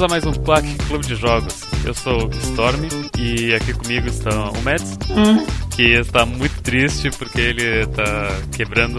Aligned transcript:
Bem-vindos 0.00 0.02
a 0.02 0.08
mais 0.08 0.24
um 0.24 0.32
Quack 0.32 0.74
Clube 0.86 1.06
de 1.06 1.14
Jogos. 1.14 1.60
Eu 1.84 1.92
sou 1.92 2.26
o 2.26 2.30
Storm 2.30 2.88
e 3.18 3.54
aqui 3.54 3.74
comigo 3.74 4.06
estão 4.06 4.50
o 4.50 4.62
Mads, 4.62 4.96
que 5.76 5.92
está 5.92 6.24
muito 6.24 6.62
triste 6.62 7.10
porque 7.10 7.38
ele 7.38 7.82
está 7.82 8.28
quebrando 8.56 8.98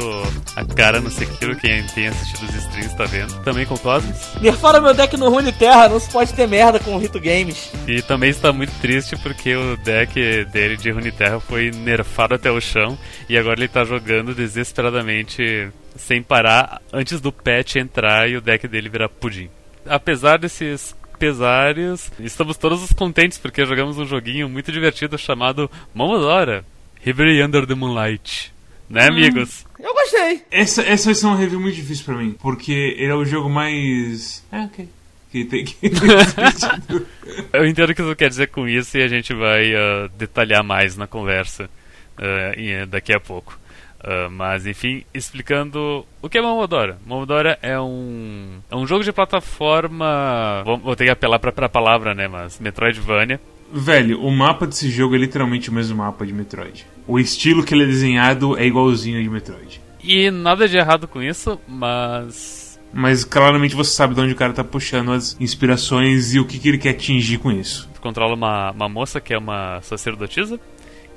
a 0.56 0.64
cara 0.64 1.02
no 1.02 1.10
Sekiro. 1.10 1.56
Quem 1.56 1.84
tem 1.88 2.08
assistido 2.08 2.48
os 2.48 2.56
streams 2.56 2.92
está 2.92 3.06
vendo. 3.06 3.34
Também 3.44 3.66
com 3.66 3.74
o 3.74 3.80
Cosmos. 3.80 4.16
Nerfaram 4.42 4.82
meu 4.82 4.94
deck 4.94 5.18
no 5.18 5.30
Rune 5.30 5.52
Terra, 5.52 5.90
não 5.90 6.00
se 6.00 6.10
pode 6.10 6.34
ter 6.34 6.48
merda 6.48 6.80
com 6.80 6.94
o 6.94 7.00
Rito 7.00 7.20
Games. 7.20 7.72
E 7.88 8.04
também 8.04 8.30
está 8.30 8.54
muito 8.54 8.74
triste 8.80 9.16
porque 9.18 9.56
o 9.56 9.78
deck 9.78 10.46
dele 10.52 10.78
de 10.78 10.92
Runeterra 10.92 11.40
foi 11.40 11.72
nerfado 11.72 12.36
até 12.36 12.52
o 12.52 12.62
chão 12.62 12.96
e 13.28 13.38
agora 13.40 13.58
ele 13.58 13.66
está 13.66 13.84
jogando 13.84 14.36
desesperadamente 14.36 15.70
sem 15.96 16.22
parar 16.22 16.80
antes 16.94 17.20
do 17.20 17.32
patch 17.32 17.78
entrar 17.78 18.30
e 18.30 18.38
o 18.38 18.42
deck 18.42 18.68
dele 18.68 18.88
virar 18.88 19.10
pudim. 19.10 19.50
Apesar 19.86 20.38
desses 20.38 20.96
pesares, 21.18 22.12
estamos 22.20 22.58
todos 22.58 22.92
contentes 22.94 23.38
porque 23.38 23.66
jogamos 23.66 23.98
um 23.98 24.06
joguinho 24.06 24.50
muito 24.50 24.72
divertido 24.72 25.18
chamado 25.18 25.70
Momodora 25.94 26.66
Ribery 27.04 27.44
Under 27.44 27.66
the 27.68 27.76
Moonlight. 27.76 28.52
Né, 28.90 29.08
amigos? 29.08 29.66
Eu 29.80 29.94
gostei. 29.94 30.42
Essa, 30.52 30.82
essa 30.82 31.06
vai 31.06 31.16
ser 31.16 31.26
uma 31.26 31.38
review 31.38 31.60
muito 31.60 31.76
difícil 31.76 32.04
pra 32.04 32.16
mim, 32.16 32.36
porque 32.42 32.74
ele 32.98 33.12
é 33.12 33.16
o 33.16 33.24
jogo 33.24 33.50
mais. 33.50 34.44
É, 34.52 34.60
ok. 34.62 34.90
Que 35.32 35.46
tem 35.46 35.64
que. 35.64 35.78
Eu 37.54 37.66
entendo 37.66 37.92
o 37.92 37.96
que 37.96 38.02
você 38.02 38.16
quer 38.16 38.30
dizer 38.30 38.48
com 38.48 38.68
isso 38.68 38.98
e 38.98 39.02
a 39.02 39.08
gente 39.08 39.34
vai 39.34 39.74
uh, 39.74 40.10
detalhar 40.18 40.62
mais 40.62 40.98
na 40.98 41.08
conversa 41.08 41.70
uh, 42.18 42.86
daqui 42.88 43.14
a 43.14 43.20
pouco. 43.20 43.58
Uh, 44.04 44.32
mas 44.32 44.66
enfim, 44.66 45.04
explicando 45.14 46.06
o 46.22 46.28
que 46.28 46.38
é 46.38 46.42
Momodora. 46.42 46.98
Momodora 47.06 47.58
é 47.62 47.80
um, 47.80 48.60
é 48.70 48.76
um 48.76 48.88
jogo 48.88 49.04
de 49.04 49.12
plataforma. 49.12 50.64
Vou, 50.66 50.78
vou 50.78 50.96
ter 50.96 51.06
que 51.06 51.12
apelar 51.12 51.38
pra, 51.38 51.52
pra 51.52 51.70
palavra, 51.70 52.16
né? 52.16 52.28
Mas 52.28 52.60
Metroidvania. 52.60 53.40
Velho, 53.72 54.22
o 54.22 54.32
mapa 54.32 54.68
desse 54.68 54.90
jogo 54.90 55.16
é 55.16 55.18
literalmente 55.18 55.70
o 55.70 55.74
mesmo 55.74 55.98
mapa 55.98 56.26
de 56.26 56.34
Metroid. 56.34 56.86
O 57.08 57.20
estilo 57.20 57.64
que 57.64 57.74
ele 57.74 57.84
é 57.84 57.88
desenhado 57.88 58.58
é 58.58 58.66
igualzinho 58.66 59.22
de 59.22 59.30
Metroid. 59.30 59.80
E 60.04 60.32
nada 60.32 60.68
de 60.68 60.78
errado 60.78 61.08
com 61.08 61.22
isso, 61.22 61.60
mas. 61.68 62.80
Mas 62.94 63.24
claramente 63.24 63.74
você 63.74 63.92
sabe 63.92 64.14
de 64.14 64.20
onde 64.20 64.34
o 64.34 64.36
cara 64.36 64.52
tá 64.52 64.64
puxando 64.64 65.14
as 65.14 65.40
inspirações 65.40 66.34
e 66.34 66.40
o 66.40 66.46
que, 66.46 66.60
que 66.60 66.68
ele 66.68 66.78
quer 66.78 66.90
atingir 66.90 67.38
com 67.38 67.50
isso. 67.50 67.90
Tu 67.94 68.02
controla 68.02 68.34
uma, 68.34 68.72
uma 68.72 68.90
moça 68.90 69.22
que 69.22 69.34
é 69.34 69.38
uma 69.38 69.80
sacerdotisa 69.82 70.60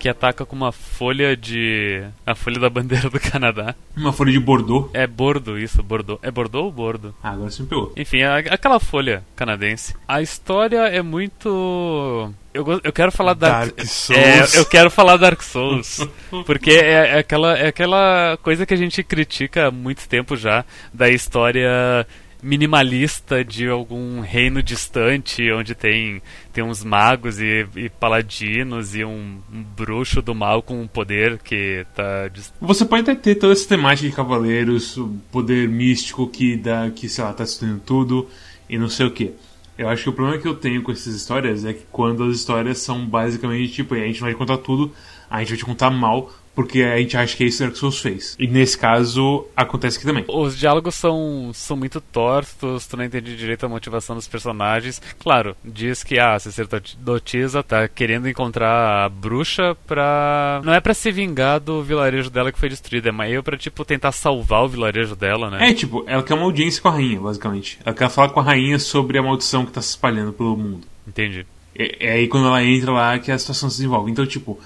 que 0.04 0.08
ataca 0.10 0.44
com 0.44 0.54
uma 0.54 0.70
folha 0.70 1.34
de. 1.34 2.04
a 2.26 2.34
folha 2.34 2.60
da 2.60 2.68
bandeira 2.68 3.08
do 3.08 3.18
Canadá. 3.18 3.74
Uma 3.96 4.12
folha 4.12 4.32
de 4.32 4.38
Bordeaux. 4.38 4.90
É 4.92 5.06
bordo 5.06 5.58
isso, 5.58 5.82
Bordeaux. 5.82 6.20
É 6.22 6.30
Bordeaux 6.30 6.66
ou 6.66 6.70
Bordo? 6.70 7.14
Ah, 7.22 7.30
agora 7.30 7.50
você 7.50 7.62
me 7.62 7.68
pegou. 7.70 7.90
Enfim, 7.96 8.18
é 8.18 8.36
aquela 8.50 8.78
folha 8.78 9.24
canadense. 9.34 9.94
A 10.06 10.20
história 10.20 10.88
é 10.88 11.00
muito. 11.00 12.30
Eu, 12.52 12.80
eu 12.84 12.92
quero 12.92 13.10
falar 13.10 13.32
Dark, 13.32 13.74
Dark 13.74 13.86
Souls. 13.88 14.54
É, 14.54 14.58
eu 14.58 14.66
quero 14.66 14.90
falar 14.90 15.16
Dark 15.16 15.40
Souls. 15.40 16.06
porque 16.44 16.72
é, 16.72 17.16
é 17.16 17.18
aquela, 17.20 17.56
é 17.56 17.68
aquela 17.68 18.38
coisa 18.42 18.66
que 18.66 18.74
a 18.74 18.76
gente 18.76 19.02
critica 19.02 19.68
há 19.68 19.70
muito 19.70 20.06
tempo 20.06 20.36
já 20.36 20.66
da 20.92 21.08
história 21.08 22.06
minimalista 22.44 23.42
de 23.42 23.66
algum 23.66 24.20
reino 24.20 24.62
distante 24.62 25.50
onde 25.50 25.74
tem, 25.74 26.20
tem 26.52 26.62
uns 26.62 26.84
magos 26.84 27.40
e, 27.40 27.66
e 27.74 27.88
paladinos 27.88 28.94
e 28.94 29.04
um, 29.04 29.38
um 29.52 29.62
bruxo 29.62 30.20
do 30.20 30.34
mal 30.34 30.62
com 30.62 30.80
um 30.82 30.86
poder 30.86 31.38
que 31.38 31.86
tá 31.94 32.30
Você 32.60 32.84
pode 32.84 33.02
até 33.02 33.14
ter 33.14 33.34
toda 33.36 33.54
essa 33.54 33.66
temática 33.66 34.08
de 34.08 34.14
cavaleiros, 34.14 34.98
poder 35.32 35.68
místico 35.68 36.28
que 36.28 36.56
dá, 36.56 36.90
que 36.90 37.08
sei 37.08 37.24
lá, 37.24 37.32
tá 37.32 37.44
destruindo 37.44 37.80
tudo 37.80 38.28
e 38.68 38.78
não 38.78 38.88
sei 38.88 39.06
o 39.06 39.10
que. 39.10 39.32
Eu 39.76 39.88
acho 39.88 40.04
que 40.04 40.08
o 40.10 40.12
problema 40.12 40.40
que 40.40 40.46
eu 40.46 40.54
tenho 40.54 40.82
com 40.82 40.92
essas 40.92 41.14
histórias 41.14 41.64
é 41.64 41.72
que 41.72 41.84
quando 41.90 42.24
as 42.24 42.36
histórias 42.36 42.78
são 42.78 43.04
basicamente 43.06 43.72
tipo, 43.72 43.94
a 43.94 43.98
gente 43.98 44.20
não 44.20 44.28
vai 44.28 44.34
contar 44.34 44.58
tudo, 44.58 44.92
a 45.28 45.40
gente 45.40 45.48
vai 45.48 45.58
te 45.58 45.64
contar 45.64 45.90
mal, 45.90 46.30
porque 46.54 46.82
a 46.82 46.98
gente 46.98 47.16
acha 47.16 47.36
que 47.36 47.44
é 47.44 47.46
isso 47.46 47.58
que 47.58 47.64
Dark 47.64 47.76
Souls 47.76 48.00
fez. 48.00 48.36
E 48.38 48.46
nesse 48.46 48.78
caso, 48.78 49.46
acontece 49.56 49.96
aqui 49.96 50.06
também. 50.06 50.24
Os 50.28 50.56
diálogos 50.58 50.94
são, 50.94 51.50
são 51.52 51.76
muito 51.76 52.00
tortos, 52.00 52.86
tu 52.86 52.96
não 52.96 53.04
entende 53.04 53.36
direito 53.36 53.66
a 53.66 53.68
motivação 53.68 54.14
dos 54.14 54.28
personagens. 54.28 55.02
Claro, 55.18 55.56
diz 55.64 56.04
que 56.04 56.18
ah, 56.18 56.34
a 56.34 56.38
sacerdotisa 56.38 57.62
tá 57.62 57.88
querendo 57.88 58.28
encontrar 58.28 59.04
a 59.04 59.08
bruxa 59.08 59.76
pra. 59.86 60.60
Não 60.64 60.72
é 60.72 60.80
pra 60.80 60.94
se 60.94 61.10
vingar 61.10 61.58
do 61.60 61.82
vilarejo 61.82 62.30
dela 62.30 62.52
que 62.52 62.58
foi 62.58 62.68
destruído, 62.68 63.08
é 63.08 63.12
meio 63.12 63.42
pra, 63.42 63.56
tipo, 63.56 63.84
tentar 63.84 64.12
salvar 64.12 64.64
o 64.64 64.68
vilarejo 64.68 65.16
dela, 65.16 65.50
né? 65.50 65.70
É, 65.70 65.74
tipo, 65.74 66.04
ela 66.06 66.22
quer 66.22 66.34
uma 66.34 66.44
audiência 66.44 66.80
com 66.80 66.88
a 66.88 66.92
rainha, 66.92 67.20
basicamente. 67.20 67.78
Ela 67.84 67.94
quer 67.94 68.08
falar 68.08 68.28
com 68.28 68.40
a 68.40 68.42
rainha 68.42 68.78
sobre 68.78 69.18
a 69.18 69.22
maldição 69.22 69.66
que 69.66 69.72
tá 69.72 69.82
se 69.82 69.90
espalhando 69.90 70.32
pelo 70.32 70.56
mundo. 70.56 70.86
Entendi. 71.06 71.46
É, 71.76 72.06
é 72.06 72.12
aí 72.12 72.28
quando 72.28 72.46
ela 72.46 72.62
entra 72.62 72.92
lá 72.92 73.18
que 73.18 73.32
a 73.32 73.38
situação 73.38 73.68
se 73.68 73.78
desenvolve. 73.78 74.10
Então, 74.10 74.24
tipo, 74.24 74.58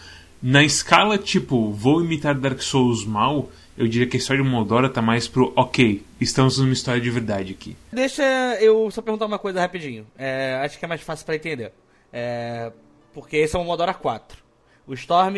na 0.42 0.62
escala, 0.62 1.18
tipo, 1.18 1.72
vou 1.72 2.02
imitar 2.02 2.34
Dark 2.34 2.60
Souls 2.60 3.04
mal, 3.04 3.50
eu 3.76 3.86
diria 3.86 4.06
que 4.06 4.16
a 4.16 4.20
história 4.20 4.42
de 4.42 4.48
Moldora 4.48 4.88
tá 4.88 5.00
mais 5.02 5.28
pro, 5.28 5.52
ok, 5.56 6.02
estamos 6.20 6.58
numa 6.58 6.72
história 6.72 7.00
de 7.00 7.10
verdade 7.10 7.52
aqui. 7.52 7.76
Deixa 7.92 8.22
eu 8.60 8.90
só 8.90 9.00
perguntar 9.02 9.26
uma 9.26 9.38
coisa 9.38 9.60
rapidinho. 9.60 10.06
É, 10.16 10.60
acho 10.64 10.78
que 10.78 10.84
é 10.84 10.88
mais 10.88 11.00
fácil 11.00 11.24
pra 11.24 11.36
entender. 11.36 11.72
É, 12.12 12.72
porque 13.12 13.36
esse 13.36 13.56
é 13.56 13.58
o 13.58 13.64
Modora 13.64 13.94
4. 13.94 14.47
O 14.88 14.94
Storm, 14.94 15.34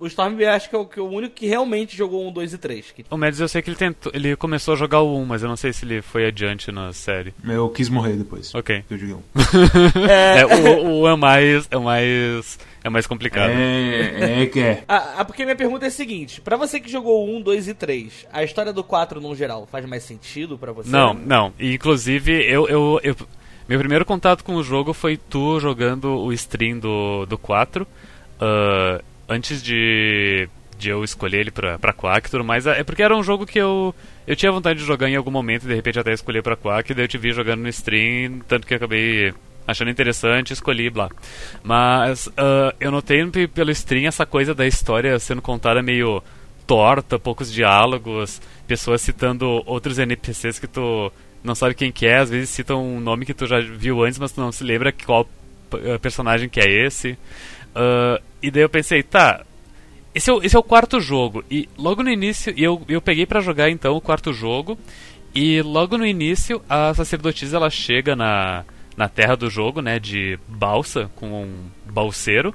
o 0.00 0.06
Storm 0.06 0.40
eu 0.40 0.50
acho 0.50 0.68
que 0.70 0.74
é 0.74 0.78
o, 0.78 0.86
que 0.86 0.98
é 0.98 1.02
o 1.02 1.08
único 1.08 1.34
que 1.34 1.46
realmente 1.46 1.94
jogou 1.96 2.26
um, 2.26 2.32
2 2.32 2.54
e 2.54 2.58
3. 2.58 2.90
Que... 2.90 3.04
O 3.10 3.16
Mads 3.18 3.38
eu 3.38 3.46
sei 3.48 3.60
que 3.60 3.68
ele 3.68 3.76
tentou. 3.76 4.10
Ele 4.14 4.34
começou 4.34 4.72
a 4.74 4.76
jogar 4.76 5.00
o 5.02 5.16
1, 5.18 5.24
mas 5.26 5.42
eu 5.42 5.48
não 5.48 5.56
sei 5.56 5.72
se 5.72 5.84
ele 5.84 6.00
foi 6.00 6.26
adiante 6.26 6.72
na 6.72 6.92
série. 6.92 7.34
Eu 7.46 7.68
quis 7.68 7.88
morrer 7.90 8.14
depois. 8.14 8.54
Ok. 8.54 8.82
Eu 8.90 8.98
joguei 8.98 9.14
um. 9.14 9.20
É, 10.08 10.40
É, 10.40 10.46
o, 10.46 10.86
o 10.86 11.02
1 11.04 11.08
é 11.08 11.16
mais. 11.16 11.68
é 11.70 11.78
mais. 11.78 12.58
é 12.82 12.88
mais 12.88 13.06
complicado. 13.06 13.50
É, 13.50 14.42
é 14.42 14.46
que 14.46 14.60
é. 14.60 14.84
Ah, 14.88 15.16
ah, 15.18 15.24
porque 15.24 15.44
minha 15.44 15.56
pergunta 15.56 15.84
é 15.84 15.88
a 15.88 15.90
seguinte: 15.90 16.40
pra 16.40 16.56
você 16.56 16.80
que 16.80 16.90
jogou 16.90 17.26
o 17.28 17.36
1, 17.36 17.42
2 17.42 17.68
e 17.68 17.74
3, 17.74 18.26
a 18.32 18.42
história 18.42 18.72
do 18.72 18.82
4 18.82 19.20
no 19.20 19.34
geral 19.36 19.66
faz 19.70 19.84
mais 19.86 20.02
sentido 20.02 20.56
pra 20.56 20.72
você? 20.72 20.90
Não, 20.90 21.12
não. 21.14 21.52
E, 21.58 21.74
inclusive, 21.74 22.32
eu, 22.50 22.66
eu, 22.68 23.00
eu- 23.02 23.16
Meu 23.68 23.78
primeiro 23.78 24.04
contato 24.04 24.42
com 24.44 24.54
o 24.56 24.62
jogo 24.62 24.92
foi 24.92 25.16
tu 25.16 25.58
jogando 25.60 26.08
o 26.18 26.32
stream 26.32 26.78
do, 26.78 27.26
do 27.26 27.36
4. 27.38 27.86
Ah, 28.40 29.00
antes 29.28 29.62
de, 29.62 30.48
de 30.78 30.88
eu 30.90 31.02
escolher 31.04 31.40
ele 31.40 31.50
pra, 31.50 31.78
pra 31.78 31.92
Quack 31.92 32.28
e 32.28 32.30
tudo 32.30 32.44
mais. 32.44 32.66
É 32.66 32.82
porque 32.84 33.02
era 33.02 33.16
um 33.16 33.22
jogo 33.22 33.46
que 33.46 33.58
eu. 33.58 33.94
Eu 34.26 34.34
tinha 34.36 34.50
vontade 34.52 34.78
de 34.78 34.84
jogar 34.86 35.08
em 35.08 35.16
algum 35.16 35.30
momento 35.30 35.64
e 35.64 35.68
de 35.68 35.74
repente 35.74 35.98
até 35.98 36.12
escolher 36.12 36.42
pra 36.42 36.56
Quack, 36.56 36.94
daí 36.94 37.04
eu 37.04 37.08
te 37.08 37.18
vi 37.18 37.32
jogando 37.32 37.60
no 37.60 37.68
stream, 37.68 38.40
tanto 38.48 38.66
que 38.66 38.74
acabei 38.74 39.34
achando 39.66 39.90
interessante, 39.90 40.52
escolhi, 40.52 40.88
blá. 40.90 41.10
Mas 41.62 42.28
ah, 42.36 42.74
eu 42.80 42.90
notei 42.90 43.24
pe- 43.26 43.46
pelo 43.48 43.70
stream 43.70 44.06
essa 44.06 44.24
coisa 44.26 44.54
da 44.54 44.66
história 44.66 45.18
sendo 45.18 45.42
contada 45.42 45.82
meio 45.82 46.22
torta, 46.66 47.18
poucos 47.18 47.52
diálogos, 47.52 48.40
pessoas 48.66 49.02
citando 49.02 49.62
outros 49.66 49.98
NPCs 49.98 50.58
que 50.58 50.66
tu 50.66 51.12
não 51.42 51.54
sabe 51.54 51.74
quem 51.74 51.92
que 51.92 52.06
é, 52.06 52.16
às 52.18 52.30
vezes 52.30 52.48
citam 52.48 52.82
um 52.82 52.98
nome 53.00 53.26
que 53.26 53.34
tu 53.34 53.46
já 53.46 53.60
viu 53.60 54.02
antes, 54.02 54.18
mas 54.18 54.32
tu 54.32 54.40
não 54.40 54.50
se 54.50 54.64
lembra 54.64 54.90
qual 54.90 55.28
eh, 55.74 55.98
personagem 55.98 56.48
que 56.48 56.58
é 56.60 56.86
esse. 56.86 57.18
Ah, 57.74 58.20
e 58.42 58.50
daí 58.50 58.62
eu 58.62 58.68
pensei, 58.68 59.02
tá, 59.02 59.42
esse 60.14 60.30
é, 60.30 60.32
o, 60.32 60.42
esse 60.42 60.54
é 60.54 60.58
o 60.58 60.62
quarto 60.62 61.00
jogo. 61.00 61.44
E 61.50 61.68
logo 61.76 62.02
no 62.02 62.10
início, 62.10 62.54
eu, 62.56 62.80
eu 62.88 63.02
peguei 63.02 63.26
pra 63.26 63.40
jogar 63.40 63.70
então 63.70 63.96
o 63.96 64.00
quarto 64.00 64.32
jogo. 64.32 64.78
E 65.34 65.60
logo 65.62 65.98
no 65.98 66.06
início, 66.06 66.62
a 66.68 66.94
sacerdotisa 66.94 67.56
ela 67.56 67.68
chega 67.68 68.14
na, 68.14 68.64
na 68.96 69.08
terra 69.08 69.34
do 69.34 69.50
jogo, 69.50 69.80
né, 69.80 69.98
de 69.98 70.38
balsa, 70.46 71.10
com 71.16 71.42
um 71.42 71.52
balseiro. 71.90 72.54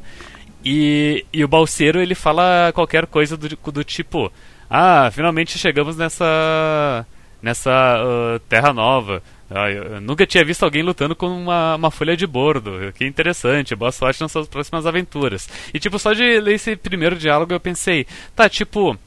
E, 0.64 1.26
e 1.34 1.44
o 1.44 1.48
balseiro 1.48 2.02
ele 2.02 2.16
fala 2.16 2.72
qualquer 2.74 3.06
coisa 3.06 3.36
do, 3.36 3.50
do 3.50 3.84
tipo: 3.84 4.32
Ah, 4.70 5.10
finalmente 5.12 5.58
chegamos 5.58 5.98
nessa, 5.98 7.06
nessa 7.42 7.72
ah, 7.72 8.40
terra 8.48 8.72
nova. 8.72 9.22
Ah, 9.50 9.70
eu 9.70 10.00
nunca 10.00 10.28
tinha 10.28 10.46
visto 10.46 10.64
alguém 10.64 10.84
lutando 10.84 11.16
com 11.16 11.28
uma, 11.28 11.76
uma 11.76 11.92
folha 11.92 12.16
de 12.16 12.28
bordo. 12.28 12.94
Que 12.96 13.06
interessante, 13.06 13.76
boa 13.76 13.92
sorte 13.92 14.22
nas 14.22 14.32
suas 14.32 14.48
próximas 14.48 14.86
aventuras. 14.86 15.50
E 15.74 15.80
tipo, 15.80 15.98
só 15.98 16.14
de 16.14 16.40
ler 16.40 16.56
esse 16.56 16.76
primeiro 16.76 17.16
diálogo 17.16 17.54
eu 17.54 17.60
pensei: 17.60 18.06
Tá, 18.36 18.48
tipo, 18.48 18.98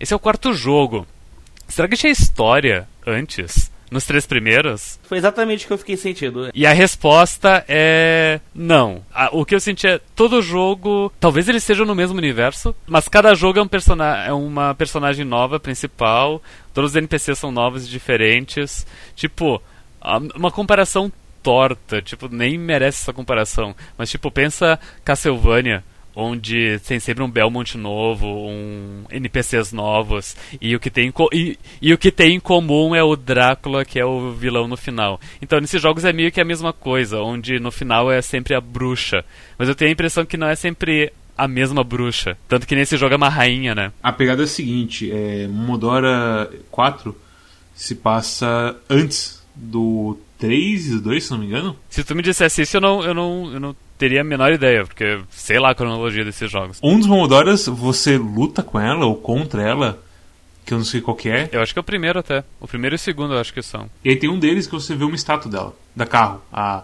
esse 0.00 0.12
é 0.12 0.16
o 0.16 0.20
quarto 0.20 0.52
jogo. 0.52 1.06
Será 1.68 1.86
que 1.88 1.96
tinha 1.96 2.12
história 2.12 2.88
antes? 3.06 3.70
Nos 3.90 4.06
três 4.06 4.24
primeiros? 4.24 4.98
Foi 5.02 5.18
exatamente 5.18 5.64
o 5.64 5.66
que 5.68 5.72
eu 5.74 5.78
fiquei 5.78 5.98
sentindo. 5.98 6.50
E 6.54 6.66
a 6.66 6.72
resposta 6.72 7.62
é 7.68 8.40
não. 8.54 9.04
O 9.32 9.44
que 9.44 9.54
eu 9.54 9.60
senti 9.60 9.86
é 9.86 10.00
todo 10.16 10.40
jogo, 10.40 11.12
talvez 11.20 11.46
eles 11.46 11.62
sejam 11.62 11.84
no 11.84 11.94
mesmo 11.94 12.16
universo, 12.16 12.74
mas 12.86 13.06
cada 13.06 13.34
jogo 13.34 13.58
é, 13.58 13.62
um 13.62 13.68
persona 13.68 14.24
é 14.24 14.32
uma 14.32 14.74
personagem 14.74 15.26
nova 15.26 15.60
principal, 15.60 16.42
todos 16.72 16.92
os 16.92 16.96
NPCs 16.96 17.38
são 17.38 17.52
novos 17.52 17.86
e 17.86 17.90
diferentes. 17.90 18.86
Tipo, 19.14 19.60
uma 20.34 20.50
comparação 20.50 21.10
torta, 21.42 22.00
tipo, 22.00 22.28
nem 22.28 22.56
merece 22.56 23.02
essa 23.02 23.12
comparação. 23.12 23.74
Mas 23.98 24.10
tipo, 24.10 24.30
pensa 24.30 24.78
Castlevania, 25.04 25.82
onde 26.14 26.78
tem 26.80 27.00
sempre 27.00 27.22
um 27.22 27.30
Belmont 27.30 27.76
novo, 27.76 28.26
um 28.26 29.04
NPCs 29.10 29.72
novos, 29.72 30.36
e 30.60 30.76
o 30.76 30.80
que 30.80 30.90
tem 30.90 31.12
e, 31.32 31.58
e, 31.80 31.92
o 31.92 31.98
que 31.98 32.12
tem 32.12 32.36
em 32.36 32.40
comum 32.40 32.94
é 32.94 33.02
o 33.02 33.16
Drácula, 33.16 33.84
que 33.84 33.98
é 33.98 34.04
o 34.04 34.32
vilão 34.32 34.68
no 34.68 34.76
final. 34.76 35.20
Então 35.40 35.60
nesses 35.60 35.80
jogos 35.80 36.04
é 36.04 36.12
meio 36.12 36.30
que 36.30 36.40
a 36.40 36.44
mesma 36.44 36.72
coisa, 36.72 37.20
onde 37.20 37.58
no 37.58 37.70
final 37.70 38.10
é 38.10 38.20
sempre 38.22 38.54
a 38.54 38.60
bruxa. 38.60 39.24
Mas 39.58 39.68
eu 39.68 39.74
tenho 39.74 39.90
a 39.90 39.92
impressão 39.92 40.24
que 40.24 40.36
não 40.36 40.48
é 40.48 40.54
sempre 40.54 41.12
a 41.36 41.48
mesma 41.48 41.82
bruxa. 41.82 42.36
Tanto 42.46 42.66
que 42.66 42.76
nesse 42.76 42.96
jogo 42.96 43.14
é 43.14 43.16
uma 43.16 43.28
rainha, 43.28 43.74
né? 43.74 43.92
A 44.02 44.12
pegada 44.12 44.42
é 44.42 44.44
a 44.44 44.48
seguinte, 44.48 45.10
é, 45.10 45.48
Momodora 45.48 46.50
4 46.70 47.16
se 47.74 47.94
passa 47.94 48.76
antes 48.88 49.41
do 49.54 50.18
3 50.38 50.86
e 50.86 50.90
do 50.92 51.00
2, 51.02 51.24
se 51.24 51.30
não 51.30 51.38
me 51.38 51.46
engano. 51.46 51.76
Se 51.88 52.02
tu 52.02 52.14
me 52.14 52.22
dissesse 52.22 52.62
isso, 52.62 52.76
eu 52.76 52.80
não, 52.80 53.04
eu 53.04 53.14
não, 53.14 53.52
eu 53.52 53.60
não 53.60 53.76
teria 53.98 54.22
a 54.22 54.24
menor 54.24 54.52
ideia, 54.52 54.84
porque 54.84 55.20
sei 55.30 55.58
lá 55.58 55.70
a 55.70 55.74
cronologia 55.74 56.24
desses 56.24 56.50
jogos. 56.50 56.78
Um 56.82 56.98
dos 56.98 57.06
Momodoras, 57.06 57.66
você 57.66 58.16
luta 58.18 58.62
com 58.62 58.80
ela 58.80 59.06
ou 59.06 59.14
contra 59.16 59.62
ela, 59.62 60.02
que 60.64 60.74
eu 60.74 60.78
não 60.78 60.84
sei 60.84 61.00
qual 61.00 61.16
que 61.16 61.28
é. 61.28 61.48
Eu 61.52 61.60
acho 61.60 61.72
que 61.72 61.78
é 61.78 61.80
o 61.80 61.84
primeiro 61.84 62.18
até. 62.18 62.44
O 62.60 62.66
primeiro 62.66 62.94
e 62.94 62.96
o 62.96 62.98
segundo 62.98 63.34
eu 63.34 63.38
acho 63.38 63.52
que 63.52 63.62
são. 63.62 63.88
E 64.04 64.10
aí 64.10 64.16
tem 64.16 64.28
um 64.28 64.38
deles 64.38 64.66
que 64.66 64.72
você 64.72 64.94
vê 64.94 65.04
uma 65.04 65.14
estátua 65.14 65.50
dela, 65.50 65.76
da 65.94 66.06
carro, 66.06 66.42
a, 66.52 66.82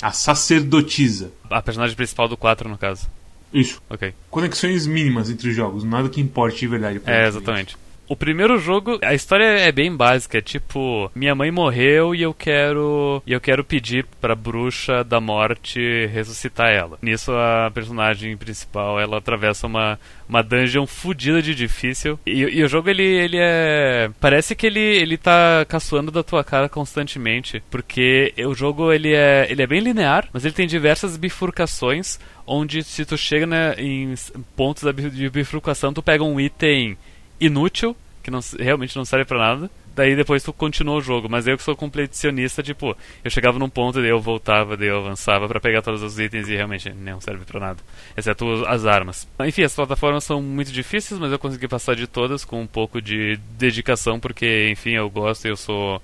a 0.00 0.12
sacerdotisa. 0.12 1.32
A 1.48 1.60
personagem 1.62 1.96
principal 1.96 2.28
do 2.28 2.36
4, 2.36 2.68
no 2.68 2.78
caso. 2.78 3.08
Isso. 3.52 3.82
Ok. 3.90 4.14
Conexões 4.30 4.86
mínimas 4.86 5.28
entre 5.28 5.48
os 5.48 5.56
jogos, 5.56 5.82
nada 5.82 6.08
que 6.08 6.20
importe 6.20 6.60
de 6.60 6.68
verdade. 6.68 7.00
É, 7.04 7.26
exatamente. 7.26 7.76
O 8.10 8.16
primeiro 8.16 8.58
jogo, 8.58 8.98
a 9.04 9.14
história 9.14 9.44
é 9.44 9.70
bem 9.70 9.94
básica, 9.94 10.38
é 10.38 10.40
tipo, 10.40 11.08
minha 11.14 11.32
mãe 11.32 11.48
morreu 11.52 12.12
e 12.12 12.20
eu 12.20 12.34
quero 12.34 13.22
e 13.24 13.32
eu 13.32 13.40
quero 13.40 13.62
pedir 13.62 14.04
pra 14.20 14.34
bruxa 14.34 15.04
da 15.04 15.20
morte 15.20 16.06
ressuscitar 16.06 16.72
ela. 16.72 16.98
Nisso 17.00 17.30
a 17.30 17.70
personagem 17.72 18.36
principal, 18.36 18.98
ela 18.98 19.18
atravessa 19.18 19.64
uma 19.64 19.96
uma 20.28 20.42
dungeon 20.42 20.88
fodida 20.88 21.40
de 21.40 21.54
difícil. 21.54 22.18
E, 22.26 22.40
e, 22.40 22.64
o 22.64 22.68
jogo 22.68 22.90
ele, 22.90 23.04
ele 23.04 23.36
é 23.38 24.10
parece 24.18 24.56
que 24.56 24.66
ele 24.66 24.80
ele 24.80 25.16
tá 25.16 25.64
caçoando 25.68 26.10
da 26.10 26.24
tua 26.24 26.42
cara 26.42 26.68
constantemente, 26.68 27.62
porque 27.70 28.34
o 28.44 28.54
jogo 28.56 28.92
ele 28.92 29.14
é 29.14 29.46
ele 29.48 29.62
é 29.62 29.66
bem 29.68 29.78
linear, 29.78 30.28
mas 30.32 30.44
ele 30.44 30.54
tem 30.54 30.66
diversas 30.66 31.16
bifurcações 31.16 32.18
onde 32.44 32.82
se 32.82 33.04
tu 33.04 33.16
chega 33.16 33.46
né, 33.46 33.76
em 33.78 34.12
pontos 34.56 34.82
de 35.12 35.30
bifurcação, 35.30 35.92
tu 35.92 36.02
pega 36.02 36.24
um 36.24 36.40
item 36.40 36.98
inútil, 37.40 37.96
que 38.22 38.30
não, 38.30 38.40
realmente 38.58 38.96
não 38.96 39.04
serve 39.04 39.24
para 39.24 39.38
nada. 39.38 39.70
Daí 39.94 40.14
depois 40.14 40.42
tu 40.42 40.52
continua 40.52 40.94
o 40.94 41.00
jogo, 41.00 41.28
mas 41.28 41.46
eu 41.46 41.56
que 41.56 41.62
sou 41.62 41.74
completionista, 41.74 42.62
tipo, 42.62 42.96
eu 43.24 43.30
chegava 43.30 43.58
num 43.58 43.68
ponto 43.68 43.98
e 43.98 44.02
daí 44.02 44.10
eu 44.10 44.20
voltava, 44.20 44.76
daí 44.76 44.88
eu 44.88 44.98
avançava 44.98 45.48
para 45.48 45.60
pegar 45.60 45.82
todos 45.82 46.02
os 46.02 46.18
itens 46.18 46.48
e 46.48 46.54
realmente 46.54 46.90
não 46.90 47.20
serve 47.20 47.44
para 47.44 47.58
nada, 47.58 47.78
exceto 48.16 48.64
as 48.66 48.86
armas. 48.86 49.26
Enfim, 49.40 49.62
as 49.62 49.74
plataformas 49.74 50.22
são 50.22 50.40
muito 50.40 50.70
difíceis, 50.70 51.18
mas 51.18 51.32
eu 51.32 51.38
consegui 51.38 51.66
passar 51.66 51.96
de 51.96 52.06
todas 52.06 52.44
com 52.44 52.62
um 52.62 52.66
pouco 52.68 53.02
de 53.02 53.36
dedicação, 53.58 54.20
porque 54.20 54.70
enfim, 54.70 54.92
eu 54.92 55.10
gosto, 55.10 55.46
eu 55.46 55.56
sou 55.56 56.00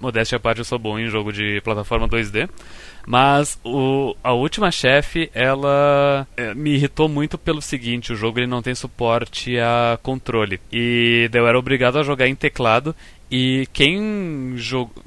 modéstia 0.00 0.36
à 0.36 0.40
parte, 0.40 0.58
eu 0.58 0.64
sou 0.64 0.78
bom 0.78 0.98
em 0.98 1.08
jogo 1.08 1.32
de 1.32 1.60
plataforma 1.62 2.08
2D. 2.08 2.48
Mas 3.06 3.58
o, 3.64 4.14
a 4.22 4.32
última 4.32 4.70
chefe, 4.70 5.30
ela 5.32 6.26
é, 6.36 6.52
me 6.54 6.74
irritou 6.74 7.08
muito 7.08 7.38
pelo 7.38 7.62
seguinte: 7.62 8.12
o 8.12 8.16
jogo 8.16 8.38
ele 8.38 8.46
não 8.46 8.60
tem 8.60 8.74
suporte 8.74 9.58
a 9.58 9.98
controle. 10.02 10.60
E 10.70 11.30
eu 11.32 11.46
era 11.46 11.58
obrigado 11.58 11.98
a 11.98 12.02
jogar 12.02 12.28
em 12.28 12.34
teclado. 12.34 12.94
E 13.30 13.66
quem, 13.72 14.56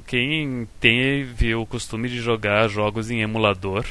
quem 0.06 0.68
teve 0.80 1.54
o 1.54 1.66
costume 1.66 2.08
de 2.08 2.20
jogar 2.20 2.68
jogos 2.68 3.10
em 3.10 3.20
emulador, 3.20 3.84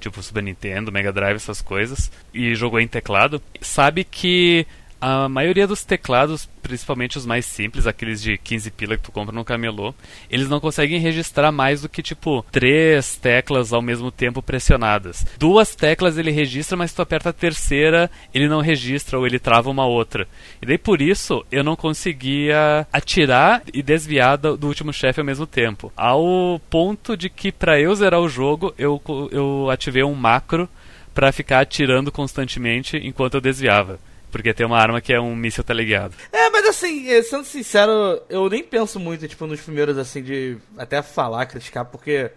tipo 0.00 0.22
Super 0.22 0.42
Nintendo, 0.42 0.92
Mega 0.92 1.12
Drive, 1.12 1.36
essas 1.36 1.60
coisas, 1.60 2.10
e 2.34 2.54
jogou 2.54 2.80
em 2.80 2.88
teclado, 2.88 3.40
sabe 3.60 4.04
que 4.04 4.66
a 5.00 5.28
maioria 5.28 5.66
dos 5.66 5.84
teclados, 5.84 6.48
principalmente 6.62 7.18
os 7.18 7.26
mais 7.26 7.44
simples, 7.44 7.86
aqueles 7.86 8.22
de 8.22 8.38
15 8.38 8.70
pila 8.70 8.96
que 8.96 9.04
tu 9.04 9.12
compra 9.12 9.34
no 9.34 9.44
camelô, 9.44 9.94
eles 10.30 10.48
não 10.48 10.60
conseguem 10.60 10.98
registrar 10.98 11.52
mais 11.52 11.82
do 11.82 11.88
que 11.88 12.02
tipo 12.02 12.44
três 12.50 13.16
teclas 13.16 13.72
ao 13.72 13.82
mesmo 13.82 14.10
tempo 14.10 14.42
pressionadas. 14.42 15.24
Duas 15.38 15.74
teclas 15.74 16.18
ele 16.18 16.30
registra, 16.30 16.76
mas 16.76 16.92
tu 16.92 17.02
aperta 17.02 17.30
a 17.30 17.32
terceira, 17.32 18.10
ele 18.32 18.48
não 18.48 18.60
registra 18.60 19.18
ou 19.18 19.26
ele 19.26 19.38
trava 19.38 19.70
uma 19.70 19.86
outra. 19.86 20.26
E 20.60 20.66
daí 20.66 20.78
por 20.78 21.00
isso 21.00 21.44
eu 21.52 21.62
não 21.62 21.76
conseguia 21.76 22.86
atirar 22.92 23.62
e 23.72 23.82
desviar 23.82 24.36
do 24.38 24.66
último 24.66 24.92
chefe 24.92 25.20
ao 25.20 25.26
mesmo 25.26 25.46
tempo. 25.46 25.92
Ao 25.96 26.60
ponto 26.70 27.16
de 27.16 27.28
que 27.28 27.52
para 27.52 27.80
eu 27.80 27.94
zerar 27.94 28.20
o 28.20 28.28
jogo, 28.28 28.74
eu, 28.78 29.00
eu 29.30 29.70
ativei 29.70 30.02
um 30.02 30.14
macro 30.14 30.68
para 31.14 31.32
ficar 31.32 31.60
atirando 31.60 32.12
constantemente 32.12 32.96
enquanto 32.98 33.34
eu 33.34 33.40
desviava. 33.40 33.98
Porque 34.30 34.52
tem 34.52 34.66
uma 34.66 34.78
arma 34.78 35.00
que 35.00 35.12
é 35.12 35.20
um 35.20 35.34
míssil 35.34 35.64
teleguiado. 35.64 36.14
É, 36.32 36.50
mas 36.50 36.66
assim, 36.66 37.08
eh, 37.08 37.22
sendo 37.22 37.44
sincero, 37.44 38.20
eu 38.28 38.48
nem 38.48 38.62
penso 38.62 38.98
muito, 38.98 39.26
tipo, 39.26 39.46
nos 39.46 39.60
primeiros, 39.60 39.96
assim, 39.98 40.22
de 40.22 40.58
até 40.76 41.00
falar, 41.02 41.46
criticar, 41.46 41.84
porque 41.84 42.30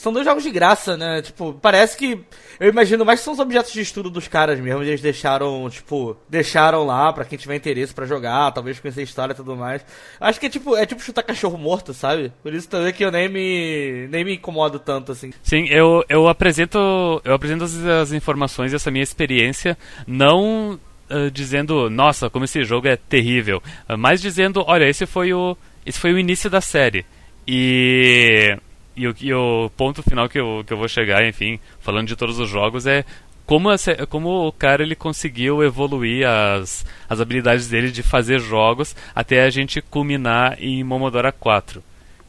são 0.00 0.14
dois 0.14 0.24
jogos 0.24 0.42
de 0.42 0.50
graça, 0.50 0.96
né? 0.96 1.20
Tipo, 1.20 1.52
parece 1.52 1.94
que. 1.94 2.18
Eu 2.58 2.70
imagino 2.70 3.04
mais 3.04 3.20
que 3.20 3.24
são 3.24 3.34
os 3.34 3.38
objetos 3.38 3.70
de 3.70 3.82
estudo 3.82 4.08
dos 4.08 4.26
caras 4.26 4.58
mesmo. 4.58 4.82
Eles 4.82 5.02
deixaram, 5.02 5.68
tipo, 5.68 6.16
deixaram 6.26 6.86
lá 6.86 7.12
para 7.12 7.26
quem 7.26 7.38
tiver 7.38 7.54
interesse 7.56 7.92
para 7.92 8.06
jogar, 8.06 8.50
talvez 8.52 8.80
conhecer 8.80 9.00
a 9.00 9.04
história 9.04 9.32
e 9.34 9.36
tudo 9.36 9.54
mais. 9.54 9.84
Acho 10.18 10.40
que 10.40 10.46
é 10.46 10.48
tipo, 10.48 10.74
é 10.74 10.86
tipo 10.86 11.02
chutar 11.02 11.22
cachorro 11.22 11.58
morto, 11.58 11.92
sabe? 11.92 12.32
Por 12.42 12.54
isso 12.54 12.66
também 12.66 12.94
que 12.94 13.04
eu 13.04 13.10
nem 13.10 13.28
me. 13.28 14.08
nem 14.08 14.24
me 14.24 14.34
incomodo 14.36 14.78
tanto, 14.78 15.12
assim. 15.12 15.34
Sim, 15.42 15.66
eu, 15.68 16.02
eu 16.08 16.28
apresento. 16.28 16.78
Eu 17.22 17.34
apresento 17.34 17.64
as, 17.64 17.76
as 17.84 18.12
informações 18.12 18.72
e 18.72 18.76
essa 18.76 18.90
minha 18.90 19.04
experiência, 19.04 19.76
não 20.06 20.80
uh, 21.10 21.30
dizendo, 21.30 21.90
nossa, 21.90 22.30
como 22.30 22.44
esse 22.44 22.64
jogo 22.64 22.88
é 22.88 22.96
terrível, 22.96 23.62
uh, 23.88 23.96
mas 23.96 24.20
dizendo, 24.20 24.64
olha, 24.66 24.88
esse 24.88 25.06
foi 25.06 25.32
o, 25.32 25.56
esse 25.84 25.98
foi 25.98 26.12
o 26.12 26.18
início 26.18 26.48
da 26.48 26.60
série. 26.60 27.04
E, 27.46 28.56
e, 28.96 29.06
o, 29.06 29.14
e 29.20 29.32
o 29.32 29.70
ponto 29.76 30.02
final 30.02 30.28
que 30.28 30.38
eu, 30.38 30.62
que 30.66 30.72
eu 30.72 30.76
vou 30.76 30.88
chegar, 30.88 31.26
enfim, 31.26 31.58
falando 31.80 32.08
de 32.08 32.16
todos 32.16 32.38
os 32.38 32.48
jogos, 32.48 32.86
é 32.86 33.04
como, 33.50 33.68
como 34.08 34.46
o 34.46 34.52
cara 34.52 34.82
ele 34.82 34.94
conseguiu 34.94 35.62
evoluir 35.64 36.24
as, 36.24 36.86
as 37.08 37.20
habilidades 37.20 37.66
dele 37.66 37.90
de 37.90 38.00
fazer 38.00 38.38
jogos 38.38 38.94
até 39.12 39.42
a 39.42 39.50
gente 39.50 39.82
culminar 39.82 40.56
em 40.60 40.84
Momodora 40.84 41.32
4. 41.32 41.82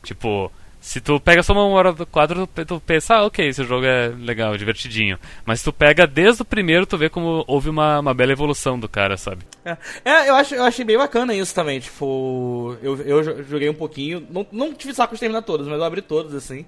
Tipo, 0.04 0.52
se 0.82 1.00
tu 1.00 1.20
pega 1.20 1.44
só 1.44 1.54
uma 1.54 1.64
hora 1.68 1.94
do 1.94 2.08
quadro, 2.08 2.48
tu 2.68 2.82
pensa, 2.84 3.14
ah, 3.18 3.26
ok, 3.26 3.48
esse 3.48 3.64
jogo 3.64 3.86
é 3.86 4.08
legal, 4.08 4.58
divertidinho. 4.58 5.20
Mas 5.46 5.60
se 5.60 5.66
tu 5.66 5.72
pega 5.72 6.08
desde 6.08 6.42
o 6.42 6.46
primeiro, 6.46 6.88
tu 6.88 6.98
vê 6.98 7.08
como 7.08 7.46
houve 7.48 7.70
uma, 7.70 8.00
uma 8.00 8.16
bela 8.16 8.32
evolução 8.32 8.80
do 8.80 8.90
cara, 8.90 9.16
sabe? 9.16 9.44
É, 9.64 9.78
é 10.04 10.30
eu, 10.30 10.36
acho, 10.36 10.56
eu 10.56 10.64
achei 10.64 10.84
bem 10.84 10.98
bacana 10.98 11.36
isso 11.36 11.54
também. 11.54 11.80
Tipo, 11.80 12.76
eu, 12.82 13.00
eu 13.04 13.44
joguei 13.46 13.70
um 13.70 13.76
pouquinho, 13.76 14.26
não, 14.32 14.46
não 14.52 14.74
tive 14.74 14.96
saco 14.96 15.14
de 15.14 15.20
terminar 15.20 15.44
todos, 15.44 15.68
mas 15.68 15.78
eu 15.78 15.84
abri 15.84 16.02
todos, 16.02 16.34
assim. 16.34 16.66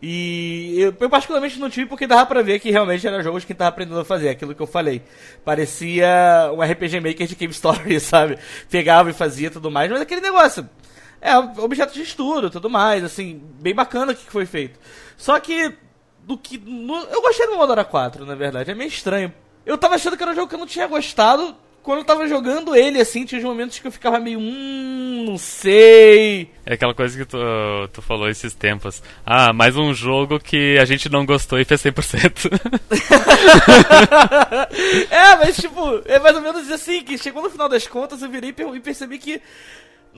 E 0.00 0.76
eu, 0.78 0.94
eu, 1.00 1.10
particularmente 1.10 1.58
não 1.58 1.68
tive 1.68 1.86
porque 1.86 2.06
dava 2.06 2.24
pra 2.24 2.40
ver 2.40 2.60
que 2.60 2.70
realmente 2.70 3.04
era 3.04 3.22
jogo 3.22 3.40
de 3.40 3.46
quem 3.46 3.56
tava 3.56 3.70
aprendendo 3.70 3.98
a 3.98 4.04
fazer, 4.04 4.28
aquilo 4.28 4.54
que 4.54 4.62
eu 4.62 4.66
falei. 4.66 5.02
Parecia 5.44 6.52
um 6.54 6.62
RPG 6.62 7.00
Maker 7.00 7.26
de 7.26 7.34
Game 7.34 7.52
Story, 7.52 7.98
sabe? 7.98 8.38
Pegava 8.70 9.10
e 9.10 9.12
fazia 9.14 9.50
tudo 9.50 9.70
mais, 9.70 9.90
mas 9.90 10.00
aquele 10.00 10.20
negócio 10.20 10.68
é, 11.20 11.36
objeto 11.36 11.94
de 11.94 12.02
estudo 12.02 12.50
tudo 12.50 12.70
mais, 12.70 13.02
assim, 13.02 13.42
bem 13.60 13.74
bacana 13.74 14.12
o 14.12 14.14
que 14.14 14.30
foi 14.30 14.46
feito. 14.46 14.78
Só 15.16 15.38
que, 15.40 15.72
do 16.20 16.38
que. 16.38 16.58
No, 16.58 16.96
eu 17.04 17.20
gostei 17.20 17.46
do 17.46 17.56
Modora 17.56 17.84
4, 17.84 18.24
na 18.24 18.34
verdade, 18.34 18.70
é 18.70 18.74
meio 18.74 18.88
estranho. 18.88 19.32
Eu 19.66 19.76
tava 19.76 19.96
achando 19.96 20.16
que 20.16 20.22
era 20.22 20.32
um 20.32 20.34
jogo 20.34 20.48
que 20.48 20.54
eu 20.54 20.58
não 20.58 20.66
tinha 20.66 20.86
gostado. 20.86 21.56
Quando 21.82 22.00
eu 22.00 22.04
tava 22.04 22.28
jogando 22.28 22.76
ele, 22.76 23.00
assim, 23.00 23.24
tinha 23.24 23.40
momentos 23.40 23.78
que 23.78 23.86
eu 23.86 23.92
ficava 23.92 24.20
meio. 24.20 24.38
Hum, 24.38 25.24
não 25.26 25.38
sei. 25.38 26.50
É 26.66 26.74
aquela 26.74 26.92
coisa 26.92 27.16
que 27.16 27.24
tu, 27.24 27.38
tu 27.92 28.02
falou 28.02 28.28
esses 28.28 28.52
tempos. 28.52 29.02
Ah, 29.24 29.52
mais 29.54 29.76
um 29.76 29.94
jogo 29.94 30.38
que 30.38 30.76
a 30.78 30.84
gente 30.84 31.08
não 31.08 31.24
gostou 31.24 31.58
e 31.58 31.64
fez 31.64 31.82
100%. 31.82 32.50
é, 35.10 35.36
mas 35.36 35.56
tipo, 35.56 36.02
é 36.04 36.18
mais 36.18 36.36
ou 36.36 36.42
menos 36.42 36.70
assim, 36.70 37.02
que 37.02 37.16
chegou 37.16 37.42
no 37.42 37.50
final 37.50 37.68
das 37.68 37.86
contas 37.86 38.20
eu 38.20 38.28
virei 38.28 38.50
e 38.50 38.80
percebi 38.80 39.18
que 39.18 39.40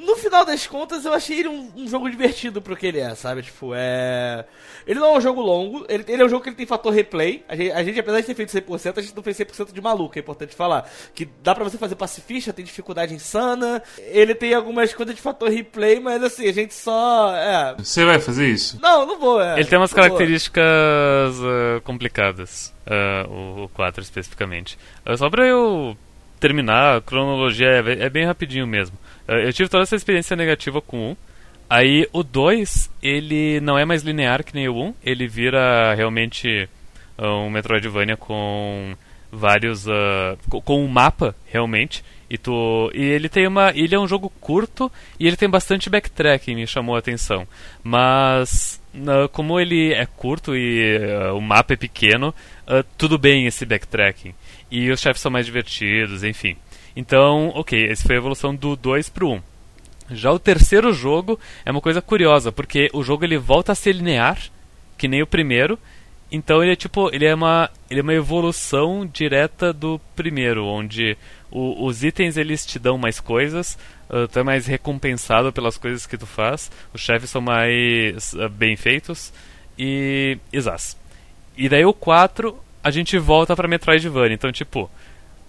no 0.00 0.16
final 0.16 0.44
das 0.44 0.66
contas, 0.66 1.04
eu 1.04 1.12
achei 1.12 1.40
ele 1.40 1.48
um, 1.48 1.70
um, 1.76 1.88
jogo 1.88 2.10
divertido 2.10 2.60
pro 2.62 2.76
que 2.76 2.86
ele 2.86 2.98
é, 2.98 3.14
sabe? 3.14 3.42
Tipo, 3.42 3.72
é. 3.74 4.44
Ele 4.86 4.98
não 4.98 5.14
é 5.14 5.18
um 5.18 5.20
jogo 5.20 5.40
longo, 5.40 5.84
ele, 5.88 6.04
ele 6.08 6.22
é 6.22 6.24
um 6.24 6.28
jogo 6.28 6.42
que 6.42 6.48
ele 6.48 6.56
tem 6.56 6.66
fator 6.66 6.92
replay. 6.92 7.44
A 7.48 7.54
gente, 7.54 7.72
a 7.72 7.84
gente, 7.84 8.00
apesar 8.00 8.20
de 8.20 8.26
ter 8.26 8.34
feito 8.34 8.50
100%, 8.50 8.98
a 8.98 9.02
gente 9.02 9.14
não 9.14 9.22
fez 9.22 9.38
100% 9.38 9.72
de 9.72 9.80
maluco, 9.80 10.18
é 10.18 10.20
importante 10.20 10.54
falar. 10.54 10.90
Que 11.14 11.28
dá 11.42 11.54
pra 11.54 11.64
você 11.64 11.76
fazer 11.76 11.96
pacifista, 11.96 12.52
tem 12.52 12.64
dificuldade 12.64 13.14
insana. 13.14 13.82
Ele 13.98 14.34
tem 14.34 14.54
algumas 14.54 14.94
coisas 14.94 15.14
de 15.14 15.20
fator 15.20 15.50
replay, 15.50 16.00
mas 16.00 16.22
assim, 16.22 16.48
a 16.48 16.52
gente 16.52 16.74
só. 16.74 17.34
É. 17.36 17.74
Você 17.78 18.04
vai 18.04 18.18
fazer 18.18 18.48
isso? 18.48 18.78
Não, 18.80 19.06
não 19.06 19.18
vou, 19.18 19.40
é. 19.40 19.60
Ele 19.60 19.68
tem 19.68 19.78
umas 19.78 19.92
características 19.92 20.64
uh, 21.38 21.80
complicadas, 21.84 22.74
uh, 22.86 23.64
o 23.64 23.68
4 23.70 24.02
especificamente. 24.02 24.78
Uh, 25.06 25.16
só 25.16 25.28
pra 25.28 25.46
eu 25.46 25.96
terminar, 26.40 26.96
a 26.96 27.00
cronologia 27.00 27.68
é, 27.68 28.06
é 28.06 28.10
bem 28.10 28.24
rapidinho 28.24 28.66
mesmo. 28.66 28.98
Eu 29.38 29.52
tive 29.52 29.68
toda 29.68 29.84
essa 29.84 29.96
experiência 29.96 30.36
negativa 30.36 30.80
com 30.80 30.98
o 30.98 31.10
1. 31.12 31.16
Aí 31.68 32.08
o 32.12 32.24
2, 32.24 32.90
ele 33.00 33.60
não 33.60 33.78
é 33.78 33.84
mais 33.84 34.02
linear 34.02 34.42
que 34.42 34.54
nem 34.54 34.68
o 34.68 34.76
1, 34.76 34.94
ele 35.04 35.28
vira 35.28 35.94
realmente 35.94 36.68
um 37.16 37.48
Metroidvania 37.48 38.16
com 38.16 38.96
vários 39.30 39.86
uh, 39.86 40.36
com 40.64 40.84
um 40.84 40.88
mapa 40.88 41.34
realmente. 41.46 42.04
E 42.28 42.38
tu 42.38 42.90
e 42.94 43.02
ele 43.02 43.28
tem 43.28 43.46
uma 43.46 43.70
ele 43.74 43.94
é 43.94 43.98
um 43.98 44.06
jogo 44.06 44.32
curto 44.40 44.90
e 45.18 45.26
ele 45.26 45.36
tem 45.36 45.48
bastante 45.48 45.90
backtracking 45.90 46.54
me 46.54 46.66
chamou 46.66 46.96
a 46.96 46.98
atenção. 46.98 47.46
Mas 47.82 48.80
uh, 48.94 49.28
como 49.28 49.60
ele 49.60 49.92
é 49.92 50.06
curto 50.06 50.56
e 50.56 50.96
uh, 50.96 51.36
o 51.36 51.40
mapa 51.40 51.74
é 51.74 51.76
pequeno 51.76 52.34
tudo 52.96 53.18
bem 53.18 53.46
esse 53.46 53.66
backtracking. 53.66 54.34
E 54.70 54.90
os 54.90 55.00
chefes 55.00 55.20
são 55.20 55.30
mais 55.30 55.46
divertidos 55.46 56.22
enfim 56.24 56.56
então 57.00 57.52
ok 57.54 57.88
essa 57.88 58.06
foi 58.06 58.16
a 58.16 58.18
evolução 58.18 58.54
do 58.54 58.76
2 58.76 59.08
pro 59.08 59.28
1 59.28 59.32
um. 59.32 59.42
já 60.10 60.30
o 60.30 60.38
terceiro 60.38 60.92
jogo 60.92 61.38
é 61.64 61.70
uma 61.70 61.80
coisa 61.80 62.02
curiosa 62.02 62.52
porque 62.52 62.90
o 62.92 63.02
jogo 63.02 63.24
ele 63.24 63.38
volta 63.38 63.72
a 63.72 63.74
ser 63.74 63.92
linear 63.92 64.38
que 64.98 65.08
nem 65.08 65.22
o 65.22 65.26
primeiro 65.26 65.78
então 66.30 66.62
ele 66.62 66.72
é 66.72 66.76
tipo, 66.76 67.12
ele 67.12 67.24
é 67.24 67.34
uma, 67.34 67.68
ele 67.90 68.00
é 68.00 68.02
uma 68.02 68.14
evolução 68.14 69.04
direta 69.04 69.72
do 69.72 70.00
primeiro, 70.14 70.64
onde 70.64 71.16
o, 71.50 71.84
os 71.84 72.04
itens 72.04 72.36
eles 72.36 72.64
te 72.64 72.78
dão 72.78 72.96
mais 72.96 73.18
coisas, 73.18 73.76
uh, 74.08 74.28
tu 74.28 74.38
é 74.38 74.42
mais 74.42 74.66
recompensado 74.66 75.52
pelas 75.52 75.76
coisas 75.76 76.06
que 76.06 76.16
tu 76.16 76.26
faz, 76.26 76.70
os 76.94 77.00
chefes 77.00 77.30
são 77.30 77.40
mais 77.40 78.32
uh, 78.34 78.48
bem 78.48 78.76
feitos 78.76 79.32
e 79.76 80.38
exas. 80.52 80.96
E 81.56 81.68
daí 81.68 81.84
o 81.84 81.92
4 81.92 82.56
a 82.82 82.90
gente 82.92 83.18
volta 83.18 83.56
para 83.56 83.66
Metroidvania, 83.66 84.34
então 84.34 84.52
tipo, 84.52 84.88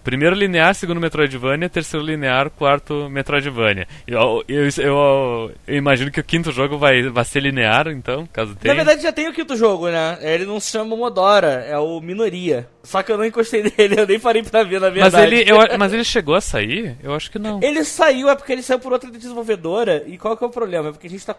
Primeiro 0.03 0.35
linear, 0.35 0.73
segundo 0.73 0.99
Metroidvania, 0.99 1.69
terceiro 1.69 2.05
linear, 2.05 2.49
quarto 2.49 3.07
Metroidvania. 3.09 3.87
Eu, 4.07 4.43
eu, 4.47 4.63
eu, 4.77 5.51
eu, 5.67 5.75
imagino 5.75 6.09
que 6.09 6.19
o 6.19 6.23
quinto 6.23 6.51
jogo 6.51 6.77
vai, 6.77 7.03
vai 7.03 7.23
ser 7.23 7.39
linear, 7.41 7.87
então, 7.87 8.27
caso 8.33 8.55
tenha. 8.55 8.73
Na 8.73 8.83
verdade 8.83 9.03
já 9.03 9.11
tem 9.11 9.27
o 9.27 9.33
quinto 9.33 9.55
jogo, 9.55 9.89
né? 9.89 10.17
Ele 10.21 10.45
não 10.45 10.59
se 10.59 10.71
chama 10.71 10.95
Modora, 10.95 11.65
é 11.67 11.77
o 11.77 11.99
Minoria. 12.01 12.67
Só 12.83 13.03
que 13.03 13.11
eu 13.11 13.17
não 13.17 13.25
encostei 13.25 13.63
nele, 13.77 13.99
eu 13.99 14.07
nem 14.07 14.19
parei 14.19 14.41
pra 14.41 14.63
ver, 14.63 14.81
na 14.81 14.89
verdade. 14.89 15.15
Mas 15.15 15.23
ele, 15.23 15.49
eu, 15.49 15.57
mas 15.77 15.93
ele 15.93 16.03
chegou 16.03 16.33
a 16.33 16.41
sair? 16.41 16.97
Eu 17.03 17.13
acho 17.13 17.29
que 17.29 17.37
não. 17.37 17.59
Ele 17.63 17.83
saiu, 17.83 18.29
é 18.29 18.35
porque 18.35 18.51
ele 18.51 18.63
saiu 18.63 18.79
por 18.79 18.91
outra 18.91 19.09
desenvolvedora. 19.11 20.03
E 20.07 20.17
qual 20.17 20.35
que 20.35 20.43
é 20.43 20.47
o 20.47 20.49
problema? 20.49 20.89
É 20.89 20.91
porque 20.91 21.07
a 21.07 21.09
gente 21.09 21.25
tá 21.25 21.35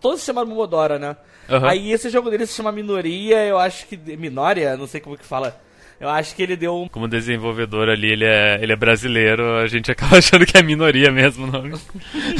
todos 0.00 0.20
se 0.20 0.26
chamando 0.26 0.48
Momodora, 0.48 0.98
né? 0.98 1.16
Uhum. 1.48 1.66
Aí 1.66 1.92
esse 1.92 2.08
jogo 2.10 2.30
dele 2.30 2.46
se 2.46 2.54
chama 2.54 2.70
Minoria, 2.70 3.44
eu 3.44 3.58
acho 3.58 3.86
que. 3.86 3.96
Minória? 4.16 4.76
Não 4.76 4.86
sei 4.86 5.00
como 5.00 5.16
que 5.16 5.24
fala. 5.24 5.60
Eu 5.98 6.08
acho 6.08 6.34
que 6.34 6.42
ele 6.42 6.56
deu 6.56 6.76
um. 6.76 6.88
Como 6.88 7.08
desenvolvedor 7.08 7.88
ali, 7.88 8.10
ele 8.10 8.24
é, 8.24 8.58
ele 8.60 8.72
é 8.72 8.76
brasileiro, 8.76 9.56
a 9.56 9.66
gente 9.66 9.90
acaba 9.92 10.18
achando 10.18 10.44
que 10.44 10.56
é 10.56 10.62
minoria 10.62 11.10
mesmo 11.10 11.46
o 11.46 11.50
nome. 11.50 11.74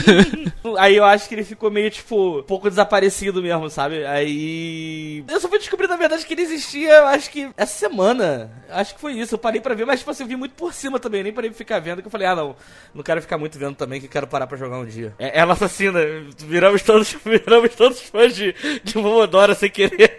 Aí 0.79 0.97
eu 0.97 1.05
acho 1.05 1.29
que 1.29 1.35
ele 1.35 1.45
ficou 1.45 1.71
meio, 1.71 1.91
tipo, 1.91 2.41
um 2.41 2.43
pouco 2.43 2.69
desaparecido 2.69 3.43
mesmo, 3.43 3.71
sabe? 3.71 4.05
Aí. 4.05 5.25
Eu 5.29 5.41
só 5.41 5.49
fui 5.49 5.59
descobrir, 5.59 5.89
na 5.89 5.97
verdade, 5.97 6.27
que 6.27 6.35
ele 6.35 6.43
existia, 6.43 6.91
eu 6.91 7.07
acho 7.07 7.31
que 7.31 7.49
essa 7.57 7.79
semana. 7.79 8.51
Acho 8.69 8.95
que 8.95 9.01
foi 9.01 9.13
isso. 9.13 9.35
Eu 9.35 9.39
parei 9.39 9.61
pra 9.61 9.75
ver, 9.75 9.87
mas, 9.87 10.01
tipo 10.01 10.11
assim, 10.11 10.25
eu 10.25 10.29
vi 10.29 10.37
muito 10.37 10.55
por 10.55 10.73
cima 10.73 10.99
também. 10.99 11.23
nem 11.23 11.33
parei 11.33 11.51
pra 11.51 11.57
ficar 11.57 11.79
vendo, 11.79 12.03
que 12.03 12.09
eu 12.09 12.13
falei, 12.13 12.27
ah, 12.27 12.35
não, 12.35 12.57
não 12.95 13.03
quero 13.03 13.23
ficar 13.23 13.39
muito 13.39 13.59
vendo 13.59 13.75
também, 13.77 14.01
que 14.01 14.09
quero 14.09 14.27
parar 14.27 14.47
pra 14.47 14.59
jogar 14.59 14.79
um 14.79 14.87
dia. 14.87 15.15
É, 15.19 15.39
ela 15.39 15.55
assassina. 15.55 16.01
Viramos 16.47 16.83
todos, 16.83 17.17
viramos 17.25 17.75
todos 17.75 18.01
fãs 18.03 18.35
de, 18.35 18.55
de 18.83 18.99
Momodora 18.99 19.55
sem 19.55 19.71
querer. 19.71 20.17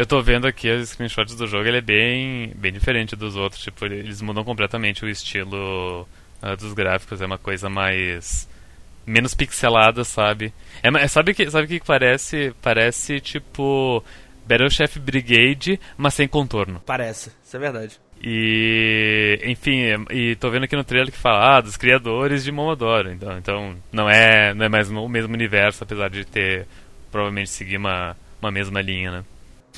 Eu 0.00 0.06
tô 0.06 0.22
vendo 0.22 0.46
aqui 0.46 0.70
as 0.70 0.88
screenshots 0.88 1.34
do 1.34 1.46
jogo, 1.46 1.68
ele 1.68 1.76
é 1.76 1.82
bem, 1.82 2.54
bem 2.56 2.72
diferente 2.72 3.14
dos 3.14 3.36
outros. 3.36 3.62
Tipo, 3.62 3.84
eles 3.84 4.22
mudam 4.22 4.42
completamente 4.42 5.04
o 5.04 5.08
estilo 5.10 6.08
uh, 6.42 6.56
dos 6.56 6.72
gráficos. 6.72 7.20
É 7.20 7.26
uma 7.26 7.36
coisa 7.36 7.68
mais 7.68 8.48
menos 9.04 9.34
pixelada, 9.34 10.02
sabe? 10.02 10.54
É, 10.82 11.06
sabe 11.06 11.34
que 11.34 11.50
sabe 11.50 11.66
que 11.66 11.84
parece 11.84 12.54
parece 12.62 13.20
tipo 13.20 14.02
Battle 14.46 14.70
Chef 14.70 14.98
Brigade, 14.98 15.78
mas 15.98 16.14
sem 16.14 16.26
contorno. 16.26 16.80
Parece, 16.86 17.30
isso 17.44 17.58
é 17.58 17.60
verdade. 17.60 18.00
E, 18.24 19.38
enfim, 19.44 19.82
e 20.10 20.34
tô 20.36 20.48
vendo 20.48 20.64
aqui 20.64 20.76
no 20.76 20.84
trailer 20.84 21.12
que 21.12 21.18
fala 21.18 21.58
ah, 21.58 21.60
dos 21.60 21.76
criadores 21.76 22.42
de 22.42 22.50
Momodoro. 22.50 23.12
Então, 23.12 23.36
então 23.36 23.76
não 23.92 24.08
é 24.08 24.54
não 24.54 24.64
é 24.64 24.68
mais 24.70 24.90
o 24.90 25.08
mesmo 25.10 25.34
universo, 25.34 25.84
apesar 25.84 26.08
de 26.08 26.24
ter 26.24 26.66
provavelmente 27.12 27.50
seguir 27.50 27.76
uma 27.76 28.16
uma 28.40 28.50
mesma 28.50 28.80
linha, 28.80 29.10
né? 29.10 29.24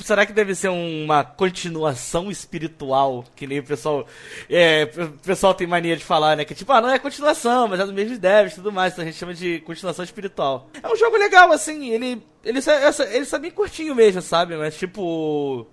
Será 0.03 0.25
que 0.25 0.33
deve 0.33 0.53
ser 0.53 0.67
uma 0.67 1.23
continuação 1.23 2.29
espiritual? 2.29 3.23
Que 3.35 3.47
nem 3.47 3.59
o 3.59 3.63
pessoal. 3.63 4.05
É, 4.49 4.89
o 4.97 5.11
pessoal 5.19 5.53
tem 5.53 5.65
mania 5.65 5.95
de 5.95 6.03
falar, 6.03 6.35
né? 6.35 6.43
Que 6.43 6.53
tipo, 6.53 6.71
ah, 6.73 6.81
não 6.81 6.89
é 6.89 6.99
continuação, 6.99 7.69
mas 7.69 7.79
é 7.79 7.85
do 7.85 7.93
mesmo 7.93 8.17
devs 8.17 8.51
e 8.51 8.55
tudo 8.55 8.69
mais. 8.69 8.91
Então 8.91 9.03
a 9.03 9.05
gente 9.05 9.17
chama 9.17 9.33
de 9.33 9.61
continuação 9.61 10.03
espiritual. 10.03 10.69
É 10.81 10.87
um 10.89 10.95
jogo 10.97 11.15
legal, 11.17 11.51
assim. 11.53 11.89
Ele. 11.89 12.21
Ele, 12.43 12.59
ele, 12.59 13.15
ele, 13.15 13.39
bem 13.39 13.51
curtinho 13.51 13.95
mesmo, 13.95 14.21
sabe? 14.21 14.57
Mas 14.57 14.77
tipo. 14.77 15.65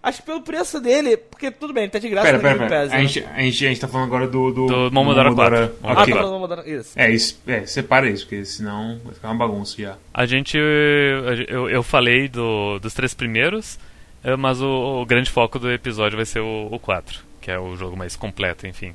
Acho 0.00 0.20
que 0.20 0.26
pelo 0.26 0.42
preço 0.42 0.80
dele, 0.80 1.16
porque 1.16 1.50
tudo 1.50 1.72
bem, 1.72 1.88
tá 1.88 1.98
de 1.98 2.08
graça 2.08 2.26
pera, 2.26 2.38
pera, 2.38 2.68
pera. 2.68 2.82
A, 2.82 3.00
gente, 3.00 3.24
a, 3.24 3.40
gente, 3.40 3.66
a 3.66 3.68
gente 3.68 3.80
tá 3.80 3.88
falando 3.88 4.06
agora 4.06 4.28
do. 4.28 4.52
Do, 4.52 4.66
do 4.66 4.92
Momodora 4.92 5.34
4. 5.34 5.70
Ah, 5.82 5.94
tá 5.96 6.06
falando 6.06 6.26
do 6.26 6.32
Momodora. 6.32 6.70
Isso. 6.70 6.92
É, 6.96 7.10
isso, 7.10 7.40
é, 7.46 7.66
separa 7.66 8.08
isso, 8.08 8.24
porque 8.24 8.44
senão 8.44 9.00
vai 9.04 9.14
ficar 9.14 9.28
uma 9.28 9.46
bagunça 9.46 9.74
já. 9.80 9.96
A 10.14 10.24
gente. 10.24 10.56
Eu, 10.56 11.68
eu 11.68 11.82
falei 11.82 12.28
do, 12.28 12.78
dos 12.78 12.94
três 12.94 13.12
primeiros, 13.12 13.76
eh, 14.22 14.36
mas 14.36 14.62
o, 14.62 15.02
o 15.02 15.04
grande 15.04 15.30
foco 15.30 15.58
do 15.58 15.70
episódio 15.70 16.16
vai 16.16 16.26
ser 16.26 16.40
o, 16.40 16.68
o 16.70 16.78
4, 16.78 17.20
que 17.40 17.50
é 17.50 17.58
o 17.58 17.74
jogo 17.74 17.96
mais 17.96 18.14
completo, 18.14 18.68
enfim. 18.68 18.94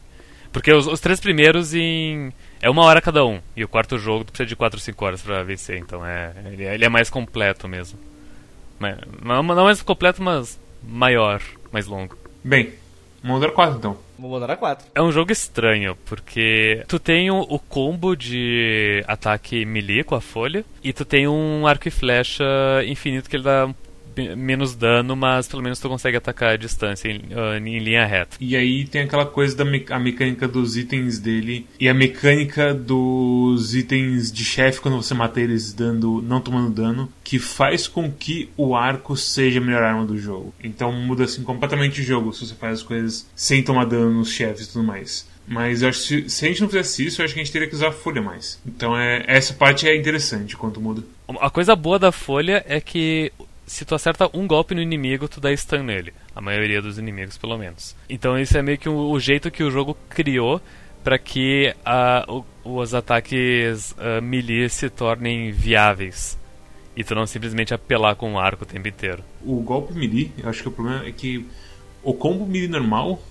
Porque 0.54 0.72
os, 0.72 0.88
os 0.88 1.02
três 1.02 1.20
primeiros 1.20 1.74
em. 1.74 2.32
É 2.62 2.70
uma 2.70 2.84
hora 2.84 3.02
cada 3.02 3.26
um. 3.26 3.42
E 3.58 3.64
o 3.64 3.68
quarto 3.68 4.00
jogo 4.00 4.24
precisa 4.24 4.48
de 4.48 4.56
4 4.56 4.78
ou 4.78 4.82
5 4.82 5.06
horas 5.06 5.22
pra 5.22 5.44
vencer. 5.44 5.78
Então 5.80 6.06
é. 6.06 6.32
Ele, 6.46 6.64
ele 6.64 6.86
é 6.86 6.90
mais 6.90 7.10
completo 7.10 7.68
mesmo. 7.68 8.00
Não, 9.22 9.44
não 9.44 9.64
mais 9.66 9.82
completo, 9.82 10.22
mas 10.22 10.60
maior, 10.88 11.42
mais 11.72 11.88
longo. 11.88 12.18
Bem, 12.44 12.74
Momodora 13.24 13.54
4 13.54 13.78
então. 13.78 13.98
Momodora 14.20 14.58
4. 14.58 14.88
É 14.94 15.02
um 15.02 15.12
jogo 15.12 15.32
estranho, 15.32 15.98
porque 16.06 16.84
tu 16.90 17.00
tem 17.00 17.32
o, 17.32 17.40
o, 17.40 17.58
combo 17.58 18.16
de 18.16 19.02
ataque 19.08 19.66
melee 19.66 20.04
com 20.04 20.14
a 20.14 20.22
folha, 20.22 20.66
e 20.84 20.92
tu 20.92 21.06
tem 21.06 21.26
um 21.26 21.66
arco 21.66 21.88
e 21.88 21.92
flecha 21.92 22.44
infinito 22.86 23.30
que 23.30 23.38
ele 23.38 23.44
dá 23.44 23.70
menos 24.36 24.76
dano, 24.76 25.16
mas 25.16 25.48
pelo 25.48 25.62
menos 25.62 25.80
tu 25.80 25.90
consegue 25.90 26.18
atacar 26.18 26.54
a 26.54 26.58
distância 26.58 27.10
em, 27.10 27.18
uh, 27.18 27.58
em 27.58 27.80
linha 27.80 28.06
reta. 28.06 28.38
E 28.40 28.56
aí 28.56 28.86
tem 28.86 29.02
aquela 29.02 29.26
coisa 29.26 29.56
da 29.56 29.66
me 29.66 29.84
a 29.90 30.00
mecânica 30.00 30.48
dos 30.48 30.78
itens 30.78 31.20
dele 31.20 31.68
e 31.80 31.90
a 31.90 31.94
mecânica 31.94 32.74
dos 32.74 33.76
itens 33.76 34.32
de 34.32 34.46
chefe 34.46 34.80
quando 34.80 35.02
você 35.02 35.14
mata 35.14 35.40
eles 35.42 35.74
dando 35.74 36.22
não 36.22 36.40
tomando 36.40 36.70
dano, 36.70 37.12
que 37.24 37.40
faz 37.40 37.88
com 37.88 38.12
que 38.12 38.50
o 38.56 38.76
arco 38.76 39.16
seja 39.16 39.60
a 39.60 39.64
melhor 39.64 39.84
arma 39.84 40.06
do 40.06 40.18
jogo. 40.18 40.54
Então 40.64 40.92
muda 40.92 41.26
assim 41.26 41.44
completamente 41.44 42.02
o 42.02 42.04
jogo 42.04 42.34
se 42.34 42.46
você 42.46 42.56
faz 42.56 42.80
as 42.80 42.84
coisas 42.84 43.30
sem 43.36 43.64
tomar 43.64 43.86
dano 43.86 44.12
nos 44.12 44.30
chefes 44.30 44.68
e 44.68 44.74
tudo 44.74 44.84
mais. 44.84 45.32
Mas 45.48 45.82
eu 45.82 45.90
acho 45.90 46.00
que 46.00 46.06
se, 46.06 46.30
se, 46.30 46.46
a 46.46 46.48
gente 46.48 46.62
não 46.62 46.70
fizesse 46.70 47.06
isso, 47.06 47.22
eu 47.22 47.26
acho 47.26 47.34
que 47.34 47.40
a 47.40 47.44
gente 47.44 47.52
teria 47.52 47.68
que 47.68 47.76
usar 47.76 47.90
a 47.90 47.92
folha 47.92 48.22
mais. 48.22 48.60
Então 48.66 48.98
é, 48.98 49.24
essa 49.28 49.54
parte 49.54 49.88
é 49.88 49.96
interessante 49.96 50.56
quanto 50.56 50.80
muda. 50.80 51.04
A 51.40 51.50
coisa 51.50 51.76
boa 51.76 52.00
da 52.00 52.12
folha 52.12 52.64
é 52.68 52.80
que 52.80 53.32
se 53.66 53.86
tu 53.86 53.96
acerta 53.96 54.30
um 54.34 54.46
golpe 54.46 54.76
no 54.76 54.82
inimigo, 54.82 55.28
tu 55.28 55.40
dá 55.40 55.56
stun 55.56 55.84
nele. 55.84 56.14
A 56.36 56.42
maioria 56.42 56.82
dos 56.82 56.98
inimigos, 56.98 57.38
pelo 57.38 57.58
menos. 57.58 57.96
Então 58.10 58.38
isso 58.38 58.58
é 58.58 58.62
meio 58.62 58.78
que 58.78 58.90
o, 58.90 59.20
jeito 59.20 59.52
que 59.52 59.64
o 59.64 59.72
jogo 59.72 59.98
criou 60.10 60.62
para 61.04 61.18
que 61.18 61.74
o, 62.28 62.44
os 62.64 62.94
ataques 62.94 63.92
uh, 63.92 64.22
melee 64.22 64.70
se 64.70 64.90
tornem 64.90 65.52
viáveis. 65.52 66.38
E 66.96 67.04
tu 67.04 67.16
não 67.16 67.26
simplesmente 67.26 67.74
apelar 67.74 68.16
com 68.16 68.34
o 68.34 68.40
arco 68.40 68.64
o 68.64 68.68
tempo 68.68 68.88
inteiro. 68.88 69.24
O 69.44 69.62
golpe 69.62 69.94
melee, 69.94 70.32
eu 70.38 70.50
acho 70.50 70.62
que 70.62 70.68
o 70.68 70.72
problema 70.72 71.06
é 71.06 71.12
que 71.12 71.46
o 72.04 72.14
combo 72.14 72.46
melee 72.46 72.68
normal, 72.68 73.22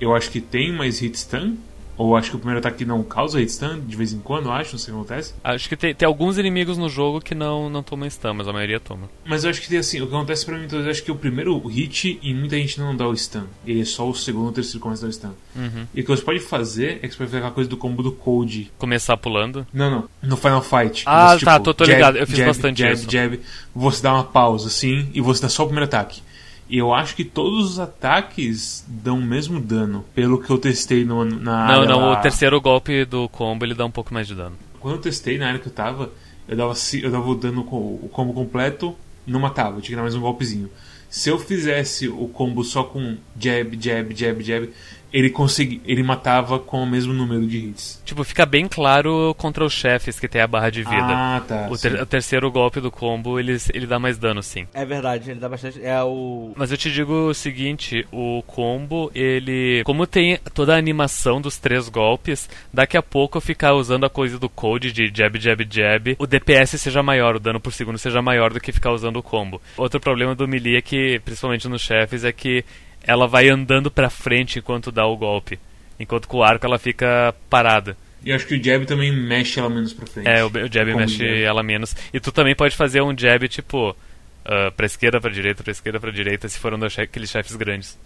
eu 0.00 0.14
acho 0.14 0.30
que 0.30 0.40
tem 0.40 0.72
mais 0.72 1.00
hit 1.00 1.18
stun, 1.18 1.56
ou 2.00 2.16
acho 2.16 2.30
que 2.30 2.36
o 2.36 2.38
primeiro 2.38 2.60
ataque 2.60 2.82
não 2.86 3.02
causa 3.02 3.38
hit 3.38 3.52
stun 3.52 3.80
de 3.86 3.94
vez 3.94 4.14
em 4.14 4.20
quando, 4.20 4.50
acho, 4.50 4.72
não 4.72 4.78
sei 4.78 4.94
o 4.94 4.96
que 4.96 5.02
acontece. 5.02 5.34
Acho 5.44 5.68
que 5.68 5.76
tem, 5.76 5.94
tem 5.94 6.06
alguns 6.06 6.38
inimigos 6.38 6.78
no 6.78 6.88
jogo 6.88 7.20
que 7.20 7.34
não, 7.34 7.68
não 7.68 7.82
tomam 7.82 8.08
stun, 8.08 8.32
mas 8.32 8.48
a 8.48 8.52
maioria 8.54 8.80
toma. 8.80 9.10
Mas 9.22 9.44
eu 9.44 9.50
acho 9.50 9.60
que 9.60 9.68
tem 9.68 9.78
assim, 9.78 10.00
o 10.00 10.06
que 10.06 10.14
acontece 10.14 10.46
pra 10.46 10.56
mim, 10.56 10.64
então, 10.64 10.80
eu 10.80 10.90
acho 10.90 11.02
que 11.02 11.12
o 11.12 11.14
primeiro 11.14 11.58
hit 11.68 12.18
e 12.22 12.32
muita 12.32 12.56
gente 12.56 12.80
não 12.80 12.96
dá 12.96 13.06
o 13.06 13.14
stun. 13.14 13.44
Ele 13.66 13.82
é 13.82 13.84
só 13.84 14.08
o 14.08 14.14
segundo 14.14 14.46
ou 14.46 14.52
terceiro 14.52 14.80
começa 14.80 15.02
a 15.02 15.08
dar 15.08 15.10
o 15.10 15.12
stun. 15.12 15.32
Uhum. 15.54 15.86
E 15.94 16.00
o 16.00 16.04
que 16.04 16.08
você 16.10 16.22
pode 16.22 16.40
fazer 16.40 17.00
é 17.02 17.08
que 17.08 17.10
você 17.10 17.18
pode 17.18 17.30
fazer 17.30 17.36
aquela 17.36 17.52
coisa 17.52 17.68
do 17.68 17.76
combo 17.76 18.02
do 18.02 18.12
Code. 18.12 18.72
Começar 18.78 19.18
pulando? 19.18 19.66
Não, 19.70 19.90
não. 19.90 20.08
No 20.22 20.38
Final 20.38 20.62
Fight. 20.62 21.02
Ah, 21.04 21.36
você, 21.36 21.44
tá, 21.44 21.58
tipo, 21.58 21.64
tô, 21.64 21.74
tô 21.74 21.84
jab, 21.84 21.96
ligado. 21.96 22.16
Eu 22.16 22.26
fiz 22.26 22.38
jab, 22.38 22.46
bastante 22.46 22.78
jab, 22.78 22.94
isso. 22.94 23.10
Jab, 23.10 23.34
jab. 23.34 23.40
Você 23.74 24.02
dá 24.02 24.14
uma 24.14 24.24
pausa 24.24 24.68
assim 24.68 25.10
e 25.12 25.20
você 25.20 25.42
dá 25.42 25.50
só 25.50 25.64
o 25.64 25.66
primeiro 25.66 25.84
ataque. 25.84 26.22
E 26.70 26.78
eu 26.78 26.94
acho 26.94 27.16
que 27.16 27.24
todos 27.24 27.68
os 27.68 27.80
ataques 27.80 28.84
dão 28.86 29.18
o 29.18 29.22
mesmo 29.22 29.60
dano, 29.60 30.04
pelo 30.14 30.40
que 30.40 30.48
eu 30.48 30.56
testei 30.56 31.04
no, 31.04 31.24
na 31.24 31.34
não, 31.34 31.52
área. 31.52 31.76
Não, 31.84 32.00
não, 32.00 32.10
lá. 32.10 32.20
o 32.20 32.22
terceiro 32.22 32.60
golpe 32.60 33.04
do 33.04 33.28
combo 33.28 33.64
ele 33.64 33.74
dá 33.74 33.84
um 33.84 33.90
pouco 33.90 34.14
mais 34.14 34.28
de 34.28 34.36
dano. 34.36 34.56
Quando 34.78 34.94
eu 34.94 35.00
testei 35.00 35.36
na 35.36 35.48
área 35.48 35.58
que 35.58 35.66
eu 35.66 35.72
tava, 35.72 36.12
eu 36.46 36.56
dava, 36.56 36.72
eu 37.02 37.10
dava 37.10 37.28
o 37.28 37.34
dano 37.34 37.62
o 37.62 38.08
combo 38.12 38.32
completo, 38.32 38.94
não 39.26 39.40
matava, 39.40 39.78
eu 39.78 39.80
tinha 39.80 39.90
que 39.90 39.96
dar 39.96 40.02
mais 40.02 40.14
um 40.14 40.20
golpezinho. 40.20 40.70
Se 41.08 41.28
eu 41.28 41.40
fizesse 41.40 42.08
o 42.08 42.28
combo 42.28 42.62
só 42.62 42.84
com 42.84 43.16
jab, 43.36 43.76
jab, 43.76 44.14
jab, 44.14 44.40
jab, 44.40 44.70
ele 45.12 45.30
consegui, 45.30 45.80
ele 45.84 46.02
matava 46.02 46.58
com 46.58 46.82
o 46.82 46.86
mesmo 46.86 47.12
número 47.12 47.46
de 47.46 47.58
hits. 47.58 48.00
Tipo, 48.04 48.24
fica 48.24 48.46
bem 48.46 48.68
claro 48.68 49.34
contra 49.36 49.64
os 49.64 49.72
chefes 49.72 50.18
que 50.18 50.28
tem 50.28 50.40
a 50.40 50.46
barra 50.46 50.70
de 50.70 50.82
vida. 50.82 50.96
Ah, 50.96 51.42
tá. 51.46 51.68
o, 51.70 51.76
ter- 51.76 52.00
o 52.00 52.06
terceiro 52.06 52.50
golpe 52.50 52.80
do 52.80 52.90
combo, 52.90 53.38
ele, 53.38 53.56
ele 53.74 53.86
dá 53.86 53.98
mais 53.98 54.18
dano, 54.18 54.42
sim. 54.42 54.66
É 54.72 54.84
verdade, 54.84 55.30
ele 55.30 55.40
dá 55.40 55.48
bastante. 55.48 55.82
É 55.82 56.02
o. 56.02 56.52
Mas 56.56 56.70
eu 56.70 56.76
te 56.76 56.90
digo 56.90 57.12
o 57.28 57.34
seguinte, 57.34 58.06
o 58.12 58.42
combo, 58.46 59.10
ele... 59.14 59.82
Como 59.84 60.06
tem 60.06 60.38
toda 60.54 60.74
a 60.74 60.78
animação 60.78 61.40
dos 61.40 61.56
três 61.58 61.88
golpes, 61.88 62.48
daqui 62.72 62.96
a 62.96 63.02
pouco 63.02 63.38
eu 63.38 63.42
ficar 63.42 63.74
usando 63.74 64.04
a 64.04 64.10
coisa 64.10 64.38
do 64.38 64.48
code 64.48 64.92
de 64.92 65.10
jab, 65.14 65.38
jab, 65.38 65.66
jab, 65.70 66.16
o 66.18 66.26
DPS 66.26 66.78
seja 66.78 67.02
maior, 67.02 67.36
o 67.36 67.40
dano 67.40 67.60
por 67.60 67.72
segundo 67.72 67.98
seja 67.98 68.22
maior 68.22 68.52
do 68.52 68.60
que 68.60 68.72
ficar 68.72 68.92
usando 68.92 69.16
o 69.16 69.22
combo. 69.22 69.60
Outro 69.76 70.00
problema 70.00 70.34
do 70.34 70.46
melee 70.48 70.76
é 70.76 70.82
que, 70.82 71.20
principalmente 71.24 71.68
nos 71.68 71.82
chefes, 71.82 72.24
é 72.24 72.32
que 72.32 72.64
ela 73.02 73.26
vai 73.26 73.48
andando 73.48 73.90
pra 73.90 74.10
frente 74.10 74.58
enquanto 74.58 74.90
dá 74.92 75.06
o 75.06 75.16
golpe. 75.16 75.58
Enquanto 75.98 76.26
com 76.28 76.38
o 76.38 76.42
arco 76.42 76.64
ela 76.66 76.78
fica 76.78 77.34
parada. 77.48 77.96
E 78.24 78.32
acho 78.32 78.46
que 78.46 78.54
o 78.54 78.62
jab 78.62 78.84
também 78.86 79.10
mexe 79.14 79.58
ela 79.58 79.68
menos 79.70 79.92
pra 79.92 80.06
frente. 80.06 80.28
É, 80.28 80.44
o, 80.44 80.48
o 80.48 80.72
jab 80.72 80.94
mexe 80.94 81.16
jab. 81.18 81.42
ela 81.42 81.62
menos. 81.62 81.94
E 82.12 82.20
tu 82.20 82.30
também 82.32 82.54
pode 82.54 82.76
fazer 82.76 83.00
um 83.02 83.16
jab 83.16 83.46
tipo. 83.48 83.96
ah, 84.44 84.70
pra 84.76 84.86
esquerda, 84.86 85.20
pra 85.20 85.30
direita, 85.30 85.62
pra 85.62 85.70
esquerda, 85.72 85.98
pra 86.00 86.10
direita, 86.10 86.48
se 86.48 86.58
for 86.58 86.72
um 86.74 86.78
dos 86.78 86.92
che- 86.92 87.02
aqueles 87.02 87.30
chefes 87.30 87.56
grandes. 87.56 87.98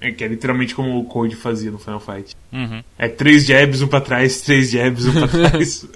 É 0.00 0.10
que 0.10 0.24
é 0.24 0.28
literalmente 0.28 0.74
como 0.74 0.98
o 0.98 1.04
Code 1.04 1.36
fazia 1.36 1.70
no 1.70 1.78
Final 1.78 2.00
Fight. 2.00 2.34
Uhum. 2.52 2.82
É 2.98 3.06
três 3.08 3.46
jabs, 3.46 3.82
um 3.82 3.86
pra 3.88 4.00
trás, 4.00 4.40
três 4.40 4.70
jabs, 4.70 5.06
um 5.06 5.12
pra 5.12 5.28
trás. 5.48 5.86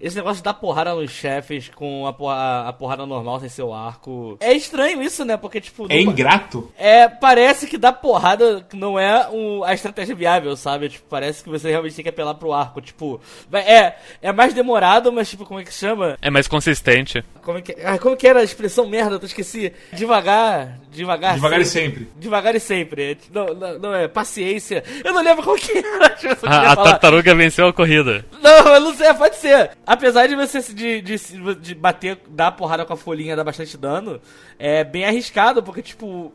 Esse 0.00 0.16
negócio 0.16 0.36
de 0.38 0.42
dar 0.44 0.54
porrada 0.54 0.94
nos 0.94 1.10
chefes 1.10 1.68
com 1.74 2.06
a, 2.06 2.12
porra- 2.12 2.68
a 2.68 2.72
porrada 2.72 3.04
normal 3.04 3.38
sem 3.40 3.48
seu 3.48 3.72
arco. 3.74 4.36
É 4.40 4.52
estranho 4.52 5.02
isso, 5.02 5.24
né? 5.24 5.36
Porque, 5.36 5.60
tipo. 5.60 5.84
é 5.90 6.02
não- 6.02 6.12
ingrato? 6.12 6.72
É, 6.78 7.06
parece 7.08 7.66
que 7.66 7.76
dar 7.76 7.92
porrada 7.92 8.66
não 8.72 8.98
é 8.98 9.28
um- 9.28 9.62
a 9.62 9.74
estratégia 9.74 10.14
viável, 10.14 10.56
sabe? 10.56 10.88
Tipo, 10.88 11.06
parece 11.08 11.44
que 11.44 11.50
você 11.50 11.68
realmente 11.70 11.94
tem 11.96 12.02
que 12.02 12.08
apelar 12.08 12.34
pro 12.34 12.52
arco. 12.52 12.80
Tipo, 12.80 13.20
é, 13.52 13.94
é 14.22 14.32
mais 14.32 14.54
demorado, 14.54 15.12
mas 15.12 15.28
tipo, 15.28 15.44
como 15.44 15.60
é 15.60 15.64
que 15.64 15.72
chama? 15.74 16.16
É 16.22 16.30
mais 16.30 16.48
consistente. 16.48 17.22
Como 17.42 17.58
é 17.58 17.62
que, 17.62 17.76
ah, 17.84 17.98
como 17.98 18.16
que 18.16 18.26
era 18.26 18.40
a 18.40 18.44
expressão 18.44 18.86
merda? 18.86 19.16
Eu 19.16 19.26
esqueci. 19.26 19.72
Devagar, 19.92 20.78
devagar. 20.90 21.34
Devagar 21.34 21.60
e 21.60 21.64
sempre. 21.64 22.00
sempre. 22.00 22.08
Devagar 22.20 22.54
e 22.54 22.60
sempre. 22.60 23.18
Não, 23.32 23.46
não, 23.54 23.78
não 23.78 23.94
é 23.94 24.08
paciência. 24.08 24.82
Eu 25.04 25.12
não 25.12 25.22
lembro 25.22 25.42
qual 25.42 25.56
que 25.56 25.72
era. 25.78 26.06
a 26.08 26.12
expressão 26.14 26.48
que 26.48 26.56
A, 26.56 26.62
ia 26.62 26.70
a 26.72 26.76
tartaruga 26.76 27.34
venceu 27.34 27.68
a 27.68 27.72
corrida. 27.72 28.24
Não, 28.42 28.68
eu 28.74 28.80
não 28.80 28.94
sei, 28.94 29.12
pode 29.14 29.36
ser. 29.36 29.70
Apesar 29.90 30.28
de 30.28 30.36
você 30.36 30.60
de, 30.72 31.00
de, 31.00 31.16
de 31.56 31.74
bater, 31.74 32.20
dar 32.28 32.52
porrada 32.52 32.86
com 32.86 32.92
a 32.92 32.96
folhinha, 32.96 33.34
dar 33.34 33.42
bastante 33.42 33.76
dano, 33.76 34.20
é 34.56 34.84
bem 34.84 35.04
arriscado, 35.04 35.64
porque, 35.64 35.82
tipo, 35.82 36.32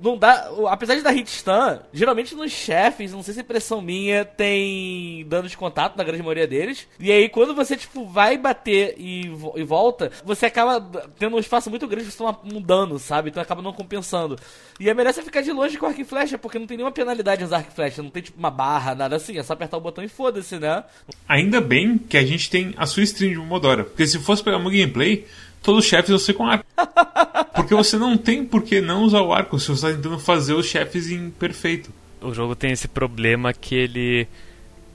não 0.00 0.16
dá. 0.16 0.50
Apesar 0.68 0.94
de 0.94 1.02
dar 1.02 1.10
hit 1.10 1.30
stun, 1.30 1.78
geralmente 1.92 2.34
nos 2.34 2.52
chefes, 2.52 3.12
não 3.12 3.22
sei 3.22 3.34
se 3.34 3.40
é 3.40 3.42
impressão 3.42 3.80
minha, 3.80 4.24
tem 4.24 5.24
dano 5.26 5.48
de 5.48 5.56
contato 5.56 5.96
na 5.96 6.04
grande 6.04 6.22
maioria 6.22 6.46
deles. 6.46 6.86
E 6.98 7.10
aí, 7.10 7.28
quando 7.28 7.54
você, 7.54 7.76
tipo, 7.76 8.06
vai 8.06 8.36
bater 8.36 8.94
e, 8.98 9.30
e 9.56 9.62
volta, 9.62 10.10
você 10.24 10.46
acaba 10.46 10.80
tendo 11.18 11.36
um 11.36 11.40
espaço 11.40 11.70
muito 11.70 11.86
grande 11.86 12.04
pra 12.04 12.12
você 12.12 12.18
tomar 12.18 12.40
um 12.44 12.60
dano, 12.60 12.98
sabe? 12.98 13.30
Então 13.30 13.42
acaba 13.42 13.62
não 13.62 13.72
compensando. 13.72 14.36
E 14.80 14.88
é 14.88 14.94
melhor 14.94 15.12
você 15.12 15.22
ficar 15.22 15.42
de 15.42 15.52
longe 15.52 15.76
com 15.76 15.86
arco 15.86 16.00
e 16.00 16.04
flecha, 16.04 16.38
porque 16.38 16.58
não 16.58 16.66
tem 16.66 16.76
nenhuma 16.76 16.92
penalidade 16.92 17.44
usar 17.44 17.58
arco 17.58 17.70
e 17.72 17.74
flecha. 17.74 18.02
Não 18.02 18.10
tem, 18.10 18.22
tipo, 18.22 18.38
uma 18.38 18.50
barra, 18.50 18.94
nada 18.94 19.16
assim. 19.16 19.38
É 19.38 19.42
só 19.42 19.52
apertar 19.52 19.76
o 19.76 19.80
botão 19.80 20.04
e 20.04 20.08
foda-se, 20.08 20.58
né? 20.58 20.84
Ainda 21.28 21.60
bem 21.60 21.98
que 21.98 22.16
a 22.16 22.24
gente 22.24 22.48
tem 22.48 22.74
a 22.76 22.86
sua 22.86 23.02
stream 23.02 23.32
de 23.32 23.38
Momodora. 23.38 23.84
Porque 23.84 24.06
se 24.06 24.18
fosse 24.18 24.42
pegar 24.42 24.58
uma 24.58 24.70
gameplay, 24.70 25.26
todos 25.62 25.84
os 25.84 25.90
chefes 25.90 26.22
ser 26.22 26.34
com 26.34 26.46
arco. 26.46 26.64
Porque 27.54 27.74
você 27.74 27.96
não 27.96 28.16
tem 28.16 28.44
por 28.44 28.62
que 28.62 28.80
não 28.80 29.02
usar 29.02 29.20
o 29.22 29.32
arco 29.32 29.58
se 29.58 29.66
você 29.66 29.86
está 29.86 29.90
tentando 29.90 30.18
fazer 30.18 30.54
os 30.54 30.66
chefes 30.66 31.10
em 31.10 31.30
perfeito. 31.30 31.90
O 32.20 32.32
jogo 32.32 32.54
tem 32.54 32.72
esse 32.72 32.88
problema 32.88 33.52
que 33.52 33.74
ele. 33.74 34.28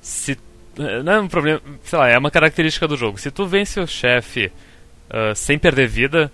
Se. 0.02 0.38
Não 1.04 1.14
é 1.14 1.20
um 1.20 1.28
problema. 1.28 1.62
Sei 1.84 2.00
lá, 2.00 2.10
é 2.10 2.18
uma 2.18 2.32
característica 2.32 2.88
do 2.88 2.98
jogo. 2.98 3.18
Se 3.18 3.30
tu 3.30 3.46
vence 3.46 3.80
o 3.80 3.88
chefe 3.88 4.52
ah, 5.14 5.36
sem 5.36 5.60
perder 5.60 5.88
vida, 5.88 6.32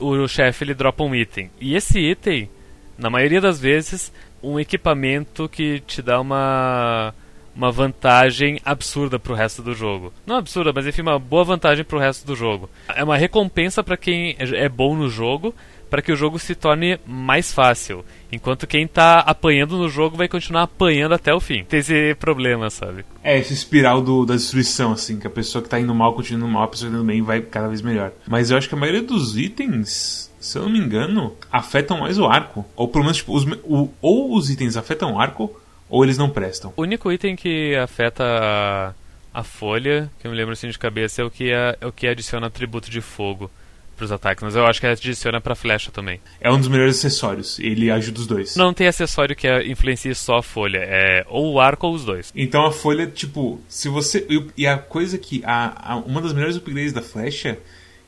o 0.00 0.26
chefe 0.26 0.64
ele 0.64 0.74
dropa 0.74 1.04
um 1.04 1.14
item. 1.14 1.48
E 1.60 1.76
esse 1.76 1.98
item, 2.00 2.50
na 2.98 3.08
maioria 3.08 3.40
das 3.40 3.60
vezes, 3.60 4.12
um 4.42 4.58
equipamento 4.58 5.48
que 5.48 5.80
te 5.80 6.02
dá 6.02 6.20
uma. 6.20 7.14
Uma 7.56 7.72
vantagem 7.72 8.60
absurda 8.64 9.18
pro 9.18 9.32
resto 9.34 9.62
do 9.62 9.72
jogo. 9.74 10.12
Não 10.26 10.36
absurda, 10.36 10.72
mas 10.74 10.86
enfim, 10.86 11.00
uma 11.02 11.18
boa 11.18 11.42
vantagem 11.44 11.84
pro 11.84 11.98
resto 11.98 12.26
do 12.26 12.36
jogo. 12.36 12.68
É 12.94 13.02
uma 13.02 13.16
recompensa 13.16 13.82
pra 13.82 13.96
quem 13.96 14.36
é 14.38 14.68
bom 14.68 14.94
no 14.94 15.08
jogo, 15.08 15.54
para 15.88 16.02
que 16.02 16.12
o 16.12 16.16
jogo 16.16 16.38
se 16.38 16.54
torne 16.54 16.98
mais 17.06 17.52
fácil. 17.52 18.04
Enquanto 18.30 18.66
quem 18.66 18.86
tá 18.86 19.20
apanhando 19.20 19.78
no 19.78 19.88
jogo 19.88 20.16
vai 20.16 20.28
continuar 20.28 20.64
apanhando 20.64 21.14
até 21.14 21.32
o 21.32 21.40
fim. 21.40 21.64
Tem 21.64 21.78
esse 21.80 22.14
problema, 22.16 22.68
sabe? 22.68 23.04
É 23.22 23.38
esse 23.38 23.54
espiral 23.54 24.02
do, 24.02 24.26
da 24.26 24.34
destruição, 24.34 24.92
assim, 24.92 25.18
que 25.18 25.26
a 25.26 25.30
pessoa 25.30 25.62
que 25.62 25.68
tá 25.70 25.80
indo 25.80 25.94
mal 25.94 26.12
continua 26.12 26.44
indo 26.46 26.52
mal, 26.52 26.64
a 26.64 26.68
pessoa 26.68 26.90
que 26.90 26.94
tá 26.96 27.00
indo 27.00 27.06
bem 27.06 27.22
vai 27.22 27.40
cada 27.40 27.68
vez 27.68 27.80
melhor. 27.80 28.10
Mas 28.28 28.50
eu 28.50 28.58
acho 28.58 28.68
que 28.68 28.74
a 28.74 28.78
maioria 28.78 29.00
dos 29.02 29.38
itens, 29.38 30.30
se 30.40 30.58
eu 30.58 30.62
não 30.64 30.70
me 30.70 30.78
engano, 30.78 31.34
afetam 31.50 32.00
mais 32.00 32.18
o 32.18 32.26
arco. 32.26 32.66
Ou 32.74 32.88
pelo 32.88 33.04
menos, 33.04 33.18
tipo, 33.18 33.32
os, 33.34 33.44
o- 33.64 33.88
ou 34.02 34.36
os 34.36 34.50
itens 34.50 34.76
afetam 34.76 35.14
o 35.14 35.20
arco, 35.20 35.56
ou 35.88 36.04
eles 36.04 36.18
não 36.18 36.30
prestam. 36.30 36.72
O 36.76 36.82
único 36.82 37.10
item 37.12 37.36
que 37.36 37.74
afeta 37.76 38.24
a, 38.24 38.92
a 39.32 39.42
folha, 39.42 40.10
que 40.20 40.26
eu 40.26 40.30
me 40.30 40.36
lembro 40.36 40.52
assim 40.52 40.68
de 40.68 40.78
cabeça, 40.78 41.22
é 41.22 41.24
o 41.24 41.30
que, 41.30 41.50
é, 41.52 41.76
é 41.80 41.86
o 41.86 41.92
que 41.92 42.06
adiciona 42.06 42.46
atributo 42.46 42.90
de 42.90 43.00
fogo 43.00 43.50
pros 43.96 44.12
ataques. 44.12 44.42
Mas 44.44 44.54
eu 44.54 44.66
acho 44.66 44.78
que 44.80 44.86
adiciona 44.86 45.40
pra 45.40 45.54
flecha 45.54 45.90
também. 45.90 46.20
É 46.40 46.50
um 46.50 46.58
dos 46.58 46.68
melhores 46.68 46.98
acessórios, 46.98 47.58
ele 47.58 47.90
ajuda 47.90 48.20
os 48.20 48.26
dois. 48.26 48.54
Não 48.56 48.74
tem 48.74 48.86
acessório 48.86 49.34
que 49.34 49.46
é- 49.48 49.66
influencie 49.66 50.14
só 50.14 50.38
a 50.38 50.42
folha. 50.42 50.80
É 50.82 51.24
ou 51.28 51.54
o 51.54 51.60
arco 51.60 51.86
ou 51.86 51.94
os 51.94 52.04
dois. 52.04 52.30
Então 52.36 52.66
a 52.66 52.72
folha, 52.72 53.06
tipo, 53.06 53.58
se 53.68 53.88
você. 53.88 54.26
e- 54.56 54.66
a 54.66 54.76
coisa 54.76 55.16
que. 55.16 55.42
A, 55.46 55.92
a- 55.94 55.96
uma 55.96 56.20
das 56.20 56.32
melhores 56.34 56.56
upgrades 56.56 56.92
da 56.92 57.00
flecha, 57.00 57.58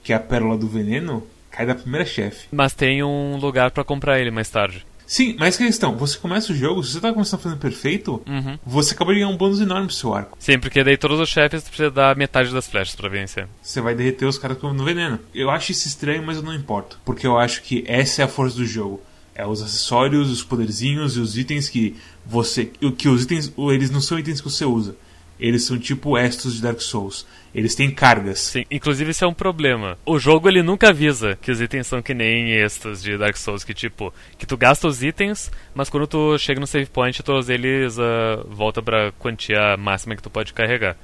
que 0.04 0.12
é 0.12 0.16
a 0.16 0.20
pérola 0.20 0.58
do 0.58 0.68
veneno, 0.68 1.26
cai 1.50 1.64
da 1.64 1.74
primeira 1.74 2.04
chefe. 2.04 2.48
Mas 2.52 2.74
tem 2.74 3.02
um 3.02 3.36
lugar 3.38 3.70
pra 3.70 3.82
comprar 3.82 4.20
ele 4.20 4.30
mais 4.30 4.50
tarde. 4.50 4.84
Sim, 5.08 5.34
mas 5.38 5.56
que 5.56 5.64
questão, 5.64 5.96
você 5.96 6.18
começa 6.18 6.52
o 6.52 6.54
jogo, 6.54 6.84
se 6.84 6.92
você 6.92 7.00
tá 7.00 7.10
começando 7.12 7.40
fazendo 7.40 7.58
perfeito, 7.58 8.22
Uhum. 8.28 8.58
você 8.64 8.92
acaba 8.92 9.14
de 9.14 9.20
ganhar 9.20 9.30
um 9.32 9.36
bônus 9.38 9.58
enorme 9.58 9.86
pro 9.86 9.96
seu 9.96 10.14
arco. 10.14 10.36
Sim, 10.38 10.58
porque 10.58 10.84
daí 10.84 10.98
todos 10.98 11.18
os 11.18 11.30
chefes 11.30 11.62
precisa 11.64 11.90
dar 11.90 12.14
metade 12.14 12.52
das 12.52 12.68
flechas 12.68 12.94
pra 12.94 13.08
vencer. 13.08 13.48
Você 13.62 13.80
vai 13.80 13.94
derreter 13.94 14.26
os 14.26 14.36
caras 14.36 14.58
no 14.62 14.84
veneno. 14.84 15.18
Eu 15.34 15.48
acho 15.50 15.72
isso 15.72 15.88
estranho, 15.88 16.22
mas 16.22 16.36
eu 16.36 16.42
não 16.42 16.54
importo. 16.54 17.00
Porque 17.06 17.26
eu 17.26 17.38
acho 17.38 17.62
que 17.62 17.82
essa 17.86 18.20
é 18.20 18.24
a 18.26 18.28
força 18.28 18.56
do 18.56 18.66
jogo. 18.66 19.00
É 19.34 19.46
os 19.46 19.62
acessórios, 19.62 20.30
os 20.30 20.42
poderzinhos 20.42 21.16
e 21.16 21.20
os 21.20 21.38
itens 21.38 21.68
que 21.70 21.96
você. 22.26 22.66
Que 22.66 23.08
os 23.08 23.22
itens. 23.22 23.50
Eles 23.56 23.88
não 23.90 24.00
são 24.02 24.18
itens 24.18 24.40
que 24.42 24.50
você 24.50 24.64
usa. 24.66 24.94
Eles 25.38 25.64
são 25.64 25.78
tipo 25.78 26.18
estos 26.18 26.56
de 26.56 26.62
Dark 26.62 26.80
Souls. 26.80 27.26
Eles 27.54 27.74
têm 27.74 27.90
cargas. 27.90 28.38
Sim, 28.40 28.64
inclusive 28.70 29.10
isso 29.10 29.24
é 29.24 29.28
um 29.28 29.32
problema. 29.32 29.98
O 30.04 30.18
jogo 30.18 30.48
ele 30.48 30.62
nunca 30.62 30.90
avisa 30.90 31.36
que 31.40 31.50
os 31.50 31.60
itens 31.60 31.86
são 31.86 32.02
que 32.02 32.12
nem 32.12 32.52
estes 32.52 33.02
de 33.02 33.16
Dark 33.16 33.36
Souls, 33.36 33.64
que 33.64 33.72
tipo, 33.72 34.12
que 34.36 34.46
tu 34.46 34.56
gasta 34.56 34.86
os 34.86 35.02
itens, 35.02 35.50
mas 35.74 35.88
quando 35.88 36.06
tu 36.06 36.36
chega 36.38 36.60
no 36.60 36.66
save 36.66 36.86
point, 36.86 37.22
todos 37.22 37.48
eles 37.48 37.98
ah, 37.98 38.44
voltam 38.48 38.82
pra 38.82 39.12
quantia 39.12 39.76
máxima 39.78 40.14
que 40.14 40.22
tu 40.22 40.30
pode 40.30 40.52
carregar. 40.52 40.96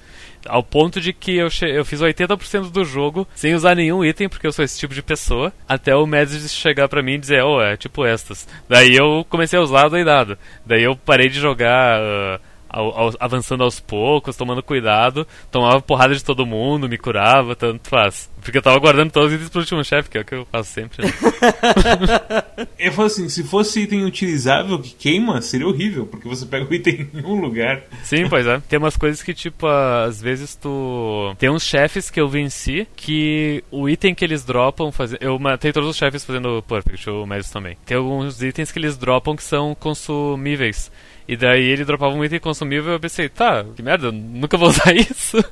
Ao 0.46 0.62
ponto 0.62 1.00
de 1.00 1.14
que 1.14 1.36
eu, 1.36 1.48
eu 1.62 1.84
fiz 1.84 2.00
80% 2.00 2.70
do 2.70 2.84
jogo 2.84 3.26
sem 3.34 3.54
usar 3.54 3.74
nenhum 3.74 4.04
item, 4.04 4.28
porque 4.28 4.46
eu 4.46 4.52
sou 4.52 4.64
esse 4.64 4.78
tipo 4.78 4.92
de 4.92 5.02
pessoa, 5.02 5.50
até 5.66 5.96
o 5.96 6.06
Mads 6.06 6.52
chegar 6.52 6.88
pra 6.88 7.02
mim 7.02 7.14
e 7.14 7.18
dizer, 7.18 7.42
oh, 7.42 7.62
é 7.62 7.76
tipo 7.76 8.04
estas. 8.04 8.46
Daí 8.68 8.94
eu 8.94 9.24
comecei 9.30 9.58
a 9.58 9.62
usar 9.62 9.88
doidado. 9.88 10.36
Daí 10.66 10.82
eu 10.82 10.94
parei 10.94 11.28
de 11.30 11.40
jogar. 11.40 11.98
ah, 12.00 12.40
ao- 12.74 12.98
ao- 12.98 13.12
avançando 13.20 13.62
aos 13.62 13.78
poucos, 13.80 14.36
tomando 14.36 14.62
cuidado, 14.62 15.26
tomava 15.50 15.80
porrada 15.80 16.14
de 16.14 16.22
todo 16.24 16.44
mundo, 16.46 16.88
me 16.88 16.98
curava, 16.98 17.54
tanto 17.54 17.88
faz. 17.88 18.30
Porque 18.42 18.58
eu 18.58 18.62
tava 18.62 18.78
guardando 18.78 19.10
todos 19.10 19.28
os 19.28 19.34
itens 19.34 19.48
pro 19.50 19.60
último 19.60 19.82
chefe, 19.84 20.10
que 20.10 20.18
é 20.18 20.20
o 20.20 20.24
que 20.24 20.34
eu 20.34 20.46
faço 20.52 20.70
sempre. 20.70 21.06
né? 21.06 21.12
Eu 22.78 22.92
falo 22.92 23.06
assim, 23.06 23.28
se 23.28 23.42
fosse 23.44 23.80
item 23.80 24.04
utilizável 24.04 24.78
que 24.78 24.90
queima, 24.94 25.40
seria 25.40 25.66
horrível, 25.66 26.06
porque 26.06 26.28
você 26.28 26.44
pega 26.44 26.68
o 26.68 26.74
item 26.74 27.08
em 27.14 27.24
um 27.24 27.40
lugar. 27.40 27.82
Sim, 28.02 28.28
pois 28.28 28.46
é. 28.46 28.60
Tem 28.68 28.78
umas 28.78 28.96
coisas 28.96 29.22
que, 29.22 29.32
tipo, 29.32 29.66
às 29.66 30.20
vezes 30.20 30.54
tu. 30.54 31.34
Tem 31.38 31.48
uns 31.50 31.62
chefes 31.64 32.10
que 32.10 32.20
eu 32.20 32.28
venci 32.28 32.86
que 32.94 33.64
o 33.70 33.88
item 33.88 34.14
que 34.14 34.24
eles 34.24 34.44
dropam. 34.44 34.92
Faz... 34.92 35.14
Eu 35.20 35.38
matei 35.38 35.72
todos 35.72 35.88
os 35.88 35.96
chefes 35.96 36.24
fazendo 36.24 36.62
Perfect, 36.68 37.08
o 37.08 37.26
Mads 37.26 37.50
também. 37.50 37.76
Tem 37.86 37.96
alguns 37.96 38.42
itens 38.42 38.70
que 38.70 38.78
eles 38.78 38.96
dropam 38.98 39.34
que 39.34 39.42
são 39.42 39.74
consumíveis. 39.74 40.90
E 41.26 41.36
daí 41.36 41.64
ele 41.64 41.84
dropava 41.84 42.14
um 42.14 42.24
item 42.24 42.40
consumível 42.40 42.92
e 42.92 42.96
eu 42.96 43.00
pensei, 43.00 43.28
tá, 43.28 43.64
que 43.74 43.82
merda, 43.82 44.12
nunca 44.12 44.56
vou 44.56 44.68
usar 44.70 44.94
isso. 44.94 45.42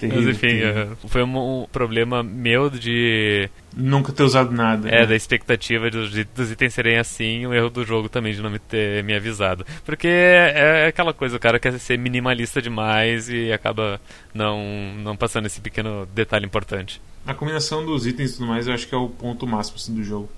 Mas 0.00 0.08
Terrível, 0.08 0.30
enfim, 0.30 0.48
terrível. 0.48 0.96
foi 1.08 1.22
um, 1.22 1.62
um 1.62 1.66
problema 1.66 2.22
meu 2.22 2.70
de. 2.70 3.50
Nunca 3.76 4.10
ter 4.12 4.22
usado 4.22 4.50
nada. 4.50 4.88
É, 4.88 5.00
né? 5.00 5.06
da 5.06 5.14
expectativa 5.14 5.90
dos, 5.90 6.10
dos 6.34 6.50
itens 6.50 6.72
serem 6.72 6.96
assim, 6.96 7.46
um 7.46 7.52
erro 7.52 7.68
do 7.68 7.84
jogo 7.84 8.08
também 8.08 8.32
de 8.32 8.40
não 8.40 8.48
me 8.48 8.58
ter 8.58 9.04
me 9.04 9.14
avisado. 9.14 9.66
Porque 9.84 10.08
é, 10.08 10.84
é 10.84 10.86
aquela 10.86 11.12
coisa, 11.12 11.36
o 11.36 11.40
cara 11.40 11.58
quer 11.58 11.78
ser 11.78 11.98
minimalista 11.98 12.62
demais 12.62 13.28
e 13.28 13.52
acaba 13.52 14.00
não, 14.32 14.64
não 14.96 15.16
passando 15.16 15.46
esse 15.46 15.60
pequeno 15.60 16.06
detalhe 16.14 16.46
importante. 16.46 17.00
A 17.26 17.34
combinação 17.34 17.84
dos 17.84 18.06
itens 18.06 18.30
e 18.30 18.34
tudo 18.38 18.46
mais, 18.46 18.66
eu 18.66 18.72
acho 18.72 18.88
que 18.88 18.94
é 18.94 18.98
o 18.98 19.08
ponto 19.08 19.46
máximo 19.46 19.76
assim, 19.76 19.94
do 19.94 20.02
jogo. 20.02 20.30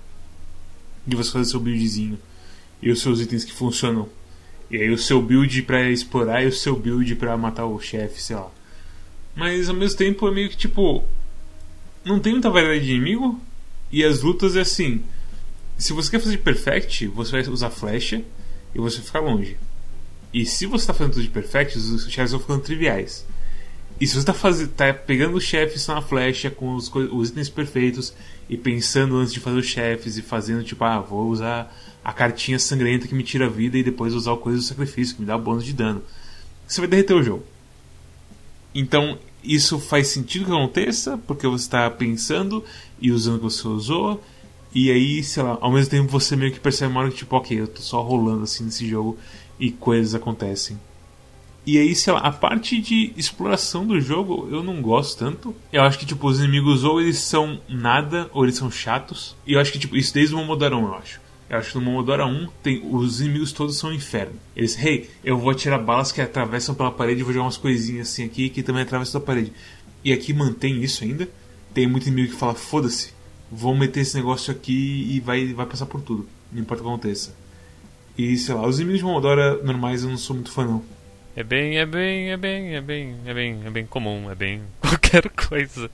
De 1.07 1.15
você 1.15 1.31
fazer 1.31 1.45
seu 1.45 1.59
buildzinho. 1.61 2.19
E 2.83 2.91
os 2.91 3.01
seus 3.01 3.21
itens 3.21 3.45
que 3.45 3.53
funcionam. 3.53 4.09
E 4.69 4.75
aí 4.75 4.89
o 4.89 4.97
seu 4.97 5.21
build 5.21 5.61
para 5.63 5.89
explorar 5.89 6.43
e 6.43 6.47
o 6.47 6.51
seu 6.51 6.75
build 6.75 7.15
para 7.15 7.37
matar 7.37 7.65
o 7.65 7.79
chefe, 7.79 8.21
sei 8.21 8.35
lá. 8.35 8.51
Mas 9.33 9.69
ao 9.69 9.75
mesmo 9.75 9.97
tempo 9.97 10.27
é 10.27 10.31
meio 10.31 10.49
que 10.49 10.57
tipo. 10.57 11.03
Não 12.03 12.19
tem 12.19 12.33
muita 12.33 12.49
variedade 12.49 12.85
de 12.85 12.91
inimigo. 12.91 13.39
E 13.89 14.03
as 14.03 14.21
lutas 14.21 14.57
é 14.57 14.61
assim. 14.61 15.01
Se 15.77 15.93
você 15.93 16.11
quer 16.11 16.19
fazer 16.19 16.37
perfect, 16.39 17.07
você 17.07 17.31
vai 17.31 17.41
usar 17.47 17.69
flecha 17.69 18.21
e 18.75 18.79
você 18.79 18.97
vai 18.97 19.05
ficar 19.05 19.19
longe. 19.21 19.57
E 20.33 20.45
se 20.45 20.65
você 20.65 20.83
está 20.83 20.93
fazendo 20.93 21.13
tudo 21.13 21.23
de 21.23 21.29
perfect, 21.29 21.77
os 21.77 22.11
chefes 22.11 22.31
vão 22.31 22.41
ficando 22.41 22.61
triviais. 22.61 23.25
E 24.01 24.07
se 24.07 24.15
você 24.15 24.29
está 24.29 24.33
tá 24.75 24.93
pegando 24.93 25.37
os 25.37 25.43
chefes 25.43 25.87
na 25.87 26.01
flecha 26.01 26.49
com 26.49 26.75
os, 26.75 26.91
os, 26.93 27.29
itens 27.29 27.49
perfeitos 27.49 28.13
e 28.49 28.57
pensando 28.57 29.15
antes 29.15 29.31
de 29.31 29.39
fazer 29.39 29.57
os 29.57 29.65
chefes 29.65 30.17
e 30.17 30.21
fazendo 30.21 30.63
tipo, 30.63 30.83
ah, 30.83 30.99
vou 30.99 31.29
usar 31.29 31.73
a 32.03 32.11
cartinha 32.11 32.59
sangrenta 32.59 33.07
que 33.07 33.15
me 33.15 33.23
tira 33.23 33.45
a 33.45 33.49
vida 33.49 33.77
e 33.77 33.83
depois 33.83 34.13
usar 34.13 34.33
o 34.33 34.37
coisa 34.37 34.59
do 34.59 34.63
sacrifício 34.63 35.15
que 35.15 35.21
me 35.21 35.27
dá 35.27 35.37
bônus 35.37 35.63
de 35.63 35.73
dano, 35.73 36.01
você 36.67 36.81
vai 36.81 36.89
derreter 36.89 37.13
o 37.13 37.23
jogo. 37.23 37.43
Então 38.73 39.17
isso 39.43 39.79
faz 39.79 40.07
sentido 40.07 40.45
que 40.45 40.51
aconteça 40.51 41.17
porque 41.27 41.47
você 41.47 41.65
está 41.65 41.89
pensando 41.89 42.63
e 42.99 43.11
usando 43.11 43.35
o 43.35 43.37
que 43.39 43.43
você 43.43 43.67
usou 43.67 44.23
e 44.75 44.89
aí, 44.89 45.23
sei 45.23 45.43
lá, 45.43 45.57
ao 45.61 45.71
mesmo 45.71 45.91
tempo 45.91 46.11
você 46.11 46.35
meio 46.35 46.51
que 46.51 46.59
percebe 46.59 46.91
uma 46.91 47.01
hora 47.01 47.11
que 47.11 47.17
tipo, 47.17 47.35
ok, 47.35 47.59
eu 47.59 47.67
tô 47.67 47.81
só 47.81 48.01
rolando 48.01 48.43
assim 48.43 48.63
nesse 48.63 48.87
jogo 48.87 49.17
e 49.59 49.71
coisas 49.71 50.15
acontecem. 50.15 50.79
E 51.65 51.77
aí, 51.77 51.95
sei 51.95 52.11
lá, 52.11 52.19
a 52.19 52.31
parte 52.31 52.81
de 52.81 53.13
exploração 53.15 53.85
do 53.85 54.01
jogo 54.01 54.49
eu 54.51 54.63
não 54.63 54.81
gosto 54.81 55.17
tanto. 55.17 55.55
Eu 55.71 55.83
acho 55.83 55.97
que, 55.97 56.05
tipo, 56.05 56.27
os 56.27 56.39
inimigos 56.39 56.83
ou 56.83 56.99
eles 56.99 57.19
são 57.19 57.59
nada 57.69 58.29
ou 58.33 58.43
eles 58.43 58.57
são 58.57 58.69
chatos. 58.69 59.35
E 59.47 59.53
eu 59.53 59.59
acho 59.59 59.71
que, 59.71 59.79
tipo, 59.79 59.95
isso 59.95 60.13
desde 60.13 60.35
o 60.35 60.37
Momodora 60.39 60.75
1, 60.75 60.85
eu 60.85 60.95
acho. 60.95 61.21
Eu 61.53 61.59
acho 61.59 61.73
que 61.73 61.77
no 61.77 61.85
Momodora 61.85 62.25
1 62.25 62.47
tem, 62.63 62.81
os 62.83 63.21
inimigos 63.21 63.51
todos 63.51 63.77
são 63.77 63.93
inferno. 63.93 64.33
Eles, 64.55 64.75
hey, 64.83 65.07
eu 65.23 65.37
vou 65.37 65.53
tirar 65.53 65.77
balas 65.77 66.11
que 66.11 66.19
atravessam 66.19 66.73
pela 66.73 66.91
parede 66.91 67.21
vou 67.21 67.31
jogar 67.31 67.45
umas 67.45 67.57
coisinhas 67.57 68.09
assim 68.09 68.25
aqui 68.25 68.49
que 68.49 68.63
também 68.63 68.81
atravessam 68.81 69.21
a 69.21 69.23
parede. 69.23 69.53
E 70.03 70.11
aqui 70.11 70.33
mantém 70.33 70.81
isso 70.81 71.03
ainda. 71.03 71.29
Tem 71.71 71.85
muito 71.85 72.07
inimigo 72.07 72.33
que 72.33 72.39
fala, 72.39 72.55
foda-se, 72.55 73.13
vou 73.51 73.75
meter 73.75 73.99
esse 73.99 74.15
negócio 74.17 74.51
aqui 74.51 75.07
e 75.11 75.19
vai, 75.19 75.53
vai 75.53 75.67
passar 75.67 75.85
por 75.85 76.01
tudo. 76.01 76.27
Não 76.51 76.59
importa 76.59 76.81
o 76.81 76.85
que 76.87 76.91
aconteça. 76.91 77.35
E 78.17 78.35
sei 78.35 78.55
lá, 78.55 78.65
os 78.65 78.79
inimigos 78.79 79.01
de 79.01 79.05
Momodora 79.05 79.61
normais 79.61 80.03
eu 80.03 80.09
não 80.09 80.17
sou 80.17 80.35
muito 80.35 80.51
fã 80.51 80.65
não. 80.65 80.83
É 81.35 81.43
bem, 81.43 81.77
é 81.77 81.85
bem, 81.85 82.31
é 82.31 82.37
bem, 82.37 82.75
é 82.75 82.81
bem, 82.81 83.15
é 83.27 83.33
bem, 83.33 83.61
é 83.63 83.69
bem 83.69 83.85
comum, 83.85 84.31
é 84.31 84.33
bem 84.33 84.63
qualquer 84.81 85.29
coisa. 85.29 85.87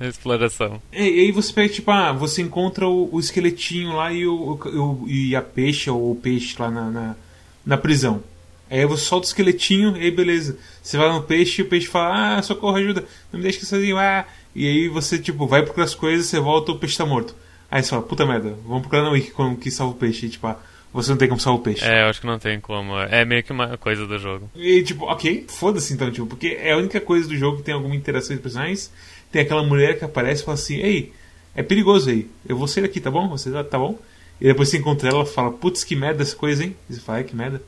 A 0.00 0.06
exploração. 0.08 0.80
E, 0.92 1.02
e 1.02 1.20
aí 1.20 1.32
você 1.32 1.52
pega, 1.52 1.72
tipo, 1.72 1.90
ah, 1.90 2.12
você 2.12 2.42
encontra 2.42 2.86
o, 2.86 3.14
o 3.14 3.20
esqueletinho 3.20 3.94
lá 3.94 4.12
e, 4.12 4.26
o, 4.26 4.54
o, 4.54 5.04
e 5.08 5.34
a 5.34 5.42
peixe 5.42 5.90
ou 5.90 6.12
o 6.12 6.16
peixe 6.16 6.56
lá 6.58 6.70
na, 6.70 6.90
na, 6.90 7.16
na, 7.64 7.76
prisão. 7.76 8.22
Aí 8.70 8.84
você 8.86 9.04
solta 9.04 9.26
o 9.26 9.28
esqueletinho 9.28 9.96
e 9.96 10.00
aí 10.00 10.10
beleza. 10.10 10.58
Você 10.82 10.96
vai 10.96 11.12
no 11.12 11.22
peixe 11.22 11.60
e 11.60 11.64
o 11.64 11.68
peixe 11.68 11.86
fala, 11.86 12.38
ah, 12.38 12.42
socorro, 12.42 12.76
ajuda, 12.76 13.04
não 13.32 13.38
me 13.38 13.42
deixe 13.42 13.64
sozinho, 13.64 13.98
ah. 13.98 14.24
E 14.54 14.66
aí 14.66 14.88
você, 14.88 15.18
tipo, 15.18 15.46
vai 15.46 15.62
procurar 15.62 15.84
as 15.84 15.94
coisas, 15.94 16.26
você 16.26 16.38
volta, 16.38 16.72
o 16.72 16.78
peixe 16.78 16.96
tá 16.96 17.06
morto. 17.06 17.34
Aí 17.70 17.82
você 17.82 17.90
fala, 17.90 18.02
puta 18.02 18.26
merda, 18.26 18.56
vamos 18.66 18.82
procurar 18.82 19.02
na 19.02 19.10
wiki 19.10 19.30
como 19.30 19.56
que 19.56 19.70
salva 19.70 19.94
o 19.94 19.96
peixe. 19.96 20.26
E, 20.26 20.28
tipo, 20.30 20.46
ah, 20.46 20.58
você 20.92 21.10
não 21.10 21.16
tem 21.16 21.28
como 21.28 21.40
salvar 21.40 21.60
o 21.60 21.64
peixe. 21.64 21.84
É, 21.84 22.02
eu 22.02 22.06
acho 22.06 22.20
que 22.20 22.26
não 22.26 22.38
tem 22.38 22.60
como. 22.60 22.98
É 22.98 23.24
meio 23.24 23.42
que 23.42 23.50
uma 23.50 23.78
coisa 23.78 24.06
do 24.06 24.18
jogo. 24.18 24.50
E 24.54 24.82
tipo, 24.82 25.06
ok, 25.06 25.46
foda-se 25.48 25.94
então, 25.94 26.10
tipo, 26.10 26.26
porque 26.26 26.58
é 26.60 26.72
a 26.72 26.76
única 26.76 27.00
coisa 27.00 27.26
do 27.26 27.36
jogo 27.36 27.58
que 27.58 27.62
tem 27.62 27.74
alguma 27.74 27.96
interação 27.96 28.34
entre 28.34 28.42
personagens. 28.42 28.92
Tem 29.32 29.42
aquela 29.42 29.64
mulher 29.64 29.98
que 29.98 30.04
aparece 30.04 30.42
e 30.42 30.44
fala 30.44 30.54
assim, 30.54 30.76
ei, 30.76 31.12
é 31.54 31.62
perigoso 31.62 32.10
aí, 32.10 32.28
eu 32.46 32.56
vou 32.56 32.68
sair 32.68 32.82
daqui, 32.82 33.00
tá 33.00 33.10
bom? 33.10 33.28
Você 33.30 33.50
tá, 33.50 33.64
tá 33.64 33.78
bom? 33.78 33.98
E 34.40 34.44
depois 34.44 34.68
você 34.68 34.78
encontra 34.78 35.08
ela 35.08 35.24
fala, 35.24 35.50
putz, 35.50 35.82
que 35.82 35.96
merda 35.96 36.22
essa 36.22 36.36
coisa, 36.36 36.64
hein? 36.64 36.76
E 36.88 36.94
você 36.94 37.00
fala, 37.00 37.20
é, 37.20 37.24
que 37.24 37.34
merda. 37.34 37.62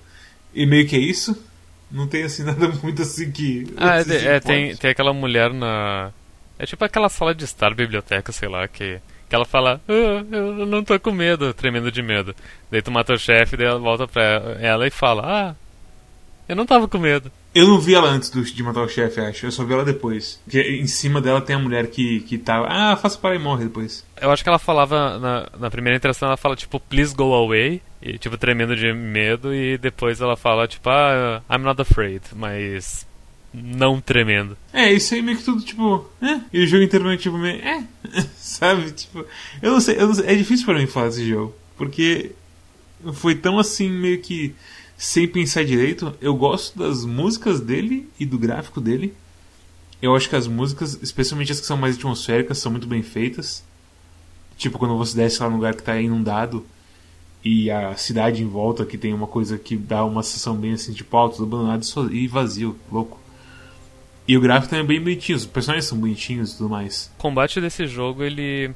E 0.54 0.66
meio 0.66 0.86
que 0.86 0.94
é 0.94 1.00
isso. 1.00 1.36
Não 1.90 2.06
tem 2.06 2.24
assim 2.24 2.42
nada 2.44 2.68
muito 2.82 3.02
assim 3.02 3.30
que. 3.30 3.66
Ah, 3.76 3.98
é, 3.98 4.36
é 4.36 4.40
tem, 4.40 4.76
tem 4.76 4.90
aquela 4.90 5.12
mulher 5.12 5.52
na. 5.52 6.12
É 6.58 6.66
tipo 6.66 6.84
aquela 6.84 7.08
sala 7.08 7.34
de 7.34 7.44
estar, 7.44 7.74
biblioteca, 7.74 8.30
sei 8.30 8.48
lá, 8.48 8.68
que 8.68 9.00
que 9.28 9.34
ela 9.34 9.44
fala, 9.44 9.80
ah, 9.88 10.24
eu 10.30 10.66
não 10.66 10.84
tô 10.84 10.98
com 11.00 11.10
medo, 11.10 11.52
tremendo 11.52 11.90
de 11.90 12.02
medo. 12.02 12.34
Daí 12.70 12.82
tu 12.82 12.90
mata 12.92 13.14
o 13.14 13.18
chefe, 13.18 13.56
daí 13.56 13.66
ela 13.66 13.78
volta 13.78 14.06
pra 14.06 14.22
ela 14.60 14.86
e 14.86 14.90
fala, 14.90 15.22
ah, 15.24 15.54
eu 16.48 16.56
não 16.56 16.66
tava 16.66 16.86
com 16.86 16.98
medo. 16.98 17.30
Eu 17.54 17.68
não 17.68 17.78
vi 17.78 17.94
ela 17.94 18.08
antes 18.08 18.30
de 18.30 18.62
matar 18.62 18.82
o 18.82 18.88
chefe, 18.88 19.20
acho. 19.20 19.46
Eu 19.46 19.52
só 19.52 19.64
vi 19.64 19.72
ela 19.72 19.84
depois. 19.84 20.40
Porque 20.44 20.60
em 20.60 20.86
cima 20.86 21.20
dela 21.20 21.40
tem 21.40 21.56
a 21.56 21.58
mulher 21.58 21.86
que, 21.86 22.20
que 22.20 22.36
tá. 22.36 22.64
Ah, 22.68 22.96
faça 22.96 23.16
para 23.16 23.36
e 23.36 23.38
morre 23.38 23.64
depois. 23.64 24.04
Eu 24.20 24.30
acho 24.30 24.42
que 24.42 24.48
ela 24.48 24.58
falava. 24.58 25.18
Na, 25.18 25.48
na 25.58 25.70
primeira 25.70 25.96
interação 25.96 26.28
ela 26.28 26.36
fala 26.36 26.56
tipo, 26.56 26.80
please 26.80 27.14
go 27.14 27.32
away. 27.32 27.80
E 28.02 28.18
tipo, 28.18 28.36
tremendo 28.36 28.74
de 28.74 28.92
medo. 28.92 29.54
E 29.54 29.78
depois 29.78 30.20
ela 30.20 30.36
fala 30.36 30.66
tipo, 30.66 30.90
ah, 30.90 31.42
I'm 31.50 31.62
not 31.62 31.80
afraid. 31.80 32.22
Mas 32.34 33.06
não 33.54 34.00
tremendo. 34.00 34.56
É, 34.72 34.92
isso 34.92 35.14
aí 35.14 35.22
meio 35.22 35.38
que 35.38 35.44
tudo, 35.44 35.62
tipo, 35.62 36.10
é. 36.20 36.40
E 36.52 36.64
o 36.64 36.66
jogo 36.66 36.82
inteiro 36.82 37.04
meio 37.04 37.16
tipo, 37.16 37.38
meio, 37.38 37.62
é. 37.62 37.84
Sabe? 38.36 38.90
Tipo, 38.90 39.24
eu 39.62 39.70
não, 39.70 39.80
sei, 39.80 39.96
eu 39.96 40.08
não 40.08 40.14
sei, 40.14 40.26
é 40.26 40.34
difícil 40.34 40.66
para 40.66 40.78
mim 40.78 40.86
falar 40.86 41.06
desse 41.06 41.28
jogo. 41.28 41.54
Porque 41.76 42.32
foi 43.12 43.34
tão 43.36 43.58
assim, 43.58 43.88
meio 43.88 44.20
que 44.20 44.54
sem 44.96 45.26
pensar 45.28 45.64
direito. 45.64 46.14
Eu 46.20 46.34
gosto 46.34 46.78
das 46.78 47.04
músicas 47.04 47.60
dele 47.60 48.08
e 48.18 48.26
do 48.26 48.38
gráfico 48.38 48.80
dele. 48.80 49.14
Eu 50.00 50.14
acho 50.14 50.28
que 50.28 50.36
as 50.36 50.46
músicas, 50.46 50.98
especialmente 51.02 51.52
as 51.52 51.60
que 51.60 51.66
são 51.66 51.76
mais 51.76 51.96
atmosféricas, 51.96 52.58
são 52.58 52.70
muito 52.70 52.86
bem 52.86 53.02
feitas. 53.02 53.64
Tipo, 54.56 54.78
quando 54.78 54.96
você 54.96 55.16
desce 55.16 55.42
lá 55.42 55.48
no 55.48 55.56
lugar 55.56 55.74
que 55.74 55.80
está 55.80 56.00
inundado 56.00 56.64
e 57.44 57.70
a 57.70 57.94
cidade 57.96 58.42
em 58.42 58.46
volta 58.46 58.86
que 58.86 58.96
tem 58.96 59.12
uma 59.12 59.26
coisa 59.26 59.58
que 59.58 59.76
dá 59.76 60.04
uma 60.04 60.22
sensação 60.22 60.56
bem 60.56 60.72
assim, 60.72 60.92
tipo, 60.92 61.14
alto, 61.16 61.42
abandonado 61.42 61.84
e 62.12 62.26
vazio, 62.26 62.76
louco. 62.90 63.20
E 64.26 64.36
o 64.38 64.40
gráfico 64.40 64.70
também 64.70 64.84
é 64.84 64.88
bem 64.88 65.00
bonitinho, 65.00 65.36
os 65.36 65.44
personagens 65.44 65.84
são 65.84 65.98
bonitinhos 65.98 66.52
e 66.52 66.56
tudo 66.56 66.70
mais. 66.70 67.10
O 67.18 67.22
combate 67.22 67.60
desse 67.60 67.86
jogo, 67.86 68.22
ele. 68.22 68.70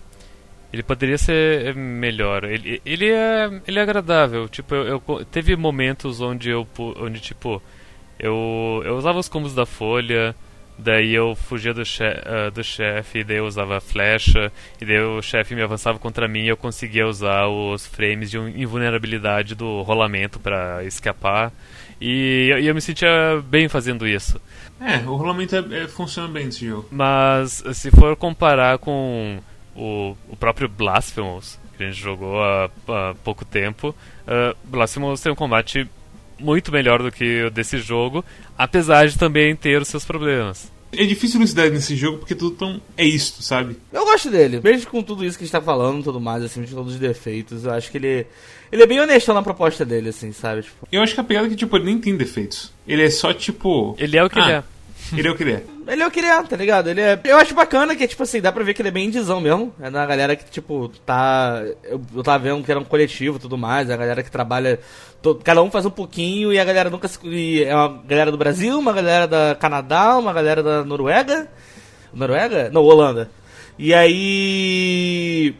Ele 0.72 0.82
poderia 0.82 1.16
ser 1.16 1.74
melhor. 1.74 2.44
Ele, 2.44 2.80
ele, 2.84 3.10
é, 3.10 3.62
ele 3.66 3.78
é 3.78 3.82
agradável. 3.82 4.48
Tipo, 4.48 4.74
eu, 4.74 5.02
eu 5.08 5.24
teve 5.24 5.56
momentos 5.56 6.20
onde 6.20 6.50
eu. 6.50 6.66
onde, 6.78 7.20
tipo. 7.20 7.62
Eu, 8.18 8.82
eu 8.84 8.96
usava 8.96 9.18
os 9.18 9.28
combos 9.28 9.54
da 9.54 9.64
folha, 9.64 10.34
daí 10.76 11.14
eu 11.14 11.34
fugia 11.34 11.72
do, 11.72 11.84
che 11.84 12.02
uh, 12.02 12.50
do 12.50 12.64
chefe, 12.64 13.24
daí 13.24 13.36
eu 13.36 13.46
usava 13.46 13.80
flecha, 13.80 14.52
e 14.80 14.84
daí 14.84 15.00
o 15.00 15.22
chefe 15.22 15.54
me 15.54 15.62
avançava 15.62 15.98
contra 15.98 16.26
mim 16.28 16.44
e 16.44 16.48
eu 16.48 16.56
conseguia 16.56 17.06
usar 17.06 17.46
os 17.46 17.86
frames 17.86 18.30
de 18.30 18.38
invulnerabilidade 18.38 19.54
do 19.54 19.82
rolamento 19.82 20.38
para 20.38 20.84
escapar. 20.84 21.52
E, 22.00 22.52
e 22.60 22.66
eu 22.66 22.74
me 22.74 22.80
sentia 22.80 23.42
bem 23.44 23.68
fazendo 23.68 24.06
isso. 24.06 24.40
É, 24.80 24.98
o 25.08 25.16
rolamento 25.16 25.56
é, 25.56 25.82
é, 25.82 25.88
funciona 25.88 26.28
bem 26.28 26.46
nesse 26.46 26.66
jogo. 26.66 26.88
Mas 26.90 27.64
se 27.72 27.90
for 27.90 28.16
comparar 28.16 28.78
com 28.78 29.40
o, 29.78 30.16
o 30.28 30.36
próprio 30.36 30.68
Blasphemous, 30.68 31.58
que 31.76 31.84
a 31.84 31.86
gente 31.86 32.00
jogou 32.00 32.42
há, 32.42 32.70
há 32.88 33.14
pouco 33.22 33.44
tempo, 33.44 33.94
uh, 34.26 34.56
Blasphemous 34.64 35.20
tem 35.20 35.32
um 35.32 35.36
combate 35.36 35.88
muito 36.38 36.70
melhor 36.72 37.02
do 37.02 37.10
que 37.10 37.44
o 37.44 37.50
desse 37.50 37.78
jogo, 37.78 38.24
apesar 38.56 39.06
de 39.06 39.16
também 39.16 39.54
ter 39.54 39.80
os 39.80 39.88
seus 39.88 40.04
problemas. 40.04 40.70
É 40.90 41.04
difícil 41.04 41.38
elucidar 41.38 41.70
nesse 41.70 41.94
jogo 41.94 42.18
porque 42.18 42.34
tudo 42.34 42.56
tão. 42.56 42.80
É 42.96 43.04
isto, 43.04 43.42
sabe? 43.42 43.76
Eu 43.92 44.06
gosto 44.06 44.30
dele. 44.30 44.60
Mesmo 44.64 44.90
com 44.90 45.02
tudo 45.02 45.22
isso 45.22 45.36
que 45.36 45.44
a 45.44 45.46
gente 45.46 45.52
tá 45.52 45.60
falando 45.60 46.02
tudo 46.02 46.18
mais, 46.18 46.42
assim, 46.42 46.62
de 46.62 46.74
todos 46.74 46.94
os 46.94 46.98
defeitos, 46.98 47.64
eu 47.64 47.72
acho 47.72 47.90
que 47.90 47.98
ele. 47.98 48.26
Ele 48.72 48.82
é 48.82 48.86
bem 48.86 48.98
honesto 48.98 49.32
na 49.34 49.42
proposta 49.42 49.84
dele, 49.84 50.08
assim, 50.08 50.32
sabe? 50.32 50.62
Tipo... 50.62 50.88
Eu 50.90 51.02
acho 51.02 51.14
que 51.14 51.20
a 51.20 51.24
pegada 51.24 51.46
é 51.46 51.50
que, 51.50 51.56
tipo, 51.56 51.76
ele 51.76 51.84
nem 51.84 51.98
tem 51.98 52.16
defeitos. 52.16 52.72
Ele 52.86 53.02
é 53.02 53.10
só, 53.10 53.34
tipo. 53.34 53.94
Ele 53.98 54.16
é 54.16 54.24
o 54.24 54.30
que 54.30 54.38
ah, 54.38 54.42
ele 54.42 54.52
é. 54.52 54.64
Ele 55.18 55.28
é 55.28 55.30
o 55.30 55.34
que 55.34 55.42
ele 55.42 55.52
é. 55.52 55.64
Ele 55.88 56.02
é 56.02 56.06
o 56.06 56.10
que 56.10 56.20
ele 56.20 56.26
é, 56.26 56.42
tá 56.42 56.54
ligado? 56.54 56.90
Ele 56.90 57.00
é. 57.00 57.18
Eu 57.24 57.38
acho 57.38 57.54
bacana 57.54 57.96
que, 57.96 58.06
tipo 58.06 58.22
assim, 58.22 58.42
dá 58.42 58.52
pra 58.52 58.62
ver 58.62 58.74
que 58.74 58.82
ele 58.82 58.90
é 58.90 58.92
bem 58.92 59.06
indizão 59.06 59.40
mesmo. 59.40 59.72
É 59.80 59.90
da 59.90 60.04
galera 60.04 60.36
que, 60.36 60.44
tipo, 60.50 60.90
tá. 61.06 61.62
Eu, 61.82 62.00
eu 62.14 62.22
tava 62.22 62.44
vendo 62.44 62.62
que 62.62 62.70
era 62.70 62.78
um 62.78 62.84
coletivo 62.84 63.38
e 63.38 63.40
tudo 63.40 63.56
mais. 63.56 63.90
A 63.90 63.96
galera 63.96 64.22
que 64.22 64.30
trabalha. 64.30 64.78
Todo... 65.22 65.42
Cada 65.42 65.62
um 65.62 65.70
faz 65.70 65.86
um 65.86 65.90
pouquinho 65.90 66.52
e 66.52 66.58
a 66.58 66.64
galera 66.64 66.90
nunca 66.90 67.08
se. 67.08 67.18
E 67.24 67.64
é 67.64 67.74
uma 67.74 68.02
galera 68.06 68.30
do 68.30 68.36
Brasil, 68.36 68.78
uma 68.78 68.92
galera 68.92 69.26
da 69.26 69.56
Canadá, 69.58 70.18
uma 70.18 70.32
galera 70.32 70.62
da 70.62 70.84
Noruega. 70.84 71.48
Noruega? 72.12 72.68
Não, 72.70 72.82
Holanda. 72.82 73.30
E 73.78 73.94
aí. 73.94 75.54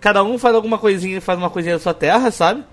Cada 0.00 0.24
um 0.24 0.38
faz 0.38 0.54
alguma 0.54 0.78
coisinha, 0.78 1.20
faz 1.20 1.38
uma 1.38 1.50
coisinha 1.50 1.76
da 1.76 1.80
sua 1.80 1.94
terra, 1.94 2.30
sabe? 2.30 2.64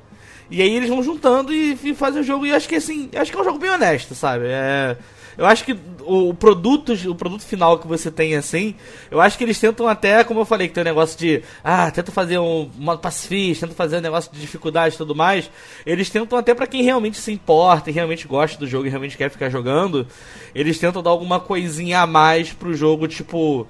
E 0.51 0.61
aí 0.61 0.75
eles 0.75 0.89
vão 0.89 1.01
juntando 1.01 1.53
e, 1.53 1.79
e 1.81 1.95
fazem 1.95 2.21
o 2.21 2.23
jogo. 2.23 2.45
E 2.45 2.53
acho 2.53 2.67
que 2.67 2.75
assim, 2.75 3.09
acho 3.15 3.31
que 3.31 3.37
é 3.37 3.41
um 3.41 3.45
jogo 3.45 3.57
bem 3.57 3.71
honesto, 3.71 4.13
sabe? 4.13 4.45
É. 4.47 4.97
Eu 5.37 5.45
acho 5.45 5.63
que 5.63 5.75
o 6.01 6.33
produto, 6.33 6.93
o 7.09 7.15
produto 7.15 7.41
final 7.41 7.79
que 7.79 7.87
você 7.87 8.11
tem 8.11 8.35
assim, 8.35 8.75
eu 9.09 9.21
acho 9.21 9.37
que 9.37 9.43
eles 9.43 9.59
tentam 9.59 9.87
até, 9.87 10.23
como 10.23 10.41
eu 10.41 10.45
falei, 10.45 10.67
que 10.67 10.73
tem 10.73 10.81
um 10.81 10.85
negócio 10.85 11.17
de, 11.17 11.41
ah, 11.63 11.89
tenta 11.89 12.11
fazer 12.11 12.37
um 12.37 12.69
modo 12.77 12.99
pacifista, 12.99 13.65
tenta 13.65 13.75
fazer 13.75 13.97
um 13.97 14.01
negócio 14.01 14.31
de 14.31 14.39
dificuldade 14.41 14.95
e 14.95 14.97
tudo 14.97 15.15
mais. 15.15 15.49
Eles 15.85 16.09
tentam 16.09 16.37
até 16.37 16.53
para 16.53 16.67
quem 16.67 16.83
realmente 16.83 17.17
se 17.17 17.31
importa 17.31 17.89
e 17.89 17.93
realmente 17.93 18.27
gosta 18.27 18.57
do 18.59 18.67
jogo 18.67 18.85
e 18.87 18.89
realmente 18.89 19.17
quer 19.17 19.29
ficar 19.29 19.49
jogando, 19.49 20.05
eles 20.53 20.77
tentam 20.77 21.01
dar 21.01 21.11
alguma 21.11 21.39
coisinha 21.39 22.01
a 22.01 22.07
mais 22.07 22.51
pro 22.51 22.73
jogo, 22.73 23.07
tipo, 23.07 23.65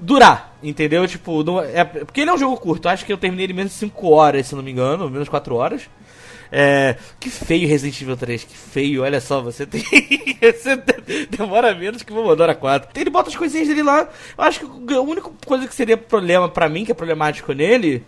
durar, 0.00 0.56
entendeu? 0.62 1.06
Tipo, 1.06 1.44
não, 1.44 1.60
é, 1.60 1.84
porque 1.84 2.22
ele 2.22 2.30
é 2.30 2.34
um 2.34 2.38
jogo 2.38 2.56
curto, 2.56 2.88
acho 2.88 3.04
que 3.04 3.12
eu 3.12 3.18
terminei 3.18 3.44
ele 3.44 3.52
menos 3.52 3.72
de 3.72 3.78
5 3.78 4.08
horas, 4.08 4.46
se 4.46 4.54
não 4.54 4.62
me 4.62 4.70
engano, 4.70 5.10
menos 5.10 5.28
4 5.28 5.54
horas. 5.54 5.82
É, 6.50 6.96
que 7.18 7.28
feio 7.28 7.68
Resident 7.68 8.00
Evil 8.00 8.16
3, 8.16 8.44
que 8.44 8.56
feio, 8.56 9.02
olha 9.02 9.20
só, 9.20 9.40
você 9.40 9.66
tem. 9.66 9.82
você 10.40 10.76
demora 11.30 11.74
menos 11.74 12.02
que 12.02 12.12
o 12.12 12.16
Momodora 12.16 12.54
4. 12.54 13.00
Ele 13.00 13.10
bota 13.10 13.28
as 13.28 13.36
coisinhas 13.36 13.68
dele 13.68 13.82
lá. 13.82 14.08
Eu 14.36 14.44
acho 14.44 14.60
que 14.60 14.94
a 14.94 15.00
única 15.00 15.30
coisa 15.44 15.66
que 15.66 15.74
seria 15.74 15.96
problema 15.96 16.48
para 16.48 16.68
mim, 16.68 16.84
que 16.84 16.92
é 16.92 16.94
problemático 16.94 17.52
nele, 17.52 18.04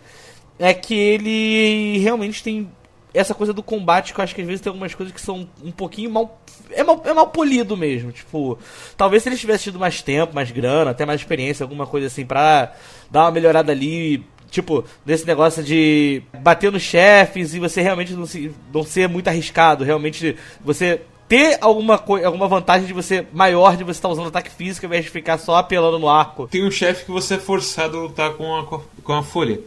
é 0.57 0.73
que 0.73 0.93
ele 0.93 1.97
realmente 1.99 2.43
tem 2.43 2.69
essa 3.13 3.33
coisa 3.33 3.51
do 3.51 3.63
combate 3.63 4.13
que 4.13 4.19
eu 4.19 4.23
acho 4.23 4.35
que 4.35 4.41
às 4.41 4.47
vezes 4.47 4.61
tem 4.61 4.69
algumas 4.69 4.93
coisas 4.93 5.13
que 5.13 5.21
são 5.21 5.49
um 5.63 5.71
pouquinho 5.71 6.11
mal. 6.11 6.41
É 6.71 6.83
mal, 6.83 7.01
é 7.05 7.13
mal 7.13 7.27
polido 7.27 7.75
mesmo. 7.75 8.11
Tipo, 8.11 8.57
talvez 8.95 9.23
se 9.23 9.29
ele 9.29 9.37
tivesse 9.37 9.65
tido 9.65 9.79
mais 9.79 10.01
tempo, 10.01 10.35
mais 10.35 10.51
grana, 10.51 10.91
até 10.91 11.05
mais 11.05 11.19
experiência, 11.21 11.63
alguma 11.63 11.87
coisa 11.87 12.07
assim, 12.07 12.25
pra 12.25 12.73
dar 13.09 13.23
uma 13.23 13.31
melhorada 13.31 13.71
ali. 13.71 14.23
Tipo, 14.49 14.83
nesse 15.05 15.25
negócio 15.27 15.63
de 15.63 16.23
bater 16.41 16.71
nos 16.71 16.81
chefes 16.81 17.53
e 17.53 17.59
você 17.59 17.81
realmente 17.81 18.13
não, 18.13 18.25
se, 18.25 18.51
não 18.73 18.83
ser 18.83 19.07
muito 19.07 19.27
arriscado. 19.27 19.83
Realmente 19.83 20.35
você 20.63 21.01
ter 21.29 21.59
alguma, 21.61 22.03
alguma 22.25 22.47
vantagem 22.47 22.87
de 22.87 22.93
você 22.93 23.25
maior 23.31 23.77
de 23.77 23.83
você 23.83 23.99
estar 23.99 24.07
tá 24.07 24.13
usando 24.13 24.27
ataque 24.27 24.49
físico 24.49 24.85
ao 24.85 24.89
invés 24.89 25.05
de 25.05 25.11
ficar 25.11 25.37
só 25.37 25.57
apelando 25.57 25.99
no 25.99 26.09
arco. 26.09 26.47
Tem 26.47 26.65
um 26.65 26.71
chefe 26.71 27.05
que 27.05 27.11
você 27.11 27.35
é 27.35 27.37
forçado 27.37 27.97
a 27.97 28.01
lutar 28.01 28.33
com 28.33 28.57
a, 28.57 28.81
com 29.03 29.13
a 29.13 29.21
folha, 29.21 29.59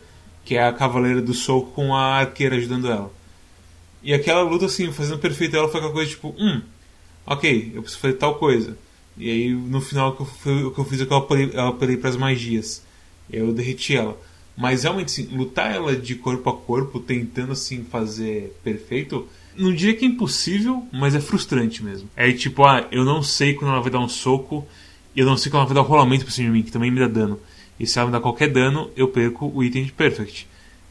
que 0.44 0.56
é 0.56 0.66
a 0.66 0.72
cavaleira 0.72 1.22
do 1.22 1.32
soco 1.32 1.70
com 1.70 1.94
a 1.94 2.18
arqueira 2.18 2.56
ajudando 2.56 2.90
ela. 2.90 3.10
E 4.02 4.12
aquela 4.12 4.42
luta, 4.42 4.66
assim, 4.66 4.90
fazendo 4.90 5.20
perfeito 5.20 5.56
ela 5.56 5.68
foi 5.68 5.78
aquela 5.78 5.92
coisa 5.94 6.10
tipo, 6.10 6.34
hum, 6.36 6.60
ok, 7.24 7.70
eu 7.76 7.82
preciso 7.82 8.02
fazer 8.02 8.14
tal 8.14 8.34
coisa. 8.34 8.76
E 9.16 9.30
aí 9.30 9.54
no 9.54 9.80
final 9.80 10.10
o 10.10 10.16
que 10.16 10.48
eu, 10.48 10.72
que 10.72 10.80
eu 10.80 10.84
fiz 10.84 11.00
é 11.00 11.06
que 11.06 11.12
eu 11.12 11.18
apelei, 11.18 11.50
eu 11.54 11.66
apelei 11.68 11.96
pras 11.96 12.16
magias. 12.16 12.82
Eu 13.30 13.52
derreti 13.52 13.96
ela. 13.96 14.18
Mas 14.56 14.82
realmente, 14.82 15.06
assim, 15.06 15.36
lutar 15.36 15.74
ela 15.74 15.96
de 15.96 16.14
corpo 16.14 16.50
a 16.50 16.56
corpo, 16.56 17.00
tentando 17.00 17.52
assim 17.52 17.84
fazer 17.84 18.54
perfeito, 18.62 19.26
não 19.56 19.74
diria 19.74 19.94
que 19.94 20.04
é 20.04 20.08
impossível, 20.08 20.86
mas 20.92 21.14
é 21.14 21.20
frustrante 21.20 21.82
mesmo. 21.82 22.08
É 22.16 22.30
tipo, 22.32 22.64
ah, 22.64 22.86
eu 22.90 23.04
não 23.04 23.22
sei 23.22 23.54
quando 23.54 23.72
ela 23.72 23.80
vai 23.80 23.90
dar 23.90 24.00
um 24.00 24.08
soco, 24.08 24.66
e 25.14 25.20
eu 25.20 25.26
não 25.26 25.36
sei 25.36 25.50
quando 25.50 25.60
ela 25.60 25.66
vai 25.66 25.74
dar 25.74 25.82
um 25.82 25.90
rolamento 25.90 26.24
por 26.24 26.32
cima 26.32 26.48
de 26.48 26.52
mim, 26.52 26.62
que 26.62 26.72
também 26.72 26.90
me 26.90 27.00
dá 27.00 27.08
dano. 27.08 27.38
E 27.78 27.86
se 27.86 27.98
ela 27.98 28.06
me 28.06 28.12
dá 28.12 28.20
qualquer 28.20 28.48
dano, 28.48 28.90
eu 28.96 29.08
perco 29.08 29.50
o 29.54 29.62
item 29.62 29.84
de 29.84 29.92
Perfect. 29.92 30.46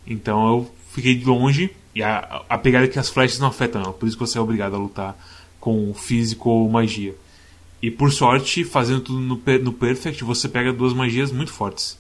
Então 0.06 0.48
eu 0.48 0.72
fiquei 0.92 1.16
de 1.16 1.26
longe, 1.26 1.72
e 1.94 2.02
a, 2.02 2.44
a 2.50 2.58
pegada 2.58 2.86
é 2.86 2.88
que 2.88 3.00
as 3.00 3.10
flechas 3.10 3.40
não 3.40 3.48
afetam 3.48 3.82
ela, 3.82 3.94
por 3.94 4.08
isso 4.08 4.18
que 4.18 4.26
você 4.26 4.38
é 4.38 4.42
obrigado 4.42 4.76
a 4.76 4.80
lutar 4.80 5.18
com 5.60 5.94
físico 5.94 6.50
ou 6.50 6.70
magia. 6.70 7.16
E 7.82 7.90
por 7.90 8.12
sorte, 8.12 8.64
fazendo 8.64 9.02
tudo 9.02 9.20
no, 9.20 9.42
no 9.62 9.74
Perfect, 9.74 10.24
você 10.24 10.48
pega 10.48 10.72
duas 10.72 10.94
magias 10.94 11.32
muito 11.32 11.52
fortes. 11.52 11.98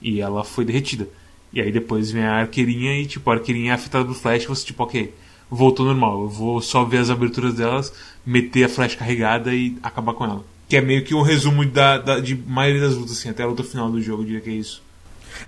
E 0.00 0.20
ela 0.20 0.44
foi 0.44 0.64
derretida. 0.64 1.08
E 1.52 1.60
aí 1.60 1.72
depois 1.72 2.10
vem 2.10 2.24
a 2.24 2.40
arqueirinha 2.40 3.00
e 3.00 3.06
tipo, 3.06 3.28
a 3.30 3.34
arqueirinha 3.34 3.72
é 3.72 3.74
afetada 3.74 4.04
pelo 4.04 4.16
flash, 4.16 4.46
você 4.46 4.64
tipo, 4.64 4.82
ok, 4.82 5.12
voltou 5.50 5.84
normal. 5.84 6.22
Eu 6.22 6.28
vou 6.28 6.60
só 6.60 6.84
ver 6.84 6.98
as 6.98 7.10
aberturas 7.10 7.54
delas, 7.54 7.92
meter 8.24 8.64
a 8.64 8.68
flash 8.68 8.94
carregada 8.94 9.52
e 9.52 9.76
acabar 9.82 10.14
com 10.14 10.24
ela. 10.24 10.44
Que 10.68 10.76
é 10.76 10.80
meio 10.80 11.04
que 11.04 11.14
um 11.14 11.22
resumo 11.22 11.66
da, 11.66 11.98
da 11.98 12.20
de 12.20 12.36
maioria 12.36 12.82
das 12.82 12.94
lutas, 12.94 13.18
assim, 13.18 13.28
até 13.28 13.42
a 13.42 13.46
luta 13.46 13.64
final 13.64 13.90
do 13.90 14.00
jogo, 14.00 14.22
eu 14.22 14.26
diria 14.26 14.40
que 14.40 14.50
é 14.50 14.54
isso. 14.54 14.82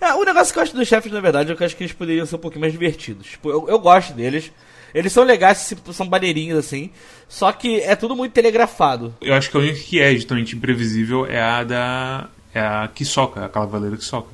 É, 0.00 0.12
o 0.14 0.24
negócio 0.24 0.52
que 0.52 0.58
eu 0.58 0.62
acho 0.62 0.74
dos 0.74 0.88
chefes, 0.88 1.12
na 1.12 1.20
verdade, 1.20 1.52
é 1.52 1.54
que 1.54 1.62
eu 1.62 1.66
acho 1.66 1.76
que 1.76 1.84
eles 1.84 1.92
poderiam 1.92 2.26
ser 2.26 2.36
um 2.36 2.40
pouquinho 2.40 2.62
mais 2.62 2.72
divertidos. 2.72 3.28
Tipo, 3.28 3.50
eu, 3.50 3.68
eu 3.68 3.78
gosto 3.78 4.12
deles. 4.12 4.50
Eles 4.94 5.12
são 5.12 5.24
legais, 5.24 5.72
são 5.92 6.06
maneirinhos 6.06 6.58
assim. 6.58 6.90
Só 7.28 7.50
que 7.52 7.80
é 7.80 7.96
tudo 7.96 8.14
muito 8.14 8.32
telegrafado. 8.32 9.14
Eu 9.20 9.34
acho 9.34 9.50
que 9.50 9.56
a 9.56 9.60
única 9.60 9.78
que 9.78 10.00
é 10.00 10.18
totalmente 10.18 10.56
imprevisível 10.56 11.26
é 11.26 11.40
a 11.40 11.64
da. 11.64 12.28
É 12.54 12.60
a 12.60 12.90
que 12.94 13.04
soca, 13.04 13.44
a 13.44 13.48
cavaleira 13.48 13.96
que 13.96 14.04
soca. 14.04 14.28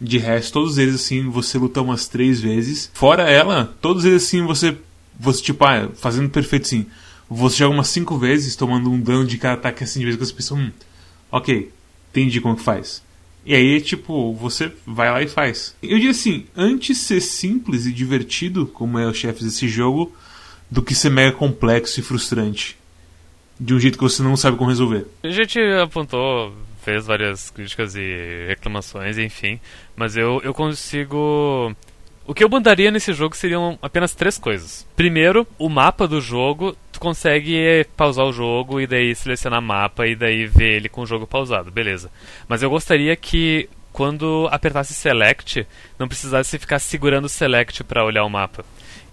De 0.00 0.18
resto, 0.18 0.52
todos 0.52 0.78
eles 0.78 0.94
assim, 0.94 1.28
você 1.28 1.58
luta 1.58 1.82
umas 1.82 2.06
três 2.06 2.40
vezes. 2.40 2.90
Fora 2.94 3.28
ela, 3.30 3.76
todos 3.80 4.04
eles 4.04 4.24
assim, 4.24 4.44
você. 4.44 4.76
Você, 5.18 5.42
tipo, 5.42 5.64
ah, 5.64 5.88
fazendo 5.96 6.28
perfeito 6.28 6.66
assim. 6.66 6.86
Você 7.28 7.58
joga 7.58 7.74
umas 7.74 7.88
cinco 7.88 8.16
vezes, 8.16 8.56
tomando 8.56 8.90
um 8.90 9.00
dano 9.00 9.26
de 9.26 9.36
cada 9.36 9.54
ataque 9.54 9.84
assim, 9.84 10.00
de 10.00 10.06
vez 10.06 10.16
que 10.16 10.24
você 10.24 10.32
pensa, 10.32 10.54
hum, 10.54 10.70
ok, 11.30 11.70
entendi 12.10 12.40
como 12.40 12.56
que 12.56 12.62
faz. 12.62 13.02
E 13.44 13.54
aí, 13.54 13.80
tipo, 13.80 14.34
você 14.34 14.70
vai 14.86 15.10
lá 15.10 15.22
e 15.22 15.28
faz. 15.28 15.74
Eu 15.82 15.96
diria 15.96 16.10
assim, 16.10 16.44
antes 16.56 16.98
ser 16.98 17.20
simples 17.20 17.86
e 17.86 17.92
divertido, 17.92 18.66
como 18.66 18.98
é 18.98 19.06
o 19.06 19.14
chefe 19.14 19.42
desse 19.42 19.68
jogo, 19.68 20.14
do 20.70 20.82
que 20.82 20.94
ser 20.94 21.10
mega 21.10 21.32
complexo 21.32 21.98
e 21.98 22.02
frustrante. 22.02 22.76
De 23.58 23.74
um 23.74 23.80
jeito 23.80 23.98
que 23.98 24.04
você 24.04 24.22
não 24.22 24.36
sabe 24.36 24.56
como 24.56 24.70
resolver. 24.70 25.06
A 25.22 25.30
gente 25.30 25.58
apontou, 25.82 26.52
fez 26.88 27.06
várias 27.06 27.50
críticas 27.50 27.94
e 27.94 28.46
reclamações, 28.48 29.18
enfim. 29.18 29.60
Mas 29.94 30.16
eu, 30.16 30.40
eu 30.42 30.54
consigo 30.54 31.76
o 32.26 32.32
que 32.32 32.42
eu 32.42 32.48
mudaria 32.48 32.90
nesse 32.90 33.12
jogo 33.12 33.36
seriam 33.36 33.78
apenas 33.82 34.14
três 34.14 34.38
coisas. 34.38 34.86
Primeiro, 34.96 35.46
o 35.58 35.68
mapa 35.68 36.08
do 36.08 36.18
jogo, 36.18 36.74
tu 36.90 36.98
consegue 36.98 37.86
pausar 37.94 38.24
o 38.24 38.32
jogo 38.32 38.80
e 38.80 38.86
daí 38.86 39.14
selecionar 39.14 39.60
mapa 39.60 40.06
e 40.06 40.16
daí 40.16 40.46
ver 40.46 40.76
ele 40.76 40.88
com 40.88 41.02
o 41.02 41.06
jogo 41.06 41.26
pausado, 41.26 41.70
beleza. 41.70 42.10
Mas 42.48 42.62
eu 42.62 42.70
gostaria 42.70 43.14
que 43.16 43.68
quando 43.92 44.48
apertasse 44.50 44.94
select, 44.94 45.66
não 45.98 46.08
precisasse 46.08 46.58
ficar 46.58 46.78
segurando 46.78 47.28
select 47.28 47.84
para 47.84 48.04
olhar 48.04 48.24
o 48.24 48.30
mapa. 48.30 48.64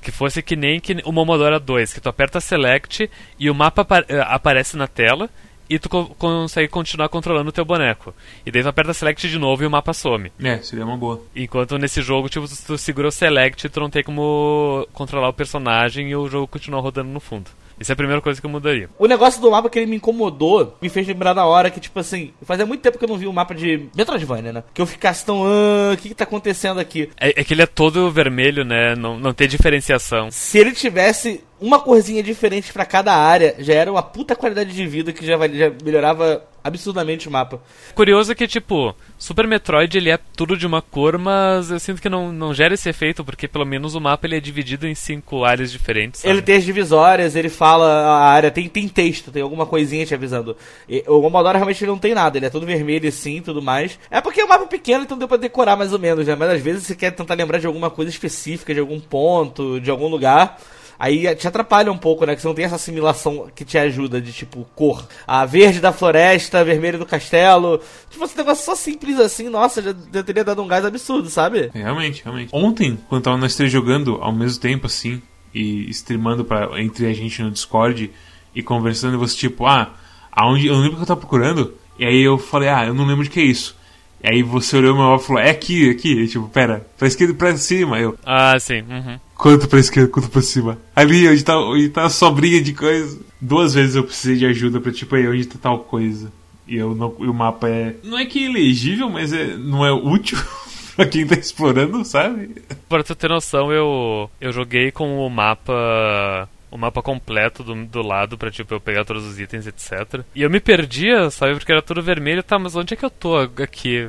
Que 0.01 0.11
fosse 0.11 0.41
que 0.41 0.55
nem 0.55 0.79
que 0.79 1.01
o 1.03 1.11
Momodora 1.11 1.59
2, 1.59 1.93
que 1.93 2.01
tu 2.01 2.07
aperta 2.07 2.39
select 2.39 3.09
e 3.39 3.49
o 3.49 3.55
mapa 3.55 3.85
eh, 4.07 4.21
aparece 4.27 4.77
na 4.77 4.87
tela 4.87 5.29
e 5.69 5.79
tu 5.79 5.89
co 5.89 6.05
consegue 6.17 6.67
continuar 6.67 7.09
controlando 7.09 7.49
o 7.49 7.53
teu 7.53 7.65
boneco. 7.65 8.13
E 8.45 8.51
daí 8.51 8.63
tu 8.63 8.69
aperta 8.69 8.93
select 8.93 9.27
de 9.27 9.39
novo 9.39 9.63
e 9.63 9.65
o 9.65 9.71
mapa 9.71 9.93
some. 9.93 10.31
É, 10.41 10.57
seria 10.59 10.85
uma 10.85 10.97
boa. 10.97 11.21
Enquanto 11.35 11.77
nesse 11.77 12.01
jogo, 12.01 12.29
tipo, 12.29 12.47
tu, 12.47 12.55
tu 12.65 12.77
segura 12.77 13.07
o 13.07 13.11
select, 13.11 13.67
tu 13.69 13.79
não 13.79 13.89
tem 13.89 14.03
como 14.03 14.87
controlar 14.93 15.29
o 15.29 15.33
personagem 15.33 16.09
e 16.09 16.15
o 16.15 16.27
jogo 16.27 16.47
continua 16.47 16.81
rodando 16.81 17.09
no 17.09 17.19
fundo. 17.19 17.49
Isso 17.79 17.91
é 17.91 17.93
a 17.93 17.97
primeira 17.97 18.21
coisa 18.21 18.39
que 18.39 18.45
eu 18.45 18.49
mudaria. 18.49 18.89
O 18.97 19.05
negócio 19.05 19.41
do 19.41 19.51
mapa 19.51 19.69
que 19.69 19.79
ele 19.79 19.85
me 19.85 19.97
incomodou, 19.97 20.77
me 20.81 20.89
fez 20.89 21.07
lembrar 21.07 21.33
na 21.33 21.45
hora 21.45 21.69
que, 21.69 21.79
tipo 21.79 21.99
assim, 21.99 22.31
fazia 22.41 22.65
muito 22.65 22.81
tempo 22.81 22.97
que 22.97 23.03
eu 23.03 23.09
não 23.09 23.17
vi 23.17 23.27
um 23.27 23.33
mapa 23.33 23.53
de 23.53 23.89
Metroidvania, 23.95 24.53
né? 24.53 24.63
Que 24.73 24.81
eu 24.81 24.85
ficasse 24.85 25.25
tão, 25.25 25.43
ah, 25.45 25.93
o 25.93 25.97
que 25.97 26.09
que 26.09 26.15
tá 26.15 26.23
acontecendo 26.23 26.79
aqui? 26.79 27.09
É, 27.19 27.41
é 27.41 27.43
que 27.43 27.53
ele 27.53 27.61
é 27.61 27.65
todo 27.65 28.09
vermelho, 28.09 28.63
né? 28.63 28.95
Não, 28.95 29.19
não 29.19 29.33
tem 29.33 29.47
diferenciação. 29.47 30.29
Se 30.31 30.57
ele 30.57 30.71
tivesse 30.71 31.43
uma 31.59 31.79
corzinha 31.79 32.21
diferente 32.21 32.73
para 32.73 32.85
cada 32.85 33.13
área, 33.13 33.55
já 33.59 33.73
era 33.73 33.91
uma 33.91 34.03
puta 34.03 34.35
qualidade 34.35 34.73
de 34.73 34.87
vida 34.87 35.13
que 35.13 35.25
já, 35.25 35.37
já 35.47 35.71
melhorava 35.83 36.43
absurdamente 36.65 37.27
o 37.27 37.31
mapa. 37.31 37.61
Curioso 37.93 38.33
que, 38.33 38.47
tipo, 38.47 38.95
Super 39.19 39.45
Metroid 39.47 39.95
ele 39.95 40.09
é 40.09 40.17
tudo 40.35 40.57
de 40.57 40.65
uma 40.65 40.81
cor, 40.81 41.15
mas 41.19 41.69
eu 41.69 41.79
sinto 41.79 42.01
que 42.01 42.09
não, 42.09 42.33
não 42.33 42.55
gera 42.55 42.73
esse 42.73 42.89
efeito, 42.89 43.23
porque 43.23 43.47
pelo 43.47 43.65
menos 43.65 43.93
o 43.93 44.01
mapa 44.01 44.25
ele 44.25 44.35
é 44.35 44.39
dividido 44.39 44.87
em 44.87 44.95
cinco 44.95 45.45
áreas 45.45 45.71
diferentes. 45.71 46.21
Sabe? 46.21 46.33
Ele 46.33 46.41
tem 46.41 46.55
as 46.55 46.63
divisórias, 46.63 47.35
ele 47.35 47.49
fala 47.49 47.85
a 47.85 48.25
área, 48.27 48.49
tem, 48.49 48.67
tem 48.67 48.87
texto, 48.87 49.31
tem 49.31 49.43
alguma 49.43 49.67
coisinha 49.67 50.07
te 50.07 50.15
avisando. 50.15 50.57
E, 50.89 51.03
o 51.07 51.21
Commodore 51.21 51.57
realmente 51.57 51.85
não 51.85 51.99
tem 51.99 52.15
nada, 52.15 52.37
ele 52.37 52.47
é 52.47 52.49
todo 52.49 52.65
vermelho 52.65 53.07
assim 53.07 53.41
tudo 53.41 53.61
mais. 53.61 53.99
É 54.09 54.19
porque 54.19 54.41
é 54.41 54.45
um 54.45 54.49
mapa 54.49 54.65
pequeno, 54.65 55.03
então 55.03 55.17
deu 55.17 55.27
pra 55.27 55.37
decorar 55.37 55.75
mais 55.75 55.93
ou 55.93 55.99
menos, 55.99 56.25
né? 56.25 56.35
Mas 56.35 56.49
às 56.49 56.61
vezes 56.61 56.87
você 56.87 56.95
quer 56.95 57.11
tentar 57.11 57.35
lembrar 57.35 57.59
de 57.59 57.67
alguma 57.67 57.91
coisa 57.91 58.09
específica, 58.09 58.73
de 58.73 58.79
algum 58.79 58.99
ponto, 58.99 59.79
de 59.79 59.91
algum 59.91 60.07
lugar. 60.07 60.59
Aí 60.97 61.35
te 61.35 61.47
atrapalha 61.47 61.91
um 61.91 61.97
pouco, 61.97 62.25
né? 62.25 62.35
Que 62.35 62.41
você 62.41 62.47
não 62.47 62.55
tem 62.55 62.65
essa 62.65 62.75
assimilação 62.75 63.47
que 63.53 63.65
te 63.65 63.77
ajuda 63.77 64.21
de 64.21 64.31
tipo 64.31 64.65
cor. 64.75 65.05
A 65.27 65.45
verde 65.45 65.79
da 65.79 65.91
floresta, 65.91 66.63
vermelho 66.63 66.97
do 66.99 67.05
castelo. 67.05 67.81
Tipo, 68.09 68.23
esse 68.23 68.37
negócio 68.37 68.65
só 68.65 68.75
simples 68.75 69.19
assim, 69.19 69.49
nossa, 69.49 69.81
já, 69.81 69.93
já 70.13 70.23
teria 70.23 70.43
dado 70.43 70.61
um 70.61 70.67
gás 70.67 70.85
absurdo, 70.85 71.29
sabe? 71.29 71.69
Realmente, 71.73 72.23
realmente. 72.23 72.49
Ontem, 72.53 72.97
quando 73.09 73.23
tava 73.23 73.37
nós 73.37 73.55
três 73.55 73.71
jogando 73.71 74.15
ao 74.21 74.31
mesmo 74.31 74.61
tempo, 74.61 74.87
assim, 74.87 75.21
e 75.53 75.89
streamando 75.89 76.45
pra, 76.45 76.81
entre 76.81 77.07
a 77.07 77.13
gente 77.13 77.41
no 77.41 77.51
Discord 77.51 78.11
e 78.53 78.63
conversando, 78.63 79.15
e 79.15 79.17
você 79.17 79.35
tipo, 79.35 79.65
ah, 79.65 79.93
aonde. 80.31 80.67
Eu 80.67 80.75
não 80.75 80.81
lembro 80.81 80.95
o 80.95 80.97
que 80.97 81.03
eu 81.03 81.07
tava 81.07 81.19
procurando. 81.19 81.73
E 81.97 82.05
aí 82.05 82.21
eu 82.21 82.37
falei, 82.37 82.69
ah, 82.69 82.85
eu 82.85 82.93
não 82.93 83.05
lembro 83.05 83.23
de 83.23 83.29
que 83.29 83.39
é 83.39 83.43
isso. 83.43 83.75
E 84.23 84.29
aí 84.29 84.43
você 84.43 84.77
olhou 84.77 84.95
meu 84.95 85.05
mapa 85.05 85.23
e 85.23 85.27
falou, 85.27 85.41
é 85.41 85.49
aqui, 85.49 85.89
aqui. 85.89 86.13
E, 86.13 86.27
tipo, 86.27 86.47
pera, 86.49 86.85
pra 86.97 87.07
esquerda 87.07 87.33
e 87.33 87.37
pra 87.37 87.55
cima. 87.57 87.99
Eu, 87.99 88.17
ah, 88.25 88.57
sim. 88.59 88.81
Uhum. 88.81 89.19
Quanto 89.35 89.67
pra 89.67 89.79
esquerda, 89.79 90.09
quanto 90.09 90.29
pra 90.29 90.41
cima. 90.41 90.77
Ali, 90.95 91.27
onde 91.27 91.43
tá, 91.43 91.59
onde 91.59 91.89
tá 91.89 92.05
a 92.05 92.09
sobrinha 92.09 92.61
de 92.61 92.73
coisa. 92.73 93.19
Duas 93.39 93.73
vezes 93.73 93.95
eu 93.95 94.03
precisei 94.03 94.37
de 94.37 94.45
ajuda 94.45 94.79
pra, 94.79 94.91
tipo, 94.91 95.15
aí, 95.15 95.27
onde 95.27 95.45
tá 95.45 95.59
tal 95.61 95.79
coisa. 95.79 96.31
E, 96.67 96.77
eu 96.77 96.95
não, 96.95 97.15
e 97.19 97.27
o 97.27 97.33
mapa 97.33 97.67
é. 97.69 97.95
Não 98.03 98.17
é 98.17 98.25
que 98.25 98.39
é 98.39 98.49
ilegível, 98.49 99.09
mas 99.09 99.33
é, 99.33 99.55
não 99.57 99.85
é 99.85 99.91
útil. 99.91 100.37
pra 100.95 101.05
quem 101.05 101.27
tá 101.27 101.35
explorando, 101.35 102.03
sabe? 102.05 102.55
Pra 102.87 103.03
tu 103.03 103.13
ter 103.13 103.29
noção, 103.29 103.71
eu, 103.71 104.29
eu 104.39 104.51
joguei 104.51 104.91
com 104.91 105.25
o 105.25 105.29
mapa 105.29 106.47
o 106.75 106.77
mapa 106.77 107.01
completo 107.01 107.63
do, 107.63 107.85
do 107.85 108.01
lado 108.01 108.37
pra, 108.37 108.51
tipo, 108.51 108.73
eu 108.73 108.81
pegar 108.81 109.05
todos 109.05 109.25
os 109.25 109.39
itens, 109.39 109.65
etc. 109.65 110.21
E 110.35 110.41
eu 110.41 110.49
me 110.49 110.59
perdia, 110.59 111.29
sabe, 111.29 111.55
porque 111.55 111.71
era 111.71 111.81
tudo 111.81 112.03
vermelho. 112.03 112.43
Tá, 112.43 112.59
mas 112.59 112.75
onde 112.75 112.93
é 112.93 112.97
que 112.97 113.05
eu 113.05 113.09
tô 113.09 113.37
aqui? 113.37 114.05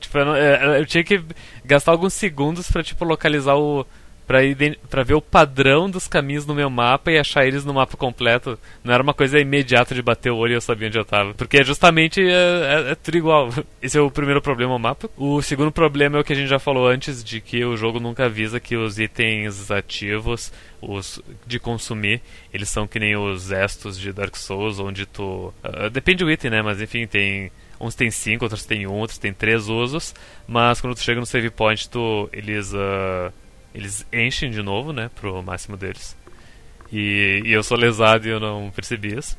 Tipo, 0.00 0.18
eu, 0.18 0.24
não, 0.24 0.34
é, 0.34 0.80
eu, 0.80 0.86
tinha 0.86 1.04
que 1.04 1.22
gastar 1.62 1.92
alguns 1.92 2.14
segundos 2.14 2.70
pra, 2.70 2.82
tipo, 2.82 3.04
localizar 3.04 3.56
o... 3.56 3.86
pra 4.26 5.02
ver 5.02 5.14
o 5.14 5.20
padrão 5.20 5.88
dos 5.88 6.08
caminhos 6.08 6.46
no 6.46 6.54
meu 6.54 6.70
mapa 6.70 7.10
e 7.10 7.18
achar 7.18 7.46
eles 7.46 7.64
no 7.64 7.74
mapa 7.74 7.96
completo. 7.96 8.58
Não 8.82 8.92
era 8.92 9.02
uma 9.02 9.14
coisa 9.14 9.38
imediata 9.38 9.94
de 9.94 10.02
bater 10.02 10.30
o 10.30 10.36
olho 10.36 10.52
e 10.52 10.54
eu 10.54 10.60
sabia 10.60 10.88
onde 10.88 10.98
eu 10.98 11.04
tava. 11.04 11.34
Porque 11.34 11.62
justamente 11.62 12.20
é, 12.20 12.88
é, 12.88 12.90
é 12.92 12.94
tudo 12.94 13.16
igual. 13.16 13.48
Esse 13.82 13.98
é 13.98 14.00
o 14.00 14.10
primeiro 14.10 14.40
problema 14.40 14.74
o 14.74 14.78
mapa. 14.78 15.08
O 15.16 15.42
segundo 15.42 15.70
problema 15.70 16.18
é 16.18 16.20
o 16.20 16.24
que 16.24 16.32
a 16.32 16.36
gente 16.36 16.48
já 16.48 16.58
falou 16.58 16.88
antes, 16.88 17.22
de 17.22 17.40
que 17.40 17.64
o 17.64 17.76
jogo 17.76 18.00
nunca 18.00 18.26
avisa 18.26 18.60
que 18.60 18.76
os 18.76 18.98
itens 18.98 19.70
ativos, 19.70 20.52
os 20.80 21.20
de 21.46 21.58
consumir, 21.58 22.20
eles 22.52 22.70
são 22.70 22.86
que 22.86 22.98
nem 22.98 23.16
os 23.16 23.50
estos 23.50 23.98
de 23.98 24.12
Dark 24.12 24.36
Souls, 24.36 24.78
onde 24.78 25.06
tu. 25.06 25.52
Uh, 25.62 25.90
depende 25.90 26.24
do 26.24 26.30
item, 26.30 26.50
né? 26.50 26.62
Mas 26.62 26.80
enfim, 26.80 27.06
tem 27.06 27.50
Uns 27.80 27.94
tem 27.94 28.10
5, 28.10 28.44
outros 28.44 28.64
tem 28.64 28.86
1, 28.86 28.90
um, 28.90 28.98
outros 28.98 29.18
tem 29.18 29.32
3 29.32 29.68
usos. 29.68 30.14
Mas 30.46 30.80
quando 30.80 30.94
tu 30.94 31.02
chega 31.02 31.20
no 31.20 31.26
save 31.26 31.50
point, 31.50 31.88
tu, 31.88 32.28
eles, 32.32 32.72
uh, 32.72 33.32
eles 33.74 34.06
enchem 34.12 34.50
de 34.50 34.62
novo, 34.62 34.92
né? 34.92 35.10
Pro 35.14 35.42
máximo 35.42 35.76
deles. 35.76 36.16
E, 36.92 37.42
e 37.44 37.52
eu 37.52 37.62
sou 37.62 37.76
lesado 37.76 38.26
e 38.26 38.30
eu 38.30 38.38
não 38.38 38.70
percebi 38.70 39.18
isso. 39.18 39.36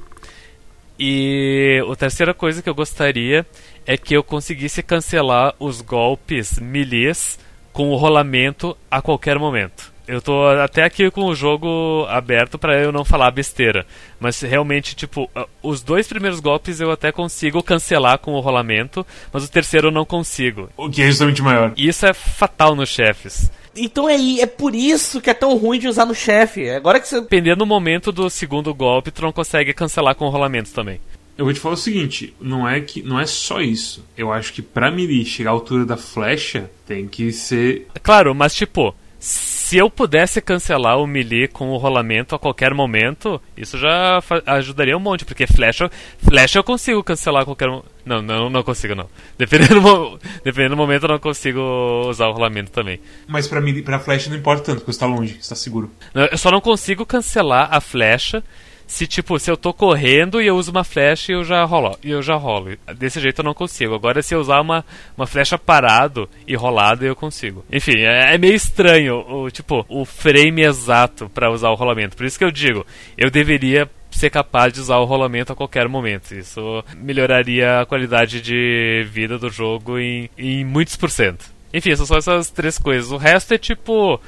E 0.99 1.83
a 1.91 1.95
terceira 1.95 2.33
coisa 2.33 2.61
que 2.61 2.69
eu 2.69 2.75
gostaria 2.75 3.45
é 3.85 3.97
que 3.97 4.15
eu 4.15 4.23
conseguisse 4.23 4.81
cancelar 4.81 5.53
os 5.59 5.81
golpes 5.81 6.59
milies 6.59 7.39
com 7.71 7.89
o 7.89 7.95
rolamento 7.95 8.75
a 8.89 9.01
qualquer 9.01 9.37
momento. 9.37 9.93
Eu 10.07 10.21
tô 10.21 10.47
até 10.47 10.83
aqui 10.83 11.09
com 11.09 11.25
o 11.25 11.35
jogo 11.35 12.05
aberto 12.07 12.59
para 12.59 12.79
eu 12.79 12.91
não 12.91 13.03
falar 13.03 13.31
besteira. 13.31 13.85
Mas 14.19 14.39
realmente, 14.39 14.95
tipo, 14.95 15.29
os 15.63 15.81
dois 15.81 16.07
primeiros 16.07 16.39
golpes 16.39 16.79
eu 16.79 16.91
até 16.91 17.11
consigo 17.11 17.63
cancelar 17.63 18.19
com 18.19 18.33
o 18.33 18.39
rolamento, 18.39 19.05
mas 19.33 19.43
o 19.43 19.51
terceiro 19.51 19.87
eu 19.87 19.91
não 19.91 20.05
consigo. 20.05 20.69
O 20.77 20.89
que 20.89 21.01
é 21.01 21.07
justamente 21.07 21.41
maior. 21.41 21.73
E 21.75 21.87
isso 21.87 22.05
é 22.05 22.13
fatal 22.13 22.75
nos 22.75 22.89
chefes. 22.89 23.51
Então 23.75 24.07
é, 24.07 24.15
é 24.39 24.45
por 24.45 24.73
isso 24.73 25.19
que 25.21 25.29
é 25.29 25.33
tão 25.33 25.55
ruim 25.57 25.79
de 25.79 25.87
usar 25.87 26.05
no 26.05 26.15
chefe. 26.15 26.69
Agora 26.69 26.99
que 26.99 27.07
você. 27.07 27.21
Dependendo 27.21 27.57
do 27.57 27.65
momento 27.65 28.11
do 28.11 28.29
segundo 28.29 28.73
golpe, 28.73 29.11
tu 29.11 29.21
não 29.21 29.31
consegue 29.31 29.73
cancelar 29.73 30.15
com 30.15 30.25
o 30.25 30.29
rolamento 30.29 30.71
também. 30.71 30.99
Eu 31.37 31.43
vou 31.43 31.53
te 31.53 31.59
falar 31.59 31.75
o 31.75 31.77
seguinte, 31.77 32.33
não 32.39 32.67
é 32.67 32.79
que 32.79 33.01
não 33.01 33.19
é 33.19 33.25
só 33.25 33.59
isso. 33.59 34.05
Eu 34.17 34.31
acho 34.31 34.53
que 34.53 34.61
pra 34.61 34.89
melee 34.89 35.25
chegar 35.25 35.49
à 35.49 35.53
altura 35.53 35.85
da 35.85 35.97
flecha, 35.97 36.71
tem 36.87 37.07
que 37.07 37.33
ser. 37.33 37.87
Claro, 38.01 38.33
mas 38.33 38.55
tipo, 38.55 38.95
se 39.25 39.77
eu 39.77 39.89
pudesse 39.89 40.39
cancelar 40.39 40.99
o 40.99 41.07
melee 41.07 41.47
com 41.47 41.71
o 41.71 41.77
rolamento 41.77 42.35
a 42.35 42.39
qualquer 42.39 42.75
momento, 42.75 43.41
isso 43.57 43.75
já 43.79 44.21
ajudaria 44.45 44.95
um 44.95 44.99
monte, 44.99 45.25
porque 45.25 45.47
flecha, 45.47 45.89
flecha 46.19 46.59
eu 46.59 46.63
consigo 46.63 47.03
cancelar 47.03 47.41
a 47.41 47.45
qualquer 47.45 47.69
momento. 47.69 47.87
Não, 48.05 48.21
não, 48.21 48.51
não 48.51 48.61
consigo 48.61 48.93
não. 48.93 49.09
Dependendo 49.35 49.81
do, 49.81 50.19
dependendo 50.43 50.75
do 50.75 50.77
momento 50.77 51.05
eu 51.05 51.09
não 51.09 51.17
consigo 51.17 51.59
usar 52.07 52.27
o 52.27 52.33
rolamento 52.33 52.69
também. 52.69 52.99
Mas 53.27 53.47
pra, 53.47 53.59
mim, 53.59 53.81
pra 53.81 53.97
flecha 53.97 54.29
não 54.29 54.37
importa 54.37 54.65
tanto, 54.65 54.81
porque 54.81 54.93
você 54.93 54.99
tá 54.99 55.07
longe, 55.07 55.37
você 55.41 55.49
tá 55.49 55.55
seguro. 55.55 55.89
Eu 56.13 56.37
só 56.37 56.51
não 56.51 56.61
consigo 56.61 57.03
cancelar 57.03 57.69
a 57.71 57.81
flecha 57.81 58.43
se 58.87 59.07
tipo, 59.07 59.39
se 59.39 59.49
eu 59.49 59.57
tô 59.57 59.73
correndo 59.73 60.41
e 60.41 60.47
eu 60.47 60.55
uso 60.55 60.71
uma 60.71 60.83
flecha 60.83 61.31
e 61.31 61.35
eu 61.35 61.43
já 61.43 61.63
rolo, 61.63 61.97
e 62.03 62.11
eu 62.11 62.21
já 62.21 62.35
rolo. 62.35 62.77
Desse 62.95 63.19
jeito 63.19 63.39
eu 63.39 63.45
não 63.45 63.53
consigo. 63.53 63.95
Agora 63.95 64.21
se 64.21 64.33
eu 64.33 64.39
usar 64.39 64.61
uma, 64.61 64.85
uma 65.17 65.27
flecha 65.27 65.57
parado 65.57 66.29
e 66.47 66.55
rolada 66.55 67.05
eu 67.05 67.15
consigo. 67.15 67.65
Enfim, 67.71 67.99
é, 67.99 68.35
é 68.35 68.37
meio 68.37 68.53
estranho 68.53 69.25
o 69.27 69.49
tipo, 69.49 69.85
o 69.89 70.05
frame 70.05 70.61
exato 70.61 71.29
para 71.33 71.51
usar 71.51 71.69
o 71.69 71.75
rolamento. 71.75 72.15
Por 72.15 72.25
isso 72.25 72.37
que 72.37 72.45
eu 72.45 72.51
digo, 72.51 72.85
eu 73.17 73.29
deveria 73.29 73.89
ser 74.11 74.29
capaz 74.29 74.71
de 74.71 74.79
usar 74.79 74.97
o 74.97 75.05
rolamento 75.05 75.51
a 75.51 75.55
qualquer 75.55 75.87
momento. 75.87 76.33
Isso 76.33 76.83
melhoraria 76.97 77.81
a 77.81 77.85
qualidade 77.85 78.41
de 78.41 79.05
vida 79.09 79.37
do 79.37 79.49
jogo 79.49 79.99
em, 79.99 80.29
em 80.37 80.63
muitos 80.63 80.95
por 80.95 81.09
cento. 81.09 81.45
Enfim, 81.73 81.95
são 81.95 82.05
só 82.05 82.17
essas 82.17 82.49
três 82.49 82.77
coisas. 82.77 83.11
O 83.11 83.17
resto 83.17 83.53
é 83.53 83.57
tipo. 83.57 84.19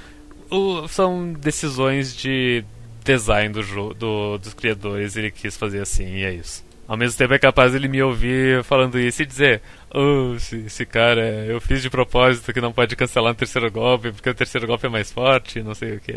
O, 0.49 0.87
são 0.87 1.33
decisões 1.33 2.15
de 2.15 2.63
design 3.07 3.53
do 3.53 3.63
jogo 3.63 3.93
do, 3.93 4.37
dos 4.37 4.53
criadores 4.53 5.15
ele 5.15 5.31
quis 5.31 5.55
fazer 5.55 5.81
assim 5.81 6.17
e 6.17 6.23
é 6.25 6.33
isso. 6.33 6.65
Ao 6.87 6.95
mesmo 6.95 7.17
tempo 7.17 7.33
é 7.33 7.39
capaz 7.39 7.73
ele 7.73 7.87
me 7.87 8.01
ouvir 8.01 8.63
falando 8.63 8.99
isso 8.99 9.21
e 9.21 9.25
dizer 9.25 9.61
Oh, 9.93 10.35
esse, 10.35 10.57
esse 10.57 10.85
cara, 10.85 11.45
eu 11.45 11.61
fiz 11.61 11.81
de 11.81 11.89
propósito 11.89 12.51
que 12.51 12.59
não 12.59 12.73
pode 12.73 12.95
cancelar 12.95 13.31
no 13.31 13.37
terceiro 13.37 13.71
golpe, 13.71 14.11
porque 14.11 14.29
o 14.29 14.33
terceiro 14.33 14.67
golpe 14.67 14.85
é 14.85 14.89
mais 14.89 15.11
forte, 15.11 15.63
não 15.63 15.73
sei 15.73 15.95
o 15.95 15.99
que. 15.99 16.13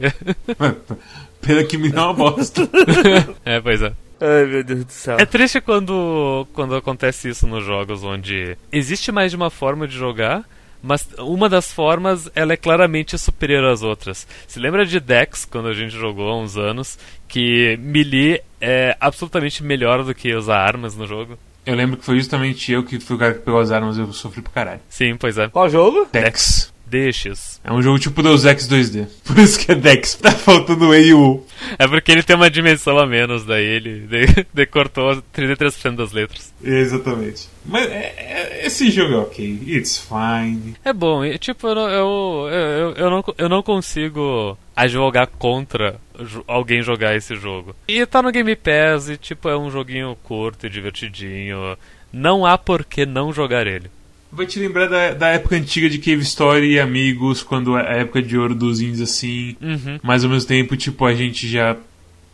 Pena 1.40 1.64
que 1.64 1.78
me 1.78 1.88
dá 1.88 2.06
uma 2.06 2.14
bosta. 2.14 2.68
é, 3.44 3.60
pois 3.60 3.80
é. 3.80 3.92
Ai, 4.20 4.44
meu 4.44 4.64
Deus 4.64 4.84
do 4.84 4.92
céu. 4.92 5.16
É 5.18 5.24
triste 5.24 5.60
quando, 5.60 6.46
quando 6.52 6.74
acontece 6.74 7.28
isso 7.28 7.46
nos 7.46 7.64
jogos 7.64 8.02
onde 8.02 8.56
existe 8.72 9.12
mais 9.12 9.30
de 9.30 9.36
uma 9.36 9.50
forma 9.50 9.86
de 9.86 9.96
jogar, 9.96 10.44
mas 10.82 11.06
uma 11.18 11.48
das 11.48 11.72
formas 11.72 12.30
ela 12.34 12.52
é 12.52 12.56
claramente 12.56 13.16
superior 13.18 13.64
às 13.64 13.82
outras. 13.82 14.26
Se 14.46 14.58
lembra 14.58 14.84
de 14.86 14.98
Dex, 15.00 15.44
quando 15.44 15.68
a 15.68 15.74
gente 15.74 15.92
jogou 15.96 16.28
há 16.28 16.38
uns 16.38 16.56
anos, 16.56 16.98
que 17.28 17.76
melee 17.80 18.40
é 18.60 18.96
absolutamente 19.00 19.62
melhor 19.62 20.04
do 20.04 20.14
que 20.14 20.34
usar 20.34 20.58
armas 20.58 20.96
no 20.96 21.06
jogo? 21.06 21.38
Eu 21.64 21.74
lembro 21.74 21.98
que 21.98 22.04
foi 22.04 22.16
justamente 22.16 22.72
eu 22.72 22.82
que 22.84 22.98
fui 22.98 23.16
o 23.16 23.18
cara 23.18 23.34
que 23.34 23.40
pegou 23.40 23.60
as 23.60 23.70
armas 23.70 23.96
e 23.96 24.00
eu 24.00 24.12
sofri 24.12 24.40
pro 24.42 24.52
caralho. 24.52 24.80
Sim, 24.88 25.16
pois 25.16 25.36
é. 25.38 25.48
Qual 25.48 25.68
jogo? 25.68 26.08
Dex. 26.10 26.72
Deixas. 26.90 27.60
É 27.62 27.72
um 27.72 27.80
jogo 27.80 28.00
tipo 28.00 28.20
Deus 28.20 28.44
Ex 28.44 28.68
2D. 28.68 29.06
Por 29.24 29.38
isso 29.38 29.58
que 29.58 29.70
é 29.70 29.74
Dex. 29.76 30.18
Tá 30.20 30.32
faltando 30.32 30.88
o 30.88 30.94
E 30.94 31.06
e 31.06 31.14
o 31.14 31.34
U. 31.34 31.46
É 31.78 31.86
porque 31.86 32.10
ele 32.10 32.22
tem 32.22 32.34
uma 32.34 32.50
dimensão 32.50 32.98
a 32.98 33.06
menos, 33.06 33.44
daí 33.44 33.64
ele 33.64 34.08
decortou 34.52 35.22
33% 35.34 35.96
das 35.96 36.12
letras. 36.12 36.52
Exatamente. 36.62 37.48
Mas 37.64 37.88
é, 37.90 38.14
é, 38.16 38.66
esse 38.66 38.90
jogo 38.90 39.14
é 39.14 39.16
ok. 39.18 39.62
It's 39.66 39.98
fine. 39.98 40.74
É 40.84 40.92
bom. 40.92 41.24
E, 41.24 41.38
tipo, 41.38 41.68
eu, 41.68 41.78
eu, 41.78 42.48
eu, 42.50 42.94
eu, 42.94 43.10
não, 43.10 43.24
eu 43.38 43.48
não 43.48 43.62
consigo 43.62 44.58
jogar 44.88 45.26
contra 45.26 46.00
alguém 46.46 46.82
jogar 46.82 47.14
esse 47.14 47.36
jogo. 47.36 47.74
E 47.88 48.04
tá 48.06 48.22
no 48.22 48.32
Game 48.32 48.54
Pass 48.56 49.08
e, 49.08 49.16
tipo, 49.16 49.48
é 49.48 49.56
um 49.56 49.70
joguinho 49.70 50.16
curto 50.22 50.66
e 50.66 50.70
divertidinho. 50.70 51.76
Não 52.12 52.44
há 52.44 52.58
por 52.58 52.84
que 52.84 53.06
não 53.06 53.32
jogar 53.32 53.66
ele. 53.66 53.90
Vai 54.32 54.46
te 54.46 54.58
lembrar 54.60 54.86
da, 54.86 55.12
da 55.12 55.28
época 55.28 55.56
antiga 55.56 55.88
de 55.88 55.98
Cave 55.98 56.22
Story 56.22 56.74
e 56.74 56.80
amigos, 56.80 57.42
quando 57.42 57.74
a 57.74 57.82
época 57.82 58.22
de 58.22 58.38
ouro 58.38 58.54
dos 58.54 58.80
indies 58.80 59.00
assim. 59.00 59.56
Uhum. 59.60 59.98
Mas 60.02 60.24
ao 60.24 60.30
mesmo 60.30 60.46
tempo, 60.46 60.76
tipo, 60.76 61.04
a 61.04 61.14
gente 61.14 61.48
já 61.48 61.76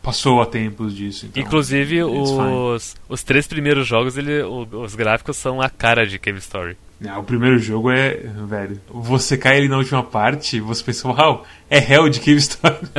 passou 0.01 0.41
a 0.41 0.45
tempos 0.45 0.95
disso. 0.95 1.25
Então, 1.25 1.43
Inclusive, 1.43 2.03
os, 2.03 2.95
os 3.09 3.23
três 3.23 3.45
primeiros 3.45 3.85
jogos, 3.85 4.15
ele, 4.17 4.41
os 4.41 4.95
gráficos 4.95 5.35
são 5.35 5.61
a 5.61 5.69
cara 5.69 6.05
de 6.05 6.17
Cave 6.17 6.37
Story. 6.37 6.77
Ah, 7.05 7.19
o 7.19 7.23
primeiro 7.23 7.59
jogo 7.59 7.91
é, 7.91 8.11
velho, 8.47 8.79
você 8.89 9.37
cai 9.37 9.57
ele 9.57 9.67
na 9.67 9.77
última 9.77 10.01
parte, 10.01 10.59
você 10.59 10.83
pensa, 10.83 11.07
uau, 11.07 11.45
é 11.69 11.77
Hell 11.77 12.09
de 12.09 12.19
Cave 12.19 12.37
Story. 12.37 12.77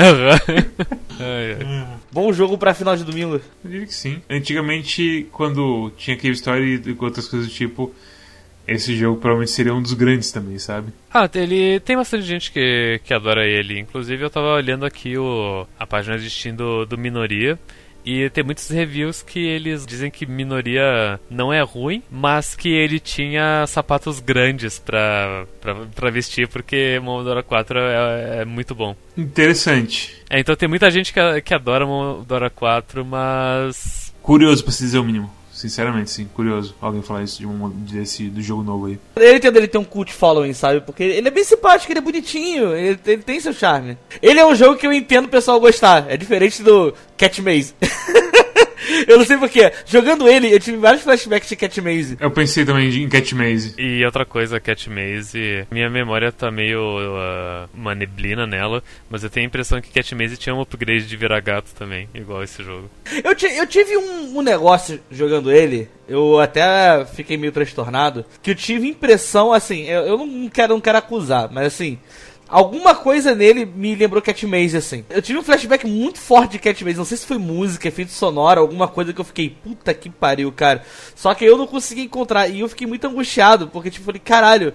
ai, 1.19 1.57
ai. 1.59 1.99
Bom 2.13 2.33
jogo 2.33 2.57
pra 2.57 2.75
final 2.75 2.97
de 2.97 3.05
domingo. 3.05 3.37
Eu 3.65 3.71
diria 3.71 3.87
que 3.87 3.95
sim. 3.95 4.21
Antigamente, 4.31 5.27
quando 5.33 5.91
tinha 5.97 6.17
Cave 6.17 6.33
Story 6.33 6.83
e 6.85 6.97
outras 7.01 7.27
coisas 7.27 7.49
do 7.49 7.55
tipo, 7.55 7.93
esse 8.69 8.95
jogo 8.95 9.19
provavelmente 9.19 9.51
seria 9.51 9.75
um 9.75 9.81
dos 9.81 9.95
grandes 9.95 10.31
também, 10.31 10.59
sabe? 10.59 10.93
Ah, 11.13 11.29
ele 11.35 11.81
tem 11.81 11.97
bastante 11.97 12.25
gente 12.25 12.53
que, 12.53 13.01
que 13.03 13.15
adora 13.15 13.47
ele. 13.47 13.81
Inclusive 13.81 14.23
eu 14.23 14.31
tava 14.31 14.55
olhando 14.55 14.85
aqui 14.85 15.17
o, 15.17 15.67
a 15.79 15.87
página 15.87 16.19
de 16.19 16.29
Steam 16.29 16.55
do, 16.55 16.85
do 16.85 16.99
Minoria. 16.99 17.59
E 18.05 18.31
tem 18.31 18.45
muitos 18.45 18.69
reviews 18.69 19.23
que 19.23 19.39
eles 19.39 19.85
dizem 19.85 20.11
que 20.11 20.25
Minoria 20.25 21.21
não 21.29 21.53
é 21.53 21.61
ruim, 21.61 22.03
mas 22.11 22.55
que 22.55 22.69
ele 22.71 22.99
tinha 22.99 23.67
sapatos 23.67 24.21
grandes 24.21 24.79
pra, 24.79 25.47
pra, 25.61 25.75
pra 25.95 26.11
vestir, 26.11 26.49
porque 26.49 26.99
Momodora 27.03 27.43
4 27.43 27.79
é, 27.79 28.39
é 28.41 28.45
muito 28.45 28.75
bom. 28.75 28.97
Interessante. 29.17 30.15
É, 30.31 30.41
então 30.41 30.57
tem 30.57 30.69
muita 30.69 30.91
gente 30.91 31.13
que, 31.13 31.21
que 31.43 31.53
adora 31.53 31.87
Momodora 31.87 32.49
4, 32.49 33.05
mas. 33.05 34.15
Curioso 34.23 34.63
pra 34.63 34.73
se 34.73 34.85
dizer 34.85 34.99
o 34.99 35.05
mínimo. 35.05 35.38
Sinceramente, 35.59 36.13
sim, 36.13 36.31
curioso 36.33 36.73
alguém 36.81 37.03
falar 37.03 37.25
isso 37.25 37.41
de 37.41 37.47
um, 37.47 37.69
desse, 37.69 38.29
do 38.29 38.41
jogo 38.41 38.63
novo 38.63 38.87
aí. 38.87 38.97
Eu 39.17 39.35
entendo 39.35 39.57
ele 39.57 39.67
ter 39.67 39.77
um 39.77 39.83
cult 39.83 40.13
following, 40.13 40.53
sabe? 40.53 40.81
Porque 40.83 41.03
ele 41.03 41.27
é 41.27 41.33
bem 41.33 41.43
simpático, 41.43 41.91
ele 41.91 41.99
é 41.99 42.03
bonitinho, 42.03 42.77
ele, 42.77 42.97
ele 43.05 43.23
tem 43.25 43.41
seu 43.41 43.53
charme. 43.53 43.99
Ele 44.23 44.39
é 44.39 44.47
um 44.47 44.55
jogo 44.55 44.77
que 44.77 44.87
eu 44.87 44.93
entendo 44.93 45.25
o 45.25 45.29
pessoal 45.29 45.59
gostar, 45.59 46.07
é 46.09 46.17
diferente 46.17 46.63
do 46.63 46.95
Cat 47.17 47.43
Maze. 47.43 47.75
Eu 49.07 49.19
não 49.19 49.25
sei 49.25 49.37
porquê. 49.37 49.73
Jogando 49.87 50.29
ele, 50.29 50.53
eu 50.53 50.61
tive 50.61 50.77
vários 50.79 51.03
flashbacks 51.03 51.49
de 51.49 51.57
Cat 51.57 51.81
Maze. 51.81 52.17
Eu 52.21 52.31
pensei 52.31 52.65
também 52.65 52.89
em 52.89 53.09
Cat 53.09 53.35
Maze. 53.35 53.75
E 53.79 54.05
outra 54.05 54.25
coisa, 54.25 54.61
Cat 54.61 54.89
Maze, 54.89 55.67
minha 55.71 55.91
memória 55.91 56.33
tá 56.33 56.51
meio 56.51 56.81
uh, 56.81 57.69
uma 57.75 57.95
neblina 57.95 58.47
nela, 58.47 58.83
mas 59.09 59.23
eu 59.23 59.31
tenho 59.31 59.47
a 59.47 59.49
impressão 59.49 59.81
que 59.81 59.91
Cat 59.91 60.15
Maze 60.15 60.37
tinha 60.37 60.55
um 60.55 60.61
upgrade 60.61 61.07
de 61.07 61.17
virar 61.17 61.41
gato 61.41 61.75
também, 61.75 62.09
igual 62.15 62.43
esse 62.43 62.63
jogo. 62.63 62.91
Eu, 63.23 63.33
eu 63.57 63.67
tive 63.67 63.97
um, 63.97 64.39
um 64.39 64.43
negócio 64.43 65.01
jogando 65.11 65.51
ele, 65.53 65.89
eu 66.09 66.41
até 66.41 67.05
fiquei 67.05 67.37
meio 67.37 67.53
transtornado, 67.53 68.25
que 68.43 68.51
eu 68.51 68.55
tive 68.55 68.89
impressão, 68.89 69.53
assim, 69.53 69.85
eu, 69.85 70.07
eu 70.07 70.19
não, 70.19 70.49
quero, 70.49 70.75
não 70.75 70.81
quero 70.81 70.99
acusar, 70.99 71.51
mas 71.53 71.67
assim, 71.67 71.99
Alguma 72.49 72.95
coisa 72.95 73.35
nele 73.35 73.67
me 73.67 73.95
lembrou 73.95 74.23
Cat 74.23 74.47
Maze, 74.47 74.77
assim. 74.77 75.05
Eu 75.11 75.21
tive 75.21 75.39
um 75.39 75.43
flashback 75.43 75.87
muito 75.87 76.19
forte 76.19 76.53
de 76.53 76.59
Cat 76.59 76.83
Maze. 76.83 76.97
Não 76.97 77.05
sei 77.05 77.19
se 77.19 77.27
foi 77.27 77.37
música, 77.37 77.89
efeito 77.89 78.11
sonoro, 78.11 78.61
alguma 78.61 78.89
coisa 78.89 79.13
que 79.13 79.21
eu 79.21 79.25
fiquei, 79.25 79.51
puta 79.51 79.93
que 79.93 80.09
pariu, 80.09 80.51
cara. 80.51 80.83
Só 81.15 81.35
que 81.35 81.45
eu 81.45 81.59
não 81.59 81.67
consegui 81.67 82.03
encontrar. 82.03 82.49
E 82.49 82.61
eu 82.61 82.69
fiquei 82.69 82.87
muito 82.87 83.07
angustiado, 83.07 83.69
porque, 83.69 83.91
tipo, 83.91 84.07
falei, 84.07 84.21
caralho. 84.25 84.73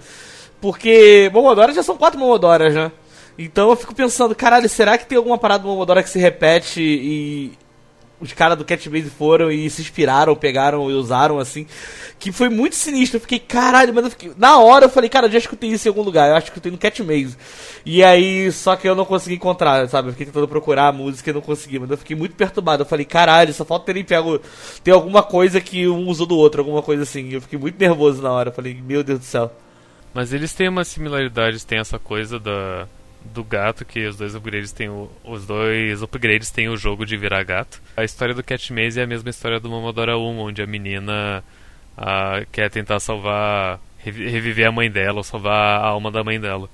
Porque 0.60 1.28
Momodoras 1.32 1.74
já 1.74 1.82
são 1.82 1.96
quatro 1.96 2.18
Momodoras, 2.18 2.72
né? 2.72 2.92
Então 3.36 3.70
eu 3.70 3.76
fico 3.76 3.94
pensando, 3.94 4.34
caralho, 4.34 4.68
será 4.68 4.96
que 4.96 5.06
tem 5.06 5.18
alguma 5.18 5.36
parada 5.36 5.64
do 5.64 5.68
Momodora 5.68 6.02
que 6.02 6.08
se 6.08 6.18
repete 6.20 6.80
e 6.80 7.52
os 8.20 8.32
caras 8.32 8.56
do 8.56 8.64
Catbase 8.64 9.10
foram 9.10 9.50
e 9.50 9.68
se 9.68 9.82
inspiraram, 9.82 10.34
pegaram 10.34 10.90
e 10.90 10.94
usaram, 10.94 11.38
assim. 11.38 11.66
Que 12.18 12.32
foi 12.32 12.48
muito 12.48 12.76
sinistro. 12.76 13.16
Eu 13.16 13.20
fiquei, 13.20 13.38
caralho, 13.38 13.92
mas 13.92 14.04
eu 14.04 14.10
fiquei... 14.10 14.32
Na 14.36 14.58
hora 14.58 14.86
eu 14.86 14.88
falei, 14.88 15.10
cara, 15.10 15.26
eu 15.26 15.32
já 15.32 15.38
escutei 15.38 15.70
isso 15.70 15.86
em 15.86 15.90
algum 15.90 16.02
lugar. 16.02 16.30
Eu 16.30 16.36
acho 16.36 16.50
que 16.50 16.58
eu 16.58 16.62
tenho 16.62 16.72
no 16.72 16.78
Catmaze. 16.78 17.36
E 17.84 18.02
aí, 18.02 18.50
só 18.52 18.76
que 18.76 18.88
eu 18.88 18.94
não 18.94 19.04
consegui 19.04 19.34
encontrar, 19.36 19.88
sabe? 19.88 20.08
Eu 20.08 20.12
fiquei 20.12 20.26
tentando 20.26 20.48
procurar 20.48 20.88
a 20.88 20.92
música 20.92 21.30
e 21.30 21.32
não 21.32 21.40
consegui. 21.40 21.78
Mas 21.78 21.90
eu 21.90 21.98
fiquei 21.98 22.16
muito 22.16 22.34
perturbado. 22.34 22.82
Eu 22.82 22.86
falei, 22.86 23.04
caralho, 23.04 23.52
só 23.52 23.64
falta 23.64 23.86
terem 23.86 24.04
pego. 24.04 24.40
Ter 24.82 24.92
alguma 24.92 25.22
coisa 25.22 25.60
que 25.60 25.86
um 25.88 26.06
usou 26.08 26.26
do 26.26 26.36
outro, 26.36 26.60
alguma 26.60 26.82
coisa 26.82 27.02
assim. 27.02 27.30
Eu 27.30 27.40
fiquei 27.40 27.58
muito 27.58 27.78
nervoso 27.78 28.22
na 28.22 28.30
hora. 28.30 28.48
Eu 28.50 28.54
falei, 28.54 28.80
meu 28.80 29.02
Deus 29.02 29.18
do 29.18 29.24
céu. 29.24 29.52
Mas 30.14 30.32
eles 30.32 30.54
têm 30.54 30.68
uma 30.68 30.84
similaridade, 30.84 31.66
tem 31.66 31.80
essa 31.80 31.98
coisa 31.98 32.38
da 32.38 32.86
do 33.24 33.42
gato, 33.42 33.84
que 33.84 34.06
os 34.06 34.16
dois 34.16 34.34
upgrades 34.34 34.72
têm 34.72 34.88
o, 34.88 35.10
os 35.24 35.46
dois 35.46 36.02
upgrades 36.02 36.50
têm 36.50 36.68
o 36.68 36.76
jogo 36.76 37.06
de 37.06 37.16
virar 37.16 37.42
gato. 37.42 37.80
A 37.96 38.04
história 38.04 38.34
do 38.34 38.42
Cat 38.42 38.72
Maze 38.72 39.00
é 39.00 39.04
a 39.04 39.06
mesma 39.06 39.30
história 39.30 39.58
do 39.58 39.70
Momodora 39.70 40.18
1, 40.18 40.38
onde 40.38 40.62
a 40.62 40.66
menina 40.66 41.42
a, 41.96 42.44
quer 42.52 42.70
tentar 42.70 43.00
salvar, 43.00 43.80
reviver 43.98 44.68
a 44.68 44.72
mãe 44.72 44.90
dela, 44.90 45.18
ou 45.18 45.24
salvar 45.24 45.80
a 45.80 45.86
alma 45.86 46.10
da 46.10 46.22
mãe 46.22 46.38
dela. 46.38 46.68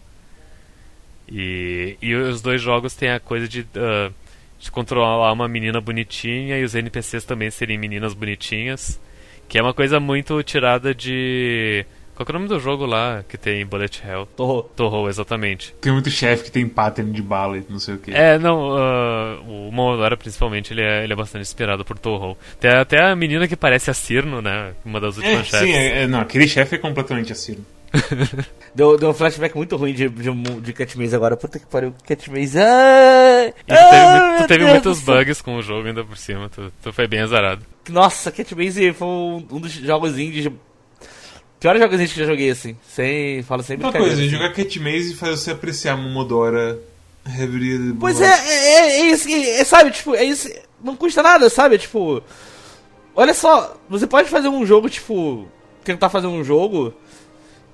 E, 1.31 1.97
e 2.03 2.15
os 2.15 2.43
dois 2.43 2.61
jogos 2.61 2.95
têm 2.95 3.11
a 3.11 3.21
coisa 3.21 3.47
de, 3.47 3.61
uh, 3.61 4.13
de 4.59 4.71
controlar 4.71 5.33
uma 5.33 5.47
menina 5.47 5.81
bonitinha 5.81 6.59
e 6.59 6.65
os 6.65 6.75
NPCs 6.75 7.25
também 7.25 7.51
serem 7.51 7.79
meninas 7.79 8.15
bonitinhas, 8.15 9.01
que 9.49 9.57
é 9.57 9.63
uma 9.63 9.73
coisa 9.73 10.01
muito 10.01 10.43
tirada 10.43 10.93
de 10.93 11.87
qual 12.25 12.35
é 12.35 12.37
o 12.37 12.39
nome 12.41 12.49
do 12.49 12.61
jogo 12.61 12.85
lá 12.85 13.25
que 13.27 13.39
tem 13.39 13.65
Bullet 13.65 14.03
Hell? 14.07 14.27
Torro. 14.37 14.63
Torro, 14.77 15.09
exatamente. 15.09 15.75
Tem 15.81 15.91
muito 15.91 16.11
chefe 16.11 16.45
que 16.45 16.53
tem 16.53 16.69
pattern 16.69 17.11
de 17.11 17.23
bala 17.23 17.57
e 17.57 17.65
não 17.69 17.79
sei 17.79 17.95
o 17.95 17.99
que. 17.99 18.13
É, 18.13 18.39
não, 18.39 18.69
uh, 18.69 19.41
o 19.49 19.73
Momodora 19.73 20.17
principalmente 20.17 20.73
ele 20.73 20.83
é, 20.83 21.03
ele 21.03 21.13
é 21.13 21.17
bastante 21.17 21.43
inspirado 21.43 21.83
por 21.83 21.99
Torro. 21.99 22.37
Tem 22.59 22.71
até 22.71 23.03
a 23.03 23.17
menina 23.17 23.49
que 23.49 23.57
parece 23.57 23.91
a 23.91 23.95
Cirno, 23.95 24.43
né? 24.43 24.75
Uma 24.85 25.01
das 25.01 25.17
últimas 25.17 25.41
é, 25.41 25.45
chefes. 25.45 25.69
Sim, 25.69 25.73
é, 25.73 26.03
é, 26.03 26.07
não, 26.07 26.21
aquele 26.21 26.47
chefe 26.47 26.75
é 26.75 26.79
completamente 26.79 27.33
a 27.33 27.35
Cirno. 27.35 27.65
deu, 28.75 28.97
deu 28.97 29.11
um 29.11 29.15
flashback 29.15 29.57
muito 29.57 29.77
ruim 29.77 29.93
de, 29.93 30.09
de, 30.09 30.31
de 30.61 30.73
Catmaze 30.75 31.17
agora. 31.17 31.37
Puta 31.37 31.59
que 31.59 31.67
pariu, 31.67 31.95
Catmaze. 32.07 32.59
Ah, 32.61 33.47
e 33.47 33.53
tu 33.63 33.75
teve, 33.75 34.43
tu 34.43 34.47
teve 34.47 34.65
muitos 34.67 35.01
bugs 35.01 35.43
com 35.43 35.57
o 35.57 35.63
jogo 35.63 35.89
ainda 35.89 36.05
por 36.05 36.19
cima. 36.19 36.49
Tu, 36.49 36.71
tu 36.83 36.93
foi 36.93 37.07
bem 37.07 37.21
azarado. 37.21 37.65
Nossa, 37.89 38.31
Catmaze 38.31 38.93
foi 38.93 39.09
um, 39.09 39.47
um 39.51 39.61
dos 39.61 39.73
jogos 39.73 40.19
indies 40.19 40.51
Piores 41.61 41.81
jogos 41.81 41.99
que 41.99 42.19
já 42.19 42.25
joguei, 42.25 42.51
assim. 42.51 42.75
Sem. 42.89 43.43
Falo 43.43 43.63
sempre 43.63 43.85
Uma 43.85 43.93
coisa, 43.93 44.15
assim. 44.15 44.29
jogar 44.29 44.55
Catmaze 44.55 45.15
faz 45.15 45.41
você 45.41 45.51
apreciar 45.51 45.95
Momodora 45.95 46.79
Reverie 47.23 47.95
Pois 48.01 48.19
é, 48.19 48.25
é, 48.25 48.55
é, 48.55 49.01
é 49.01 49.11
isso. 49.11 49.29
É, 49.29 49.63
sabe, 49.65 49.91
tipo, 49.91 50.15
é 50.15 50.25
isso. 50.25 50.49
Não 50.83 50.97
custa 50.97 51.23
nada, 51.23 51.51
sabe? 51.51 51.77
Tipo. 51.77 52.23
Olha 53.15 53.35
só, 53.35 53.77
você 53.91 54.07
pode 54.07 54.31
fazer 54.31 54.49
um 54.49 54.65
jogo, 54.65 54.89
tipo. 54.89 55.47
Tentar 55.85 56.09
fazer 56.09 56.27
um 56.27 56.43
jogo 56.43 56.95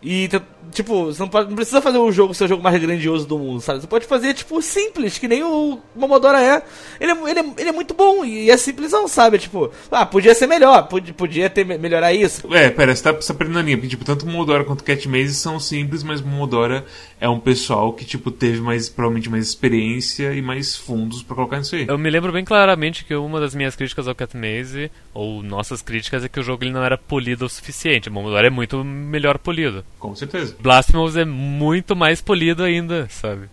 e, 0.03 0.29
tipo, 0.73 1.07
você 1.07 1.21
não, 1.21 1.29
pode, 1.29 1.49
não 1.49 1.57
precisa 1.57 1.81
fazer 1.81 1.99
o 1.99 2.13
jogo 2.13 2.35
ser 2.35 2.45
o 2.45 2.49
jogo 2.49 2.63
mais 2.63 2.81
grandioso 2.81 3.27
do 3.27 3.39
mundo, 3.39 3.61
sabe? 3.61 3.81
Você 3.81 3.87
pode 3.87 4.07
fazer, 4.07 4.35
tipo, 4.35 4.61
simples, 4.63 5.19
que 5.19 5.29
nem 5.29 5.43
o 5.43 5.79
Momodora 5.95 6.41
é. 6.41 6.63
Ele 7.01 7.13
é, 7.13 7.31
ele 7.31 7.41
é, 7.41 7.55
ele 7.59 7.69
é 7.69 7.73
muito 7.73 7.95
bom 7.95 8.25
e 8.25 8.51
é 8.51 8.57
simplesão, 8.57 9.09
sabe? 9.09 9.39
Tipo, 9.39 9.71
ah, 9.91 10.07
podia 10.07 10.35
ser 10.35 10.47
melhor, 10.47 10.89
podia, 10.89 11.15
podia 11.15 11.51
ter, 11.51 11.65
melhorar 11.65 12.13
isso. 12.13 12.53
É, 12.55 12.71
pera, 12.71 12.95
você 12.95 13.03
tá, 13.03 13.13
você 13.13 13.33
tá 13.33 13.35
perdendo 13.39 13.59
a 13.59 13.63
linha, 13.63 13.77
porque, 13.77 13.89
tipo, 13.89 14.05
tanto 14.05 14.25
o 14.25 14.29
Momodora 14.29 14.65
quanto 14.65 14.81
o 14.81 14.85
Catmaze 14.85 15.35
são 15.35 15.59
simples, 15.59 16.03
mas 16.03 16.21
o 16.21 16.27
Momodora 16.27 16.85
é 17.21 17.29
um 17.29 17.41
pessoal 17.41 17.93
que, 17.93 18.05
tipo, 18.05 18.31
teve 18.31 18.61
mais, 18.61 18.89
provavelmente 18.89 19.31
mais 19.31 19.47
experiência 19.47 20.33
e 20.35 20.43
mais 20.43 20.77
fundos 20.77 21.23
para 21.23 21.37
colocar 21.37 21.59
nisso 21.59 21.75
aí. 21.75 21.87
Eu 21.89 21.99
me 21.99 22.11
lembro 22.11 22.33
bem 22.33 22.45
claramente 22.45 23.05
que 23.05 23.15
uma 23.15 23.41
das 23.41 23.55
minhas 23.55 23.77
críticas 23.77 24.07
ao 24.09 24.15
Catmaze, 24.15 24.91
ou 25.15 25.43
nossas 25.43 25.83
críticas, 25.83 26.25
é 26.25 26.29
que 26.29 26.41
o 26.41 26.43
jogo 26.43 26.65
ele 26.65 26.73
não 26.73 26.85
era 26.85 26.99
polido 26.99 27.47
o 27.47 27.49
suficiente. 27.49 28.09
O 28.09 28.13
Momodora 28.13 28.47
é 28.47 28.51
muito 28.51 28.83
melhor 28.85 29.39
polido. 29.39 29.85
Com 29.99 30.15
certeza. 30.15 30.56
Blasphemous 30.61 31.17
é 31.17 31.25
muito 31.25 31.95
mais 31.95 32.21
polido 32.21 32.63
ainda, 32.63 33.09
sabe? 33.11 33.49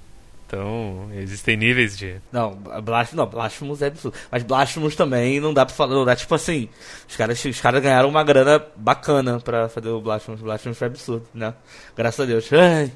Então, 0.54 1.10
existem 1.16 1.58
níveis 1.58 1.97
de. 1.97 2.22
Não, 2.32 2.51
Blasphemous, 2.54 3.14
não, 3.14 3.26
Blasphemous 3.26 3.82
é 3.82 3.88
absurdo. 3.88 4.16
Mas 4.32 4.43
Blasphemous 4.43 4.95
também 4.95 5.39
não 5.39 5.51
dá 5.51 5.66
pra 5.66 5.74
falar. 5.74 5.95
Não 5.95 6.06
dá, 6.06 6.16
tipo 6.16 6.36
assim. 6.36 6.70
Os 7.10 7.16
caras, 7.16 7.43
os 7.43 7.60
caras 7.60 7.82
ganharam 7.82 8.08
uma 8.08 8.24
grana 8.24 8.64
bacana 8.76 9.39
pra 9.39 9.68
fazer 9.68 9.89
o 9.89 9.99
Blasphemous. 9.99 10.41
Blasphemous 10.41 10.78
foi 10.78 10.88
absurdo, 10.88 11.26
né? 11.34 11.56
Graças 11.97 12.20
a 12.20 12.26
Deus. 12.26 12.47
Ai, 12.54 12.91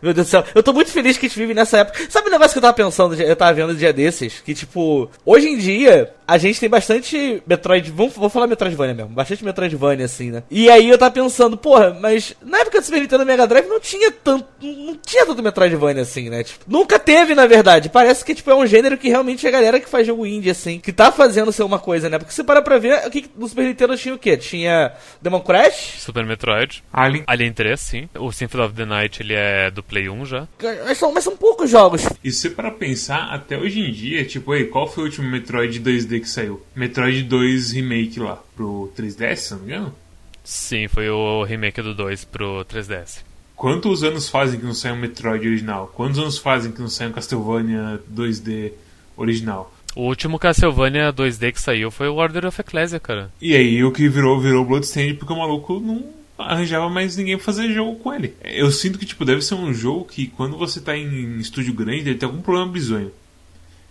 meu 0.00 0.14
Deus 0.14 0.28
do 0.28 0.30
céu. 0.30 0.44
Eu 0.54 0.62
tô 0.62 0.72
muito 0.72 0.90
feliz 0.90 1.18
que 1.18 1.26
a 1.26 1.28
gente 1.28 1.38
vive 1.38 1.52
nessa 1.52 1.76
época. 1.76 2.06
Sabe 2.08 2.28
o 2.28 2.30
negócio 2.30 2.52
que 2.52 2.58
eu 2.58 2.62
tava 2.62 2.74
pensando? 2.74 3.14
Eu 3.20 3.36
tava 3.36 3.52
vendo 3.52 3.74
um 3.74 3.76
dia 3.76 3.92
desses? 3.92 4.40
Que, 4.40 4.54
tipo, 4.54 5.10
hoje 5.26 5.46
em 5.46 5.58
dia, 5.58 6.14
a 6.26 6.38
gente 6.38 6.58
tem 6.58 6.68
bastante 6.68 7.42
Metroid. 7.46 7.90
Vamos, 7.90 8.14
vou 8.14 8.28
falar 8.28 8.46
Metroidvania 8.46 8.94
mesmo. 8.94 9.10
Bastante 9.10 9.44
Metroidvania, 9.44 10.06
assim, 10.06 10.30
né? 10.30 10.42
E 10.50 10.70
aí 10.70 10.88
eu 10.88 10.98
tava 10.98 11.10
pensando, 11.10 11.56
porra, 11.56 11.96
mas 12.00 12.34
na 12.42 12.58
época 12.58 12.80
do 12.80 12.84
Super 12.84 13.00
Nintendo 13.00 13.26
Mega 13.26 13.46
Drive 13.46 13.66
não 13.66 13.80
tinha 13.80 14.10
tanto. 14.10 14.46
Não 14.60 14.96
tinha 14.96 15.26
tanto 15.26 15.42
Metroidvania 15.42 16.02
assim, 16.02 16.30
né? 16.30 16.42
Tipo, 16.42 16.64
nunca 16.66 16.98
teve, 16.98 17.34
na 17.34 17.46
verdade. 17.46 17.88
Parece 17.88 18.24
que, 18.24 18.34
tipo, 18.34 18.50
é 18.50 18.54
um 18.54 18.66
gênero 18.66 18.96
que 18.96 19.08
realmente 19.08 19.44
é 19.44 19.48
a 19.48 19.52
galera 19.52 19.80
que 19.80 19.88
faz 19.88 20.06
jogo 20.06 20.26
indie, 20.26 20.50
assim, 20.50 20.78
que 20.78 20.92
tá 20.92 21.12
fazendo 21.12 21.52
ser 21.52 21.62
uma 21.62 21.78
coisa, 21.78 22.08
né? 22.08 22.18
Porque 22.18 22.32
você 22.32 22.42
para 22.42 22.62
pra 22.62 22.78
ver, 22.78 23.06
o 23.06 23.10
que 23.10 23.30
no 23.36 23.48
Super 23.48 23.66
Nintendo 23.66 23.96
tinha 23.96 24.14
o 24.14 24.18
quê? 24.18 24.36
Tinha 24.36 24.92
Demon 25.20 25.40
Crash? 25.40 25.96
Super 25.98 26.24
Metroid. 26.24 26.82
Alien. 26.92 27.24
Alien 27.26 27.52
3, 27.52 27.80
sim. 27.80 28.08
O 28.18 28.32
Symphony 28.32 28.64
of 28.64 28.74
the 28.74 28.84
Night, 28.84 29.22
ele 29.22 29.34
é 29.34 29.70
do 29.70 29.82
Play 29.82 30.08
1 30.08 30.24
já. 30.24 30.48
Mas 30.84 30.98
são, 30.98 31.12
mas 31.12 31.24
são 31.24 31.36
poucos 31.36 31.70
jogos. 31.70 32.08
E 32.22 32.30
se 32.30 32.50
para 32.50 32.70
pensar, 32.70 33.32
até 33.32 33.58
hoje 33.58 33.80
em 33.80 33.92
dia, 33.92 34.24
tipo, 34.24 34.52
aí, 34.52 34.64
qual 34.64 34.88
foi 34.88 35.04
o 35.04 35.06
último 35.06 35.28
Metroid 35.28 35.80
2D 35.80 36.13
que 36.20 36.28
saiu? 36.28 36.62
Metroid 36.74 37.22
2 37.22 37.72
Remake 37.72 38.20
lá, 38.20 38.42
pro 38.56 38.92
3DS, 38.96 39.36
se 39.36 39.54
não 39.54 39.60
me 39.60 39.66
engano? 39.66 39.94
Sim, 40.42 40.88
foi 40.88 41.08
o 41.08 41.42
remake 41.44 41.80
do 41.80 41.94
2 41.94 42.24
pro 42.24 42.64
3DS. 42.64 43.22
Quantos 43.56 44.02
anos 44.02 44.28
fazem 44.28 44.58
que 44.58 44.66
não 44.66 44.74
sai 44.74 44.92
um 44.92 44.96
Metroid 44.96 45.46
original? 45.46 45.90
Quantos 45.94 46.18
anos 46.18 46.38
fazem 46.38 46.72
que 46.72 46.80
não 46.80 46.88
sai 46.88 47.08
um 47.08 47.12
Castlevania 47.12 48.02
2D 48.12 48.72
original? 49.16 49.72
O 49.96 50.02
último 50.02 50.38
Castlevania 50.38 51.12
2D 51.12 51.52
que 51.52 51.60
saiu 51.60 51.90
foi 51.90 52.08
o 52.08 52.16
Order 52.16 52.46
of 52.46 52.60
Ecclesia, 52.60 52.98
cara. 52.98 53.30
E 53.40 53.54
aí 53.54 53.82
o 53.84 53.92
que 53.92 54.08
virou 54.08 54.40
virou 54.40 54.64
Bloodstained 54.64 55.14
porque 55.14 55.32
o 55.32 55.38
maluco 55.38 55.78
não 55.78 56.04
arranjava 56.36 56.88
mais 56.90 57.16
ninguém 57.16 57.36
pra 57.36 57.44
fazer 57.44 57.72
jogo 57.72 57.96
com 58.00 58.12
ele. 58.12 58.34
Eu 58.42 58.72
sinto 58.72 58.98
que 58.98 59.06
tipo 59.06 59.24
deve 59.24 59.40
ser 59.40 59.54
um 59.54 59.72
jogo 59.72 60.04
que 60.04 60.26
quando 60.26 60.58
você 60.58 60.80
tá 60.80 60.96
em 60.96 61.38
estúdio 61.38 61.72
grande 61.72 62.02
deve 62.02 62.18
ter 62.18 62.26
algum 62.26 62.42
problema 62.42 62.70
bizonho 62.70 63.12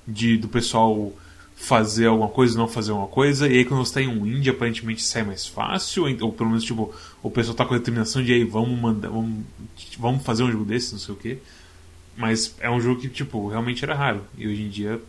de 0.06 0.38
do 0.38 0.50
pessoal 0.50 1.14
fazer 1.64 2.08
alguma 2.08 2.28
coisa, 2.28 2.58
não 2.58 2.68
fazer 2.68 2.92
alguma 2.92 3.08
coisa, 3.08 3.48
e 3.48 3.58
aí 3.58 3.66
quando 3.66 3.86
você 3.86 3.94
tá 3.94 4.02
em 4.02 4.08
um 4.08 4.28
indie, 4.28 4.50
aparentemente 4.50 5.02
sai 5.02 5.24
mais 5.24 5.48
fácil, 5.48 6.04
ou 6.22 6.32
pelo 6.34 6.50
menos, 6.50 6.66
tipo, 6.66 6.94
o 7.22 7.32
pessoal 7.32 7.56
tá 7.56 7.66
com 7.66 7.74
a 7.74 7.78
determinação 7.78 8.22
de 8.22 8.34
aí, 8.34 8.44
vamos 8.44 8.78
mandar, 8.78 9.10
vamos, 9.10 9.46
vamos 9.98 10.24
fazer 10.24 10.44
um 10.44 10.52
jogo 10.52 10.66
desse, 10.66 10.92
não 10.92 11.00
sei 11.00 11.14
o 11.14 11.18
que. 11.18 11.38
Mas 12.18 12.54
é 12.60 12.70
um 12.70 12.82
jogo 12.82 13.00
que, 13.00 13.08
tipo, 13.08 13.48
realmente 13.48 13.84
era 13.84 13.96
raro, 13.96 14.26
e 14.38 14.46
hoje 14.46 14.62
em 14.62 14.70
dia 14.70 15.02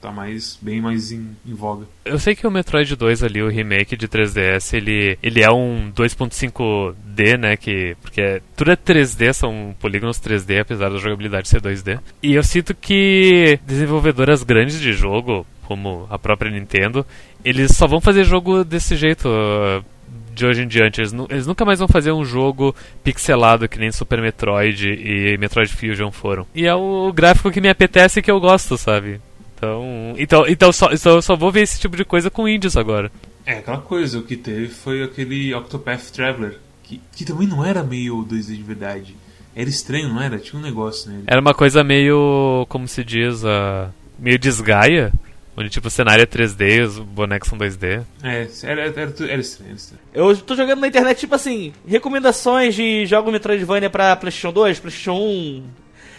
tá 0.00 0.12
mais, 0.12 0.56
bem 0.62 0.80
mais 0.80 1.10
em, 1.10 1.36
em 1.44 1.54
voga. 1.54 1.86
Eu 2.04 2.18
sei 2.20 2.36
que 2.36 2.46
o 2.46 2.50
Metroid 2.50 2.94
2 2.94 3.24
ali, 3.24 3.42
o 3.42 3.48
remake 3.48 3.96
de 3.96 4.06
3DS, 4.06 4.74
ele, 4.74 5.18
ele 5.20 5.42
é 5.42 5.50
um 5.50 5.90
2.5D, 5.90 7.36
né, 7.36 7.56
que, 7.56 7.96
porque 8.00 8.20
é, 8.20 8.42
tudo 8.54 8.70
é 8.70 8.76
3D, 8.76 9.32
são 9.32 9.74
polígonos 9.80 10.20
3D, 10.20 10.60
apesar 10.60 10.88
da 10.88 10.98
jogabilidade 10.98 11.48
ser 11.48 11.60
2D. 11.60 11.98
E 12.22 12.34
eu 12.34 12.44
sinto 12.44 12.74
que 12.74 13.58
desenvolvedoras 13.66 14.44
grandes 14.44 14.80
de 14.80 14.92
jogo, 14.92 15.44
como 15.66 16.06
a 16.08 16.18
própria 16.18 16.50
Nintendo, 16.50 17.04
eles 17.44 17.76
só 17.76 17.86
vão 17.86 18.00
fazer 18.00 18.24
jogo 18.24 18.64
desse 18.64 18.96
jeito 18.96 19.28
uh, 19.28 19.84
de 20.32 20.46
hoje 20.46 20.62
em 20.62 20.68
diante. 20.68 21.00
Eles, 21.00 21.12
eles, 21.28 21.46
nunca 21.46 21.64
mais 21.64 21.78
vão 21.78 21.88
fazer 21.88 22.12
um 22.12 22.24
jogo 22.24 22.74
pixelado 23.02 23.68
que 23.68 23.78
nem 23.78 23.90
Super 23.90 24.20
Metroid 24.20 24.88
e 24.88 25.36
Metroid 25.38 25.72
Fusion 25.72 26.12
foram. 26.12 26.46
E 26.54 26.66
é 26.66 26.74
o 26.74 27.12
gráfico 27.12 27.50
que 27.50 27.60
me 27.60 27.68
apetece 27.68 28.20
e 28.20 28.22
que 28.22 28.30
eu 28.30 28.40
gosto, 28.40 28.78
sabe? 28.78 29.20
Então, 29.56 30.14
então, 30.18 30.46
então 30.46 30.72
só, 30.72 30.90
eu 30.90 31.22
só 31.22 31.34
vou 31.34 31.50
ver 31.50 31.62
esse 31.62 31.80
tipo 31.80 31.96
de 31.96 32.04
coisa 32.04 32.30
com 32.30 32.48
índios 32.48 32.76
agora. 32.76 33.10
É, 33.44 33.58
aquela 33.58 33.78
coisa, 33.78 34.18
o 34.18 34.22
que 34.22 34.36
teve 34.36 34.68
foi 34.68 35.02
aquele 35.02 35.54
Octopath 35.54 36.10
Traveler, 36.12 36.58
que, 36.82 37.00
que 37.12 37.24
também 37.24 37.48
não 37.48 37.64
era 37.64 37.82
meio 37.82 38.24
2D 38.24 38.56
de 38.56 38.62
verdade. 38.62 39.16
Era 39.54 39.70
estranho, 39.70 40.10
não 40.10 40.20
era? 40.20 40.38
Tinha 40.38 40.60
um 40.60 40.62
negócio 40.62 41.10
nele. 41.10 41.24
Era 41.26 41.40
uma 41.40 41.54
coisa 41.54 41.82
meio, 41.82 42.66
como 42.68 42.86
se 42.86 43.02
diz, 43.02 43.42
uh, 43.42 43.90
meio 44.18 44.38
desgaia. 44.38 45.10
Onde, 45.56 45.70
tipo, 45.70 45.88
o 45.88 45.90
cenário 45.90 46.22
é 46.22 46.26
3D, 46.26 46.84
os 46.84 46.98
bonecos 46.98 47.48
são 47.48 47.56
2D. 47.56 48.04
É, 48.22 48.46
era, 48.62 48.82
era, 48.82 49.00
era, 49.00 49.14
era 49.20 49.40
estranho, 49.40 49.74
estranho. 49.74 50.02
Eu 50.12 50.36
tô 50.36 50.54
jogando 50.54 50.80
na 50.80 50.88
internet, 50.88 51.18
tipo 51.18 51.34
assim, 51.34 51.72
recomendações 51.86 52.74
de 52.74 53.06
jogos 53.06 53.32
Metroidvania 53.32 53.88
pra 53.88 54.14
PlayStation 54.16 54.52
2, 54.52 54.80
PlayStation 54.80 55.14
1, 55.14 55.64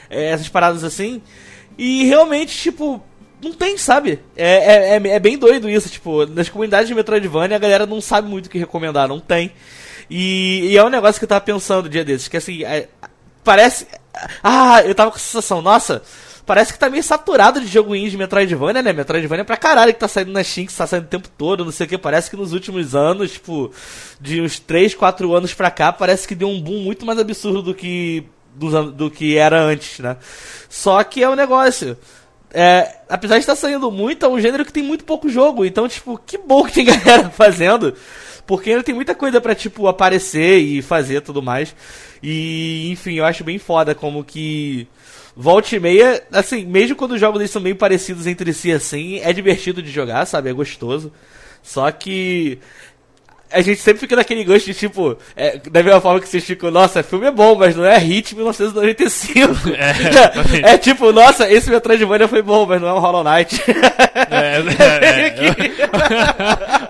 é, 0.10 0.32
essas 0.32 0.50
paradas 0.50 0.84
assim. 0.84 1.22
E 1.78 2.06
realmente, 2.06 2.58
tipo, 2.58 3.04
não 3.40 3.54
tem, 3.54 3.78
sabe? 3.78 4.20
É, 4.36 4.96
é, 4.96 4.98
é, 4.98 5.08
é, 5.08 5.20
bem 5.20 5.38
doido 5.38 5.70
isso, 5.70 5.88
tipo, 5.88 6.26
nas 6.26 6.50
comunidades 6.50 6.88
de 6.88 6.96
Metroidvania 6.96 7.58
a 7.58 7.60
galera 7.60 7.86
não 7.86 8.02
sabe 8.02 8.28
muito 8.28 8.48
o 8.48 8.50
que 8.50 8.58
recomendar, 8.58 9.08
não 9.08 9.20
tem. 9.20 9.52
E, 10.10 10.70
e 10.72 10.78
é 10.78 10.84
um 10.84 10.90
negócio 10.90 11.20
que 11.20 11.26
eu 11.26 11.30
tava 11.30 11.42
pensando 11.42 11.88
dia 11.88 12.04
desses, 12.04 12.28
que 12.28 12.38
assim, 12.38 12.64
é, 12.64 12.88
parece. 13.44 13.88
Ah, 14.42 14.82
eu 14.84 14.96
tava 14.96 15.12
com 15.12 15.18
a 15.18 15.20
sensação, 15.20 15.62
nossa, 15.62 16.02
parece 16.48 16.72
que 16.72 16.80
tá 16.80 16.90
meio 16.90 17.04
saturado 17.04 17.60
de 17.60 17.68
jogo 17.68 17.94
indie 17.94 18.12
de 18.12 18.18
Metroidvania, 18.18 18.82
né? 18.82 18.94
Metroidvania 18.94 19.42
é 19.42 19.46
pra 19.46 19.58
caralho 19.58 19.94
que 19.94 20.00
tá 20.00 20.08
saindo 20.08 20.32
na 20.32 20.42
Steam, 20.42 20.66
que 20.66 20.74
tá 20.74 20.88
saindo 20.88 21.04
o 21.04 21.10
tempo 21.10 21.30
todo, 21.38 21.66
não 21.66 21.72
sei 21.74 21.86
o 21.86 21.90
que. 21.90 21.98
Parece 21.98 22.32
que 22.32 22.38
nos 22.38 22.54
últimos 22.54 22.96
anos, 22.96 23.34
tipo, 23.34 23.70
de 24.20 24.42
uns 24.42 24.58
3, 24.58 24.96
4 24.96 25.36
anos 25.36 25.54
pra 25.54 25.70
cá, 25.70 25.92
parece 25.92 26.26
que 26.26 26.34
deu 26.34 26.48
um 26.48 26.62
boom 26.62 26.80
muito 26.80 27.06
mais 27.06 27.20
absurdo 27.20 27.62
do 27.62 27.76
que, 27.76 28.24
do, 28.56 28.92
do 28.94 29.12
que 29.12 29.38
era 29.38 29.62
antes, 29.62 30.00
né? 30.00 30.16
Só 30.70 31.04
que 31.04 31.22
é 31.22 31.30
um 31.30 31.36
negócio. 31.36 31.98
É, 32.54 33.02
apesar 33.10 33.36
de 33.36 33.42
estar 33.42 33.58
saindo 33.58 33.92
muito, 33.92 34.26
é 34.26 34.30
um 34.30 34.40
gênero 34.40 34.64
que 34.64 34.72
tem 34.72 34.82
muito 34.82 35.04
pouco 35.04 35.28
jogo. 35.28 35.66
Então, 35.66 35.86
tipo, 35.86 36.18
que 36.26 36.38
bom 36.38 36.64
que 36.64 36.74
tem 36.74 36.86
galera 37.04 37.30
fazendo. 37.30 37.94
Porque 38.46 38.70
ainda 38.70 38.84
tem 38.84 38.96
muita 38.96 39.14
coisa 39.14 39.42
pra, 39.42 39.54
tipo, 39.54 39.86
aparecer 39.86 40.60
e 40.60 40.82
fazer 40.82 41.20
tudo 41.20 41.42
mais. 41.42 41.76
E, 42.24 42.90
enfim, 42.90 43.16
eu 43.16 43.26
acho 43.26 43.44
bem 43.44 43.60
foda 43.60 43.94
como 43.94 44.24
que. 44.24 44.88
Volte 45.40 45.76
e 45.76 45.80
meia, 45.80 46.24
assim, 46.32 46.66
mesmo 46.66 46.96
quando 46.96 47.12
os 47.12 47.20
jogos 47.20 47.48
são 47.52 47.62
meio 47.62 47.76
parecidos 47.76 48.26
entre 48.26 48.52
si, 48.54 48.72
assim, 48.72 49.20
é 49.20 49.32
divertido 49.32 49.84
de 49.84 49.92
jogar, 49.92 50.26
sabe? 50.26 50.50
É 50.50 50.54
gostoso. 50.54 51.12
Só 51.62 51.92
que 51.92 52.58
a 53.52 53.62
gente 53.62 53.80
sempre 53.80 54.00
fica 54.00 54.16
naquele 54.16 54.44
gosto 54.44 54.66
de 54.66 54.74
tipo, 54.74 55.16
é, 55.36 55.58
da 55.58 55.84
mesma 55.84 56.02
forma 56.02 56.20
que 56.20 56.28
vocês 56.28 56.44
ficam, 56.44 56.72
nossa, 56.72 57.04
filme 57.04 57.28
é 57.28 57.32
bom, 57.32 57.56
mas 57.56 57.76
não 57.76 57.86
é 57.86 58.00
hit 58.00 58.36
1995. 58.36 59.54
É, 60.64 60.74
é 60.74 60.78
tipo, 60.80 61.12
nossa, 61.12 61.48
esse 61.48 61.70
Metroidvania 61.70 62.28
foi 62.28 62.42
bom, 62.42 62.66
mas 62.66 62.82
não 62.82 62.88
é 62.88 62.94
um 62.94 63.00
Hollow 63.00 63.24
Knight. 63.24 63.62
É, 64.32 64.58
é, 64.84 65.28
é. 65.48 65.70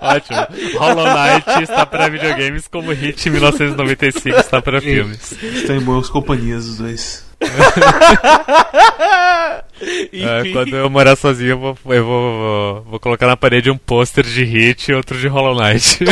Ótimo. 0.00 0.78
Hollow 0.78 1.04
Knight 1.04 1.62
está 1.64 1.84
para 1.84 2.08
videogames 2.08 2.66
como 2.66 2.92
hit 2.92 3.28
1995 3.28 4.38
está 4.38 4.62
para 4.62 4.80
filmes. 4.80 5.32
Está 5.42 5.74
em 5.74 5.80
boas 5.80 6.08
companhias 6.08 6.64
os 6.64 6.78
dois. 6.78 7.27
é, 10.12 10.52
quando 10.52 10.76
eu 10.76 10.90
morar 10.90 11.16
sozinho, 11.16 11.50
eu, 11.50 11.58
vou, 11.58 11.78
eu 11.94 12.04
vou, 12.04 12.38
vou, 12.38 12.82
vou, 12.82 13.00
colocar 13.00 13.26
na 13.26 13.36
parede 13.36 13.70
um 13.70 13.78
pôster 13.78 14.24
de 14.24 14.42
Hit 14.42 14.90
e 14.90 14.94
outro 14.94 15.18
de 15.18 15.28
Hollow 15.28 15.54
Knight. 15.54 16.00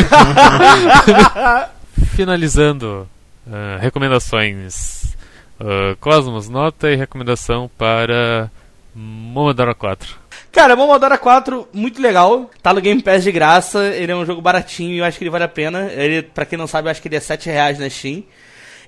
Finalizando, 2.15 3.07
uh, 3.45 3.77
recomendações. 3.79 5.15
Uh, 5.59 5.95
Cosmos, 5.99 6.47
nota 6.47 6.89
e 6.89 6.95
recomendação 6.95 7.69
para 7.77 8.49
Momodora 8.95 9.75
4. 9.75 10.15
Cara, 10.51 10.75
Momodora 10.75 11.17
4, 11.17 11.67
muito 11.73 12.01
legal. 12.01 12.49
Tá 12.63 12.73
no 12.73 12.79
Game 12.79 13.03
Pass 13.03 13.23
de 13.23 13.31
graça. 13.31 13.87
Ele 13.87 14.11
é 14.11 14.15
um 14.15 14.25
jogo 14.25 14.41
baratinho 14.41 14.93
e 14.93 14.99
eu 14.99 15.05
acho 15.05 15.17
que 15.17 15.23
ele 15.23 15.31
vale 15.31 15.43
a 15.43 15.49
pena. 15.49 15.91
Ele, 15.91 16.21
pra 16.21 16.45
quem 16.45 16.57
não 16.57 16.67
sabe, 16.67 16.87
eu 16.87 16.91
acho 16.91 17.01
que 17.01 17.07
ele 17.07 17.17
é 17.17 17.19
7 17.19 17.49
reais 17.49 17.79
na 17.79 17.89
Steam 17.89 18.23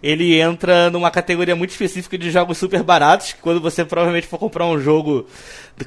ele 0.02 0.40
entra 0.40 0.90
numa 0.90 1.12
categoria 1.12 1.56
muito 1.56 1.72
específica 1.72 2.18
de 2.18 2.32
jogos 2.32 2.58
super 2.58 2.84
baratos, 2.84 3.34
que 3.34 3.42
quando 3.42 3.60
você 3.60 3.84
provavelmente 3.84 4.28
for 4.28 4.38
comprar 4.38 4.66
um 4.66 4.80
jogo 4.80 5.28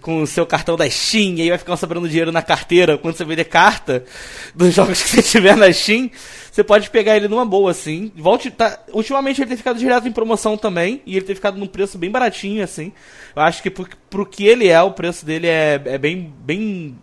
com 0.00 0.22
o 0.22 0.26
seu 0.26 0.46
cartão 0.46 0.76
da 0.76 0.88
Steam, 0.88 1.36
e 1.36 1.42
aí 1.42 1.48
vai 1.48 1.58
ficar 1.58 1.76
sobrando 1.76 2.08
dinheiro 2.08 2.30
na 2.30 2.42
carteira, 2.42 2.98
quando 2.98 3.16
você 3.16 3.24
vender 3.24 3.44
carta 3.44 4.04
dos 4.54 4.72
jogos 4.74 5.02
que 5.02 5.08
você 5.08 5.22
tiver 5.22 5.56
na 5.56 5.72
Steam, 5.72 6.10
você 6.50 6.62
pode 6.62 6.90
pegar 6.90 7.16
ele 7.16 7.28
numa 7.28 7.44
boa, 7.44 7.70
assim. 7.70 8.12
Volte, 8.14 8.50
tá, 8.50 8.78
ultimamente 8.92 9.40
ele 9.40 9.48
tem 9.48 9.56
ficado 9.56 9.78
direto 9.78 10.06
em 10.06 10.12
promoção 10.12 10.56
também, 10.56 11.00
e 11.06 11.16
ele 11.16 11.24
tem 11.24 11.34
ficado 11.34 11.58
num 11.58 11.66
preço 11.66 11.96
bem 11.96 12.10
baratinho, 12.10 12.62
assim. 12.62 12.92
Eu 13.34 13.42
acho 13.42 13.62
que 13.62 13.70
pro, 13.70 13.88
pro 14.10 14.26
que 14.26 14.46
ele 14.46 14.68
é, 14.68 14.80
o 14.82 14.92
preço 14.92 15.24
dele 15.24 15.46
é, 15.46 15.80
é 15.84 15.98
bem, 15.98 16.32
bem... 16.40 16.98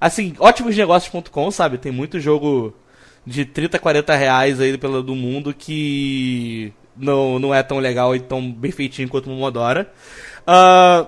Assim, 0.00 0.34
ótimosnegócios.com, 0.40 1.50
sabe? 1.52 1.78
Tem 1.78 1.92
muito 1.92 2.18
jogo 2.18 2.74
de 3.24 3.44
30, 3.44 3.78
40 3.78 4.14
reais 4.14 4.60
aí 4.60 4.76
pelo 4.76 5.02
do 5.02 5.14
mundo 5.14 5.54
que 5.54 6.72
não, 6.96 7.38
não 7.38 7.54
é 7.54 7.62
tão 7.62 7.78
legal 7.78 8.14
e 8.14 8.20
tão 8.20 8.50
bem 8.50 8.70
feitinho 8.70 9.08
quanto 9.08 9.26
o 9.26 9.30
Momodora. 9.30 9.92
Uh, 10.42 11.06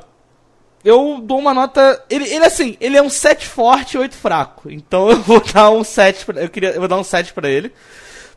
eu 0.85 1.21
dou 1.23 1.39
uma 1.39 1.55
nota. 1.55 2.05
Ele, 2.11 2.25
ele 2.29 2.45
assim, 2.45 2.77
ele 2.81 2.97
é 2.97 3.03
um 3.03 3.09
7 3.09 3.47
forte 3.47 3.95
e 3.95 3.99
8 3.99 4.15
fraco. 4.15 4.71
Então 4.71 5.09
eu 5.11 5.17
vou 5.21 5.41
dar 5.41 5.71
um 5.71 5.83
7 5.83 6.25
pra, 6.27 6.43
eu, 6.43 6.49
queria, 6.49 6.71
eu 6.71 6.81
vou 6.81 6.89
dar 6.89 6.99
um 6.99 7.05
7 7.05 7.33
pra 7.33 7.49
ele. 7.49 7.73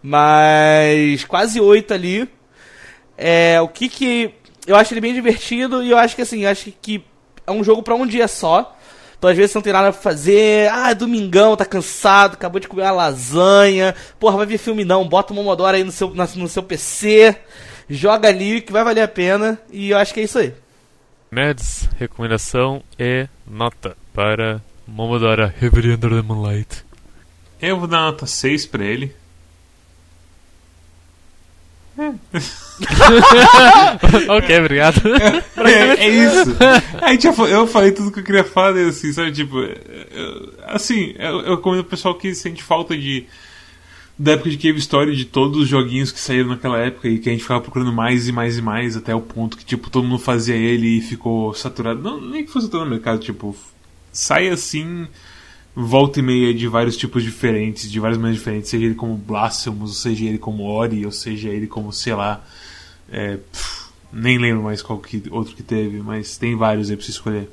Mas 0.01 1.23
quase 1.25 1.59
8 1.59 1.93
ali. 1.93 2.29
É, 3.17 3.59
o 3.61 3.67
que 3.67 3.89
que. 3.89 4.33
Eu 4.65 4.75
acho 4.75 4.93
ele 4.93 5.01
bem 5.01 5.13
divertido 5.13 5.83
e 5.83 5.91
eu 5.91 5.97
acho 5.97 6.15
que 6.15 6.21
assim, 6.21 6.45
acho 6.45 6.71
que 6.81 7.03
é 7.45 7.51
um 7.51 7.63
jogo 7.63 7.81
para 7.81 7.95
um 7.95 8.05
dia 8.05 8.27
só. 8.27 8.76
Então, 9.17 9.29
às 9.29 9.35
vezes, 9.35 9.51
você 9.51 9.57
não 9.57 9.63
tem 9.63 9.73
nada 9.73 9.91
pra 9.91 10.01
fazer. 10.01 10.69
Ah, 10.71 10.91
é 10.91 10.95
domingão, 10.95 11.55
tá 11.55 11.65
cansado, 11.65 12.33
acabou 12.33 12.59
de 12.59 12.67
comer 12.67 12.83
uma 12.83 12.91
lasanha. 12.91 13.95
Porra, 14.19 14.37
vai 14.37 14.45
ver 14.45 14.57
filme 14.57 14.85
não. 14.85 15.07
Bota 15.07 15.33
o 15.33 15.35
Momodoro 15.35 15.75
aí 15.75 15.83
no 15.83 15.91
seu, 15.91 16.13
no 16.13 16.47
seu 16.47 16.61
PC. 16.61 17.35
Joga 17.89 18.27
ali, 18.27 18.61
que 18.61 18.71
vai 18.71 18.83
valer 18.83 19.01
a 19.01 19.07
pena. 19.07 19.59
E 19.71 19.89
eu 19.89 19.97
acho 19.97 20.13
que 20.13 20.19
é 20.19 20.23
isso 20.23 20.37
aí. 20.37 20.53
Meds, 21.31 21.89
recomendação 21.97 22.83
e 22.97 23.27
nota 23.45 23.97
para 24.13 24.61
Momodora 24.87 25.53
Under 25.61 26.09
the 26.09 26.21
Moonlight. 26.21 26.85
Eu 27.61 27.79
vou 27.79 27.87
dar 27.87 28.01
nota 28.01 28.27
6 28.27 28.65
pra 28.67 28.85
ele. 28.85 29.15
ok, 34.29 34.59
obrigado. 34.59 35.01
É, 35.57 36.05
é, 36.05 36.09
isso. 36.09 36.55
A 37.01 37.11
gente 37.11 37.23
já, 37.23 37.33
eu 37.45 37.65
falei 37.67 37.91
tudo 37.91 38.11
que 38.11 38.19
eu 38.19 38.23
queria 38.23 38.43
falar, 38.43 38.77
assim, 38.77 39.11
sabe? 39.11 39.31
Tipo, 39.31 39.59
eu, 39.59 40.53
assim, 40.67 41.13
eu, 41.17 41.41
eu 41.41 41.55
recomendo 41.55 41.81
o 41.81 41.85
pessoal 41.85 42.15
que 42.15 42.33
sente 42.35 42.61
falta 42.61 42.97
de. 42.97 43.25
Da 44.19 44.31
época 44.31 44.49
de 44.49 44.57
Cave 44.57 44.79
Story, 44.79 45.15
de 45.15 45.25
todos 45.25 45.61
os 45.61 45.67
joguinhos 45.67 46.11
que 46.11 46.19
saíram 46.19 46.49
naquela 46.49 46.79
época 46.79 47.07
e 47.07 47.19
que 47.19 47.29
a 47.29 47.31
gente 47.31 47.43
ficava 47.43 47.61
procurando 47.61 47.93
mais 47.93 48.27
e 48.27 48.31
mais 48.31 48.57
e 48.57 48.63
mais 48.63 48.97
até 48.97 49.13
o 49.13 49.21
ponto 49.21 49.55
que, 49.55 49.63
tipo, 49.63 49.91
todo 49.91 50.07
mundo 50.07 50.17
fazia 50.17 50.55
ele 50.55 50.97
e 50.97 51.01
ficou 51.01 51.53
saturado. 51.53 52.01
Não, 52.01 52.19
nem 52.19 52.43
que 52.43 52.51
fosse 52.51 52.65
saturado 52.65 52.89
no 52.89 52.95
mercado, 52.95 53.19
tipo, 53.19 53.55
sai 54.11 54.47
assim 54.47 55.07
volta 55.79 56.19
e 56.19 56.23
meia 56.23 56.51
de 56.55 56.67
vários 56.67 56.97
tipos 56.97 57.21
diferentes, 57.21 57.91
de 57.91 57.99
várias 57.99 58.17
maneiras 58.17 58.39
diferentes, 58.39 58.71
seja 58.71 58.83
ele 58.83 58.95
como 58.95 59.15
Blasphemous, 59.15 60.01
seja 60.01 60.25
ele 60.25 60.39
como 60.39 60.63
Ori, 60.63 61.05
ou 61.05 61.11
seja 61.11 61.49
ele 61.49 61.67
como, 61.67 61.93
sei 61.93 62.15
lá, 62.15 62.43
é, 63.11 63.37
pff, 63.37 63.89
nem 64.11 64.37
lembro 64.37 64.63
mais 64.63 64.81
qual 64.81 64.99
que, 64.99 65.23
outro 65.29 65.55
que 65.55 65.63
teve, 65.63 65.99
mas 66.01 66.37
tem 66.37 66.55
vários 66.55 66.89
aí 66.89 66.95
pra 66.95 67.05
você 67.05 67.11
escolher. 67.11 67.49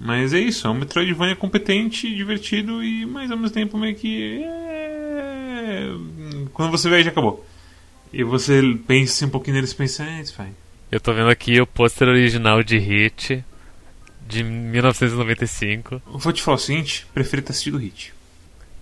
Mas 0.00 0.32
é 0.32 0.38
isso, 0.38 0.66
é 0.66 0.70
um 0.70 0.74
Metroidvania 0.74 1.34
competente, 1.34 2.14
divertido 2.14 2.82
e, 2.84 3.04
mais 3.04 3.30
ao 3.30 3.36
mesmo 3.36 3.54
tempo, 3.54 3.76
meio 3.76 3.96
que. 3.96 4.42
É... 4.44 5.88
Quando 6.52 6.70
você 6.70 6.88
vê, 6.88 7.02
já 7.02 7.10
acabou. 7.10 7.44
E 8.12 8.22
você 8.22 8.62
pensa 8.86 9.26
um 9.26 9.30
pouquinho 9.30 9.56
nele 9.56 9.68
e 9.68 9.74
pensa, 9.74 10.04
é, 10.04 10.20
it's 10.20 10.30
fine. 10.30 10.54
Eu 10.90 11.00
tô 11.00 11.12
vendo 11.12 11.28
aqui 11.28 11.60
o 11.60 11.66
pôster 11.66 12.08
original 12.08 12.62
de 12.62 12.78
Hit 12.78 13.44
de 14.26 14.42
1995. 14.42 16.00
Vou 16.06 16.32
te 16.32 16.42
falar 16.42 16.56
o 16.56 16.60
seguinte: 16.60 17.06
prefiro 17.12 17.42
ter 17.42 17.52
assistido 17.52 17.76
Hit. 17.76 18.14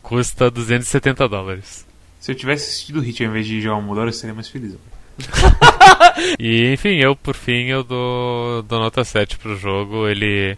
Custa 0.03 0.51
270 0.51 1.29
dólares. 1.29 1.85
Se 2.21 2.31
eu 2.31 2.37
tivesse 2.37 2.69
assistido 2.69 3.01
Hit 3.01 3.25
ao 3.25 3.31
invés 3.31 3.47
de 3.47 3.61
jogar 3.61 3.77
o 3.77 3.83
Modoro, 3.83 4.09
eu 4.09 4.13
seria 4.13 4.35
mais 4.35 4.49
feliz. 4.49 4.75
e 6.39 6.73
enfim, 6.73 6.97
eu 6.97 7.17
por 7.17 7.35
fim 7.35 7.67
eu 7.67 7.83
dou, 7.83 8.63
dou 8.63 8.81
nota 8.81 9.05
7 9.05 9.39
pro 9.39 9.57
jogo. 9.57 10.09
Ele, 10.09 10.57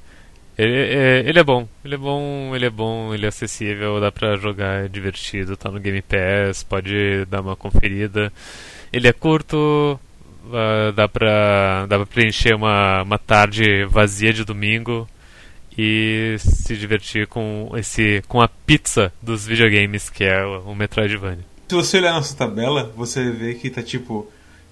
ele, 0.57 0.77
é, 0.77 1.23
ele 1.27 1.39
é 1.39 1.45
bom, 1.45 1.69
ele 1.85 1.95
é 1.95 1.99
bom, 1.99 2.57
ele 2.57 2.67
é 2.67 2.71
bom, 2.71 3.15
ele 3.15 3.25
é 3.25 3.29
acessível, 3.29 4.01
dá 4.01 4.11
pra 4.11 4.37
jogar, 4.37 4.85
é 4.85 4.89
divertido, 4.89 5.57
tá 5.57 5.71
no 5.71 5.81
Game 5.81 6.03
Pass, 6.03 6.63
pode 6.63 7.25
dar 7.27 7.41
uma 7.41 7.57
conferida. 7.57 8.33
Ele 8.93 9.09
é 9.09 9.13
curto, 9.13 9.99
Uh, 10.49 10.93
dá, 10.93 11.07
pra, 11.07 11.85
dá 11.85 11.97
pra 11.99 12.07
preencher 12.07 12.55
uma, 12.55 13.03
uma 13.03 13.19
tarde 13.19 13.85
vazia 13.85 14.33
de 14.33 14.47
domingo 14.47 15.07
e 15.77 16.37
se 16.39 16.75
divertir 16.75 17.27
com 17.27 17.71
esse 17.77 18.23
com 18.27 18.41
a 18.41 18.49
pizza 18.49 19.13
dos 19.23 19.47
videogames 19.47 20.09
que 20.09 20.25
é 20.25 20.43
o 20.45 20.75
Metroidvania. 20.75 21.45
Se 21.69 21.75
você 21.75 21.99
olhar 21.99 22.15
nossa 22.15 22.35
tabela, 22.35 22.91
você 22.97 23.31
vê 23.31 23.55
que 23.55 23.69
tá 23.71 23.83
tipo 23.83 24.27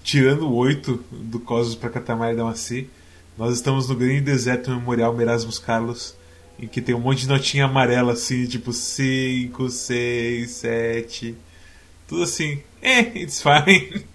tirando 0.07 0.47
o 0.47 0.55
8 0.55 1.03
do 1.11 1.37
Cosmos 1.37 1.75
para 1.75 1.89
Catamarca 1.89 2.37
da 2.37 2.45
Maci. 2.45 2.89
Nós 3.37 3.55
estamos 3.55 3.89
no 3.89 3.95
grande 3.95 4.21
deserto 4.21 4.71
memorial 4.71 5.19
Erasmus 5.19 5.59
Carlos, 5.59 6.15
em 6.57 6.65
que 6.65 6.81
tem 6.81 6.95
um 6.95 6.99
monte 6.99 7.19
de 7.19 7.27
notinha 7.27 7.65
amarela 7.65 8.13
assim, 8.13 8.45
tipo 8.45 8.71
5, 8.71 9.69
6, 9.69 10.49
7. 10.49 11.35
Tudo 12.07 12.23
assim. 12.23 12.63
Eh, 12.81 13.19
it's 13.21 13.43
fine. 13.43 14.05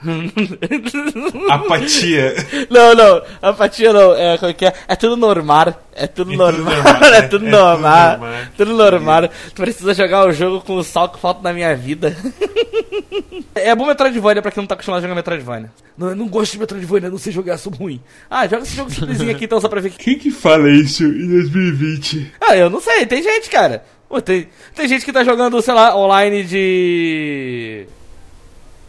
apatia. 1.50 2.34
Não, 2.70 2.94
não, 2.94 3.22
apatia 3.42 3.92
não. 3.92 4.14
É, 4.14 4.38
como 4.38 4.50
é 4.50 4.54
que 4.54 4.66
é? 4.66 4.72
É 4.86 4.94
tudo 4.94 5.16
normal. 5.16 5.74
É 5.94 6.06
tudo 6.06 6.32
é 6.32 6.36
normal. 6.36 6.74
Tudo 6.98 7.14
é, 7.14 7.22
tudo 7.22 7.46
é 7.46 7.50
normal. 7.50 8.12
Tudo 8.12 8.20
normal. 8.20 8.46
Tudo 8.56 8.74
normal. 8.74 9.28
Tu 9.54 9.62
precisa 9.62 9.94
jogar 9.94 10.28
o 10.28 10.32
jogo 10.32 10.60
com 10.60 10.76
o 10.76 10.84
sal 10.84 11.08
que 11.08 11.18
falta 11.18 11.42
na 11.42 11.52
minha 11.52 11.74
vida. 11.74 12.16
é 13.54 13.74
bom 13.74 13.86
Metroidvania 13.86 14.40
pra 14.40 14.52
quem 14.52 14.62
não 14.62 14.68
tá 14.68 14.74
acostumado 14.74 14.98
a 14.98 15.02
jogar 15.02 15.16
Metroidvania. 15.16 15.72
Não, 15.96 16.10
eu 16.10 16.16
não 16.16 16.28
gosto 16.28 16.52
de 16.52 16.60
Metroidvania, 16.60 17.10
não 17.10 17.18
sei 17.18 17.32
jogar, 17.32 17.58
sou 17.58 17.72
ruim. 17.72 18.00
Ah, 18.30 18.46
joga 18.46 18.62
esse 18.62 18.76
jogo 18.76 18.90
simplesinho 18.90 19.32
aqui 19.32 19.46
então 19.46 19.60
só 19.60 19.68
pra 19.68 19.80
ver. 19.80 19.90
Quem 19.90 20.16
que 20.16 20.30
fala 20.30 20.70
isso 20.70 21.02
em 21.02 21.28
2020? 21.28 22.32
Ah, 22.40 22.56
eu 22.56 22.70
não 22.70 22.80
sei, 22.80 23.04
tem 23.04 23.20
gente, 23.20 23.50
cara. 23.50 23.84
Pô, 24.08 24.20
tem, 24.22 24.48
tem 24.76 24.86
gente 24.86 25.04
que 25.04 25.12
tá 25.12 25.24
jogando, 25.24 25.60
sei 25.60 25.74
lá, 25.74 25.96
online 25.96 26.44
de 26.44 27.86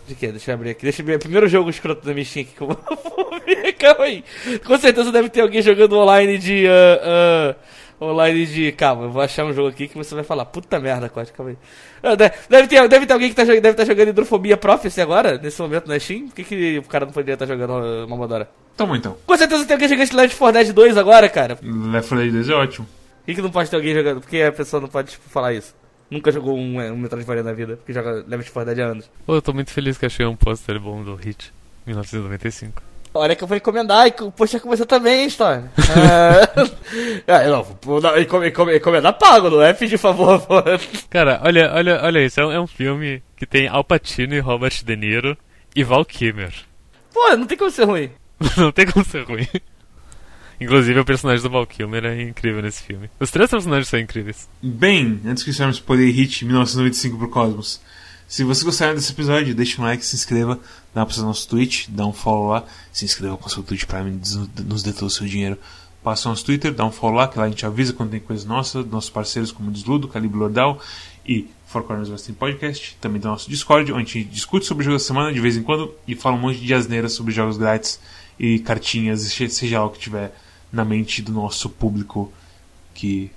De 0.09 0.15
quê? 0.15 0.31
Deixa 0.31 0.49
eu 0.49 0.55
abrir 0.55 0.71
aqui. 0.71 0.81
Deixa 0.81 1.03
eu 1.03 1.05
ver. 1.05 1.19
Primeiro 1.19 1.47
jogo 1.47 1.69
escroto 1.69 2.03
da 2.03 2.13
minha 2.13 2.25
Steam 2.25 2.41
aqui 2.43 2.55
que 2.55 2.61
eu 2.61 2.67
vou 2.67 3.39
ver. 3.45 3.73
Calma 3.77 4.05
aí. 4.05 4.23
Com 4.65 4.75
certeza 4.79 5.11
deve 5.11 5.29
ter 5.29 5.41
alguém 5.41 5.61
jogando 5.61 5.95
online 5.99 6.39
de. 6.39 6.65
Uh, 6.65 8.01
uh, 8.01 8.05
online 8.05 8.43
de. 8.47 8.71
Calma, 8.71 9.03
eu 9.03 9.11
vou 9.11 9.21
achar 9.21 9.45
um 9.45 9.53
jogo 9.53 9.69
aqui 9.69 9.87
que 9.87 9.95
você 9.95 10.15
vai 10.15 10.23
falar. 10.23 10.45
Puta 10.45 10.79
merda, 10.79 11.09
Cote, 11.09 11.31
calma 11.31 11.51
aí. 11.51 11.57
Ah, 12.01 12.15
Deve 12.15 12.67
ter, 12.67 12.87
deve 12.87 13.05
ter 13.05 13.13
alguém 13.13 13.29
que 13.29 13.35
tá, 13.35 13.43
deve 13.43 13.69
estar 13.69 13.85
jogando 13.85 14.07
Hidrofobia 14.07 14.57
Prophecy 14.57 14.99
agora, 14.99 15.37
nesse 15.37 15.61
momento 15.61 15.87
na 15.87 15.99
Steam. 15.99 16.27
Por 16.27 16.33
que, 16.37 16.43
que 16.43 16.79
o 16.79 16.83
cara 16.83 17.05
não 17.05 17.13
poderia 17.13 17.35
estar 17.35 17.45
jogando 17.45 17.73
uh, 17.73 18.07
Momodora? 18.09 18.49
Toma 18.75 18.97
então. 18.97 19.15
Com 19.27 19.37
certeza 19.37 19.63
tem 19.63 19.75
alguém 19.75 19.89
jogando 19.89 20.13
Left 20.15 20.35
4 20.35 20.63
Dead 20.63 20.73
2 20.73 20.97
agora, 20.97 21.29
cara. 21.29 21.55
Por 21.55 21.67
Left 21.67 22.09
4 22.09 22.17
Dead 22.17 22.31
2 22.33 22.49
é 22.49 22.53
ótimo. 22.55 22.87
que, 23.27 23.35
que 23.35 23.41
não 23.43 23.51
pode 23.51 23.69
ter 23.69 23.75
alguém 23.75 23.93
jogando? 23.93 24.21
Por 24.21 24.29
que 24.29 24.41
a 24.41 24.51
pessoa 24.51 24.81
não 24.81 24.87
pode 24.87 25.11
tipo, 25.11 25.29
falar 25.29 25.53
isso? 25.53 25.75
Nunca 26.09 26.31
jogou 26.31 26.57
um, 26.57 26.79
um 26.91 26.97
Metroidvania 26.97 27.43
na 27.43 27.53
vida, 27.53 27.77
porque 27.77 27.93
joga 27.93 28.23
Left 28.27 28.51
4 28.51 28.73
Dead 28.75 28.85
há 28.87 28.91
anos. 28.91 29.09
Pô, 29.25 29.35
eu 29.35 29.41
tô 29.41 29.53
muito 29.53 29.71
feliz 29.71 29.97
que 29.97 30.05
achei 30.05 30.25
um 30.25 30.35
pôster 30.35 30.79
bom 30.79 31.03
do 31.03 31.15
Hit 31.15 31.51
1995. 31.85 32.81
Olha 33.13 33.35
que 33.35 33.43
eu 33.43 33.47
vou 33.47 33.57
encomendar, 33.57 34.05
e 34.07 34.11
co- 34.11 34.31
poxa, 34.31 34.59
com 34.59 34.69
você 34.69 34.85
também, 34.85 35.25
Storm. 35.27 35.65
É, 37.25 37.25
é, 37.45 37.47
não, 37.49 37.65
encom- 38.21 38.69
encomendar 38.71 39.13
pago, 39.17 39.49
não 39.49 39.61
é 39.61 39.73
pedir 39.73 39.97
favor. 39.97 40.39
pô. 40.41 40.55
Cara, 41.09 41.41
olha, 41.43 41.71
olha, 41.73 42.01
olha 42.03 42.23
isso. 42.25 42.39
É 42.39 42.45
um, 42.45 42.51
é 42.51 42.59
um 42.61 42.67
filme 42.67 43.23
que 43.35 43.45
tem 43.47 43.67
Al 43.67 43.83
Pacino 43.83 44.35
e 44.35 44.39
Robert 44.39 44.83
De 44.83 44.95
Niro 44.95 45.35
e 45.75 45.83
Val 45.83 46.05
Kilmer. 46.05 46.53
Pô, 47.13 47.35
não 47.35 47.47
tem 47.47 47.57
como 47.57 47.71
ser 47.71 47.85
ruim. 47.85 48.11
Não 48.55 48.71
tem 48.71 48.85
como 48.85 49.03
ser 49.03 49.23
ruim. 49.25 49.45
Inclusive, 50.59 50.99
o 50.99 51.05
personagem 51.05 51.41
do 51.41 51.49
Val 51.49 51.65
Kilmer 51.65 52.05
é 52.05 52.21
incrível 52.21 52.61
nesse 52.61 52.83
filme. 52.83 53.09
Os 53.19 53.31
três 53.31 53.49
personagens 53.49 53.87
são 53.87 53.99
incríveis. 53.99 54.49
Bem, 54.61 55.19
antes 55.25 55.43
que 55.43 55.51
o 55.51 55.83
Poder 55.83 56.09
Hit 56.11 56.43
1995 56.45 57.17
pro 57.17 57.29
Cosmos. 57.29 57.79
Se 58.27 58.43
você 58.43 58.63
gostaram 58.63 58.93
desse 58.93 59.11
episódio, 59.11 59.55
deixa 59.55 59.81
um 59.81 59.85
like, 59.85 60.05
se 60.05 60.15
inscreva, 60.15 60.59
dá 60.93 61.03
pra 61.03 61.15
nosso 61.23 61.47
Twitch, 61.49 61.87
dá 61.89 62.05
um 62.05 62.13
follow 62.13 62.49
lá, 62.49 62.63
se 62.93 63.03
inscreva 63.03 63.35
com 63.37 63.47
o 63.47 63.49
seu 63.49 63.63
Twitch 63.63 63.85
Prime, 63.85 64.11
nos- 64.11 64.83
dê 64.83 64.93
todo 64.93 65.07
o 65.07 65.09
seu 65.09 65.25
dinheiro. 65.25 65.57
Passa 66.03 66.27
o 66.27 66.31
nosso 66.31 66.45
Twitter, 66.45 66.71
dá 66.71 66.85
um 66.85 66.91
follow 66.91 67.15
lá, 67.17 67.27
que 67.27 67.39
lá 67.39 67.45
a 67.45 67.49
gente 67.49 67.65
avisa 67.65 67.91
quando 67.91 68.11
tem 68.11 68.19
coisa 68.19 68.47
nossa, 68.47 68.83
nossos 68.83 69.09
parceiros 69.09 69.51
como 69.51 69.71
Desludo, 69.71 70.07
Calibre 70.07 70.37
Lordal 70.37 70.79
e 71.25 71.47
Four 71.65 71.83
Corners 71.83 72.07
Wrestling 72.09 72.35
Podcast. 72.35 72.95
Também 73.01 73.19
tem 73.19 73.27
o 73.29 73.31
nosso 73.31 73.49
Discord, 73.49 73.91
onde 73.91 74.01
a 74.01 74.05
gente 74.05 74.23
discute 74.25 74.65
sobre 74.65 74.83
jogos 74.85 75.01
da 75.01 75.07
semana 75.07 75.33
de 75.33 75.39
vez 75.39 75.57
em 75.57 75.63
quando 75.63 75.91
e 76.07 76.15
fala 76.15 76.35
um 76.35 76.39
monte 76.39 76.59
de 76.59 76.71
asneiras 76.73 77.13
sobre 77.13 77.33
jogos 77.33 77.57
grátis 77.57 77.99
e 78.39 78.59
cartinhas, 78.59 79.21
seja 79.23 79.79
lá 79.79 79.85
o 79.87 79.89
que 79.89 79.99
tiver 79.99 80.33
na 80.71 80.85
mente 80.85 81.21
do 81.21 81.31
nosso 81.31 81.69
público, 81.69 82.31
que 82.93 83.31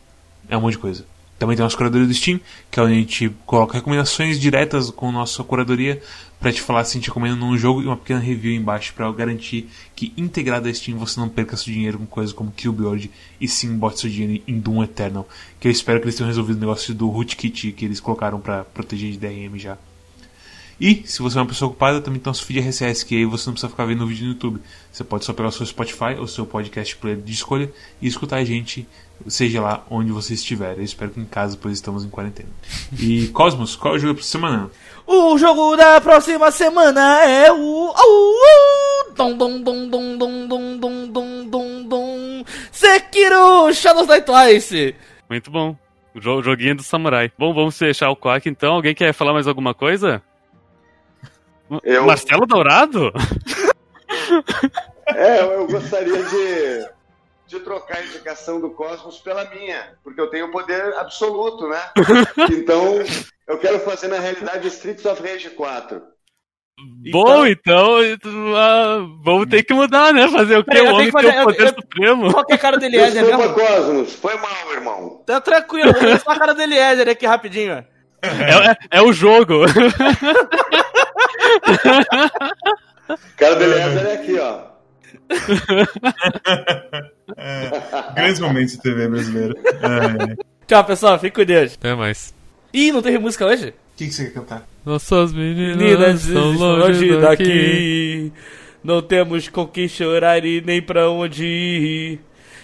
é 0.49 0.57
um 0.57 0.61
monte 0.61 0.73
de 0.73 0.79
coisa. 0.79 1.05
Também 1.39 1.57
tem 1.57 1.63
a 1.63 1.67
nossa 1.67 1.77
curadoria 1.77 2.07
do 2.07 2.15
Steam, 2.15 2.41
que 2.71 2.79
é 2.79 2.83
onde 2.83 2.93
a 2.93 2.97
gente 2.97 3.31
coloca 3.45 3.75
recomendações 3.75 4.39
diretas 4.39 4.91
com 4.91 5.09
a 5.09 5.13
nossa 5.13 5.43
curadoria 5.43 6.01
pra 6.39 6.53
te 6.53 6.61
falar 6.61 6.85
se 6.85 6.97
a 6.97 7.01
gente 7.01 7.09
recomenda 7.09 7.35
num 7.35 7.57
jogo 7.59 7.83
e 7.83 7.87
uma 7.87 7.97
pequena 7.97 8.21
review 8.21 8.53
embaixo 8.53 8.93
pra 8.95 9.11
garantir 9.11 9.69
que 9.95 10.13
integrado 10.17 10.69
a 10.69 10.75
Steam 10.75 10.99
você 10.99 11.19
não 11.19 11.29
perca 11.29 11.57
seu 11.57 11.73
dinheiro 11.73 11.99
com 11.99 12.07
coisas 12.07 12.33
como 12.33 12.53
Killbuild 12.53 13.11
e 13.41 13.49
sim 13.49 13.77
bote 13.77 14.01
seu 14.01 14.11
dinheiro 14.11 14.43
em 14.47 14.59
Doom 14.59 14.85
Eternal. 14.85 15.29
Que 15.59 15.67
eu 15.67 15.73
espero 15.73 15.99
que 15.99 16.05
eles 16.05 16.17
tenham 16.17 16.29
resolvido 16.29 16.59
o 16.59 16.61
negócio 16.61 16.95
do 16.95 17.09
rootkit 17.09 17.73
que 17.73 17.85
eles 17.85 17.99
colocaram 17.99 18.41
pra 18.41 18.65
proteger 18.65 19.11
de 19.11 19.19
DRM 19.19 19.59
já. 19.59 19.79
E, 20.85 21.05
se 21.07 21.23
você 21.23 21.39
é 21.39 21.41
uma 21.41 21.47
pessoa 21.47 21.69
ocupada, 21.71 22.01
também 22.01 22.19
tem 22.19 22.29
nosso 22.29 22.45
feed 22.45 22.59
RSS, 22.59 23.07
que 23.07 23.15
aí 23.17 23.25
você 23.25 23.47
não 23.49 23.53
precisa 23.55 23.71
ficar 23.71 23.85
vendo 23.85 24.03
o 24.03 24.07
vídeo 24.09 24.25
no 24.27 24.33
YouTube. 24.33 24.61
Você 24.91 25.05
pode 25.05 25.25
só 25.25 25.33
pegar 25.33 25.49
o 25.51 25.53
seu 25.53 25.65
Spotify 25.65 26.17
ou 26.19 26.27
seu 26.27 26.45
podcast 26.45 26.97
player 26.97 27.19
de 27.21 27.33
escolha 27.33 27.71
e 28.01 28.09
escutar 28.09 28.39
a 28.39 28.45
gente, 28.45 28.85
seja 29.29 29.61
lá 29.63 29.87
onde 29.89 30.11
você 30.11 30.35
estiver. 30.35 30.77
Eu 30.77 30.83
espero 30.83 31.13
que 31.13 31.21
em 31.21 31.25
casa, 31.25 31.57
pois 31.61 31.75
estamos 31.75 32.05
em 32.05 32.09
quarentena. 32.11 32.49
E, 32.99 33.29
Cosmos, 33.29 33.77
qual 33.77 33.95
é 33.95 33.97
o 33.97 34.01
jogo 34.01 34.15
pra 34.17 34.25
semana? 34.25 34.71
O 35.07 35.39
jogo 35.39 35.77
da 35.77 36.01
próxima 36.01 36.51
semana 36.51 37.23
é 37.25 37.53
o. 37.53 37.93
o- 37.97 39.13
Dom, 39.15 39.37
dom, 39.37 39.61
dom, 39.61 39.89
dom, 39.89 40.17
dom, 40.19 40.47
dom, 40.49 40.79
dom, 40.79 41.07
dom, 41.09 41.47
dom, 41.49 41.83
dom. 41.85 42.45
Sekiro 42.73 43.73
Shadows 43.73 44.09
Die 44.09 44.23
Twice. 44.23 44.95
Muito 45.31 45.51
bom. 45.51 45.77
O 46.15 46.19
jo- 46.21 46.43
joguinho 46.43 46.75
do 46.77 46.83
samurai. 46.83 47.31
Bom, 47.39 47.55
vamos 47.55 47.79
fechar 47.79 48.11
o 48.11 48.17
Quack 48.17 48.49
então. 48.49 48.75
Alguém 48.75 48.95
quer 48.95 49.13
falar 49.13 49.33
mais 49.33 49.47
alguma 49.47 49.75
coisa? 49.75 50.21
Eu- 51.83 52.07
Marcelo 52.07 52.47
Dourado? 52.47 53.13
É, 55.15 55.43
eu 55.43 55.67
gostaria 55.67 56.23
de, 56.23 56.87
de 57.47 57.61
trocar 57.61 57.99
a 57.99 58.05
indicação 58.05 58.61
do 58.61 58.71
Cosmos 58.71 59.19
pela 59.19 59.45
minha, 59.51 59.95
porque 60.03 60.21
eu 60.21 60.29
tenho 60.31 60.51
poder 60.51 60.95
absoluto, 60.95 61.69
né? 61.69 61.81
Então, 62.51 62.99
eu 63.49 63.59
quero 63.59 63.81
fazer 63.81 64.09
na 64.09 64.19
realidade 64.19 64.69
Streets 64.69 65.05
of 65.05 65.23
Rage 65.23 65.51
4. 65.51 66.01
Bom, 67.13 67.47
então, 67.47 67.99
ah, 68.57 68.99
vamos 69.23 69.47
ter 69.49 69.63
que 69.63 69.75
mudar, 69.75 70.13
né? 70.13 70.27
Fazer 70.29 70.55
o 70.55 70.57
eu 70.57 70.61
O 70.61 70.65
tenho 70.65 70.95
homem 70.95 71.11
que 71.11 71.13
tem 71.13 71.23
fazer- 71.31 71.41
o 71.41 71.45
poder 71.45 71.61
eu- 71.61 71.67
eu- 71.67 71.75
supremo. 71.75 72.33
Qual 72.33 72.45
que 72.47 72.53
é 72.53 72.57
a 72.57 72.59
cara 72.59 72.79
do 72.79 72.85
Eliezer 72.85 73.23
Desculpa, 73.25 73.39
mesmo? 73.39 73.55
Cosmos. 73.55 74.15
Foi 74.15 74.35
mal, 74.37 74.73
irmão. 74.73 75.23
Tá 75.27 75.41
tranquilo, 75.41 75.93
vou 75.93 76.19
só 76.19 76.31
a 76.33 76.39
cara 76.39 76.55
do 76.55 76.63
Eliezer 76.63 77.09
aqui 77.09 77.27
rapidinho. 77.27 77.85
É, 78.23 78.71
é- 78.71 78.77
é 78.99 79.03
o 79.03 79.13
jogo. 79.13 79.65
Cara 83.37 83.55
do 83.57 83.65
Eliezer 83.65 84.07
é 84.07 84.15
aqui, 84.15 84.39
ó. 84.39 84.61
Grandes 88.15 88.41
momentos 88.41 88.73
de 88.73 88.81
TV 88.83 89.09
brasileira. 89.09 89.55
É. 89.67 90.37
Tchau, 90.67 90.85
pessoal. 90.85 91.19
Fique 91.19 91.37
com 91.37 91.45
Deus. 91.45 91.75
Até 91.75 91.95
mais. 91.95 92.35
Ih, 92.73 92.93
não 92.93 93.03
teve 93.03 93.19
música 93.19 93.45
hoje? 93.47 93.69
O 93.71 93.73
que, 93.97 94.07
que 94.07 94.13
você 94.13 94.25
quer 94.27 94.35
cantar? 94.35 94.67
Nossas 94.85 95.33
meninas, 95.33 95.77
Meninas, 95.77 96.25
estão 96.25 96.53
longe 96.53 96.81
longe 97.09 97.21
daqui. 97.21 97.45
daqui. 97.45 98.33
Não 98.83 99.01
temos 99.03 99.49
com 99.49 99.67
quem 99.67 99.87
chorar 99.87 100.45
e 100.45 100.61
nem 100.61 100.81
pra 100.83 101.09
onde 101.11 101.45
ir. 101.45 102.21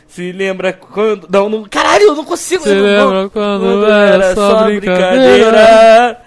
Se 0.09 0.33
lembra 0.33 0.73
quando. 0.73 1.29
Não, 1.31 1.49
não. 1.49 1.65
Caralho, 1.65 2.05
eu 2.09 2.15
não 2.17 2.25
consigo. 2.25 2.63
Se 2.63 2.71
eu 2.71 2.77
não- 2.77 3.11
lembra 3.11 3.29
quando 3.31 3.85
era 3.87 4.35
só 4.35 4.65
brincadeira? 4.65 6.21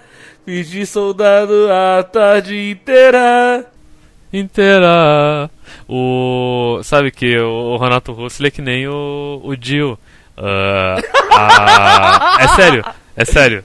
De 0.45 0.85
soldado 0.85 1.67
a 1.71 2.03
tarde 2.03 2.71
inteira. 2.71 3.65
inteira. 4.31 5.49
O. 5.87 6.79
Sabe 6.83 7.11
que 7.11 7.37
o 7.39 7.77
Renato 7.77 8.11
Russo 8.11 8.41
ele 8.41 8.47
é 8.47 8.51
que 8.51 8.61
nem 8.61 8.87
o, 8.87 9.41
o 9.43 9.55
Dio. 9.55 9.97
Ah, 10.37 10.97
a- 11.31 12.37
É 12.43 12.47
sério, 12.49 12.83
é 13.15 13.25
sério. 13.25 13.63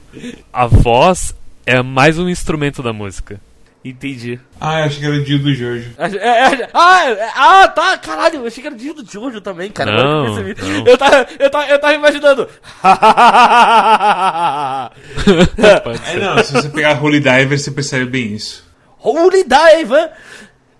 A 0.52 0.66
voz 0.66 1.34
é 1.64 1.80
mais 1.82 2.18
um 2.18 2.28
instrumento 2.28 2.82
da 2.82 2.92
música. 2.92 3.40
Entendi. 3.88 4.40
Ah, 4.60 4.80
eu 4.80 4.86
achei 4.86 4.98
que 4.98 5.06
era 5.06 5.14
o 5.14 5.22
Dio 5.22 5.38
do 5.38 5.54
Jorge. 5.54 5.92
É, 5.96 6.06
é, 6.06 6.68
ah, 6.74 7.08
é, 7.08 7.30
ah, 7.36 7.68
tá, 7.68 7.96
caralho, 7.96 8.40
eu 8.40 8.46
achei 8.46 8.60
que 8.60 8.66
era 8.66 8.74
o 8.74 8.78
dia 8.78 8.92
do 8.92 9.08
Jojo 9.08 9.40
também, 9.40 9.70
cara. 9.70 9.92
Não, 9.92 10.26
eu 10.26 10.42
não. 10.42 10.86
Eu 10.86 10.98
tava, 10.98 11.24
eu 11.38 11.48
tava, 11.48 11.66
eu 11.66 11.78
tava 11.78 11.94
imaginando. 11.94 12.48
É, 15.58 16.18
não, 16.18 16.42
se 16.42 16.52
você 16.52 16.68
pegar 16.68 17.02
Holy 17.02 17.20
Diver, 17.20 17.58
você 17.58 17.70
percebe 17.70 18.06
bem 18.06 18.34
isso. 18.34 18.64
Holy 18.98 19.44
Dive! 19.44 20.10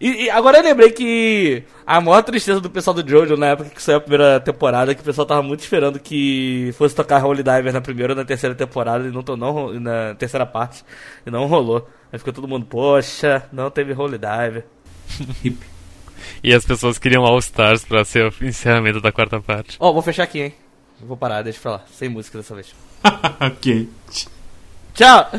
E, 0.01 0.25
e 0.25 0.31
agora 0.31 0.59
eu 0.59 0.63
lembrei 0.63 0.91
que 0.91 1.65
a 1.87 2.01
maior 2.01 2.23
tristeza 2.23 2.61
do 2.61 2.69
pessoal 2.69 2.95
do 2.95 3.09
Jojo 3.09 3.37
na 3.37 3.47
época 3.47 3.71
que 3.71 3.83
saiu 3.83 3.97
a 3.99 4.01
primeira 4.01 4.41
temporada 4.41 4.93
é 4.93 4.95
que 4.95 5.01
o 5.01 5.05
pessoal 5.05 5.27
tava 5.27 5.43
muito 5.43 5.61
esperando 5.61 5.99
que 5.99 6.75
fosse 6.77 6.95
tocar 6.95 7.25
Holy 7.25 7.43
Diver 7.43 7.73
na 7.73 7.81
primeira 7.81 8.13
ou 8.13 8.17
na 8.17 8.25
terceira 8.25 8.55
temporada 8.55 9.09
e 9.09 9.11
não, 9.11 9.23
não 9.37 9.81
na 9.81 10.15
terceira 10.15 10.45
parte 10.45 10.85
e 11.27 11.31
não 11.31 11.47
rolou. 11.47 11.89
Aí 12.13 12.19
ficou 12.19 12.33
todo 12.33 12.47
mundo, 12.47 12.67
poxa, 12.67 13.49
não 13.53 13.71
teve 13.71 13.95
Holy 13.95 14.19
Diver. 14.19 14.67
E 16.43 16.53
as 16.53 16.65
pessoas 16.65 16.99
queriam 16.99 17.25
All 17.25 17.39
Stars 17.39 17.85
pra 17.85 18.05
ser 18.05 18.27
o 18.27 18.45
encerramento 18.45 19.01
da 19.01 19.13
quarta 19.13 19.41
parte. 19.41 19.77
Ó, 19.81 19.93
vou 19.93 20.03
fechar 20.03 20.25
aqui, 20.25 20.41
hein? 20.41 20.55
Vou 21.01 21.17
parar, 21.17 21.43
deixa 21.43 21.61
pra 21.61 21.73
lá, 21.73 21.85
sem 21.93 22.09
música 22.09 22.39
dessa 22.39 22.55
vez. 22.55 22.75
ok. 23.41 23.89
Tchau! 24.95 25.31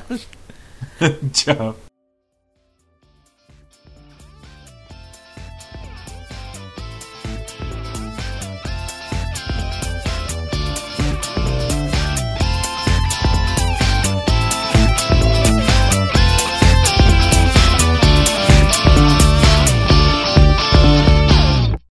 Tchau. 1.34 1.87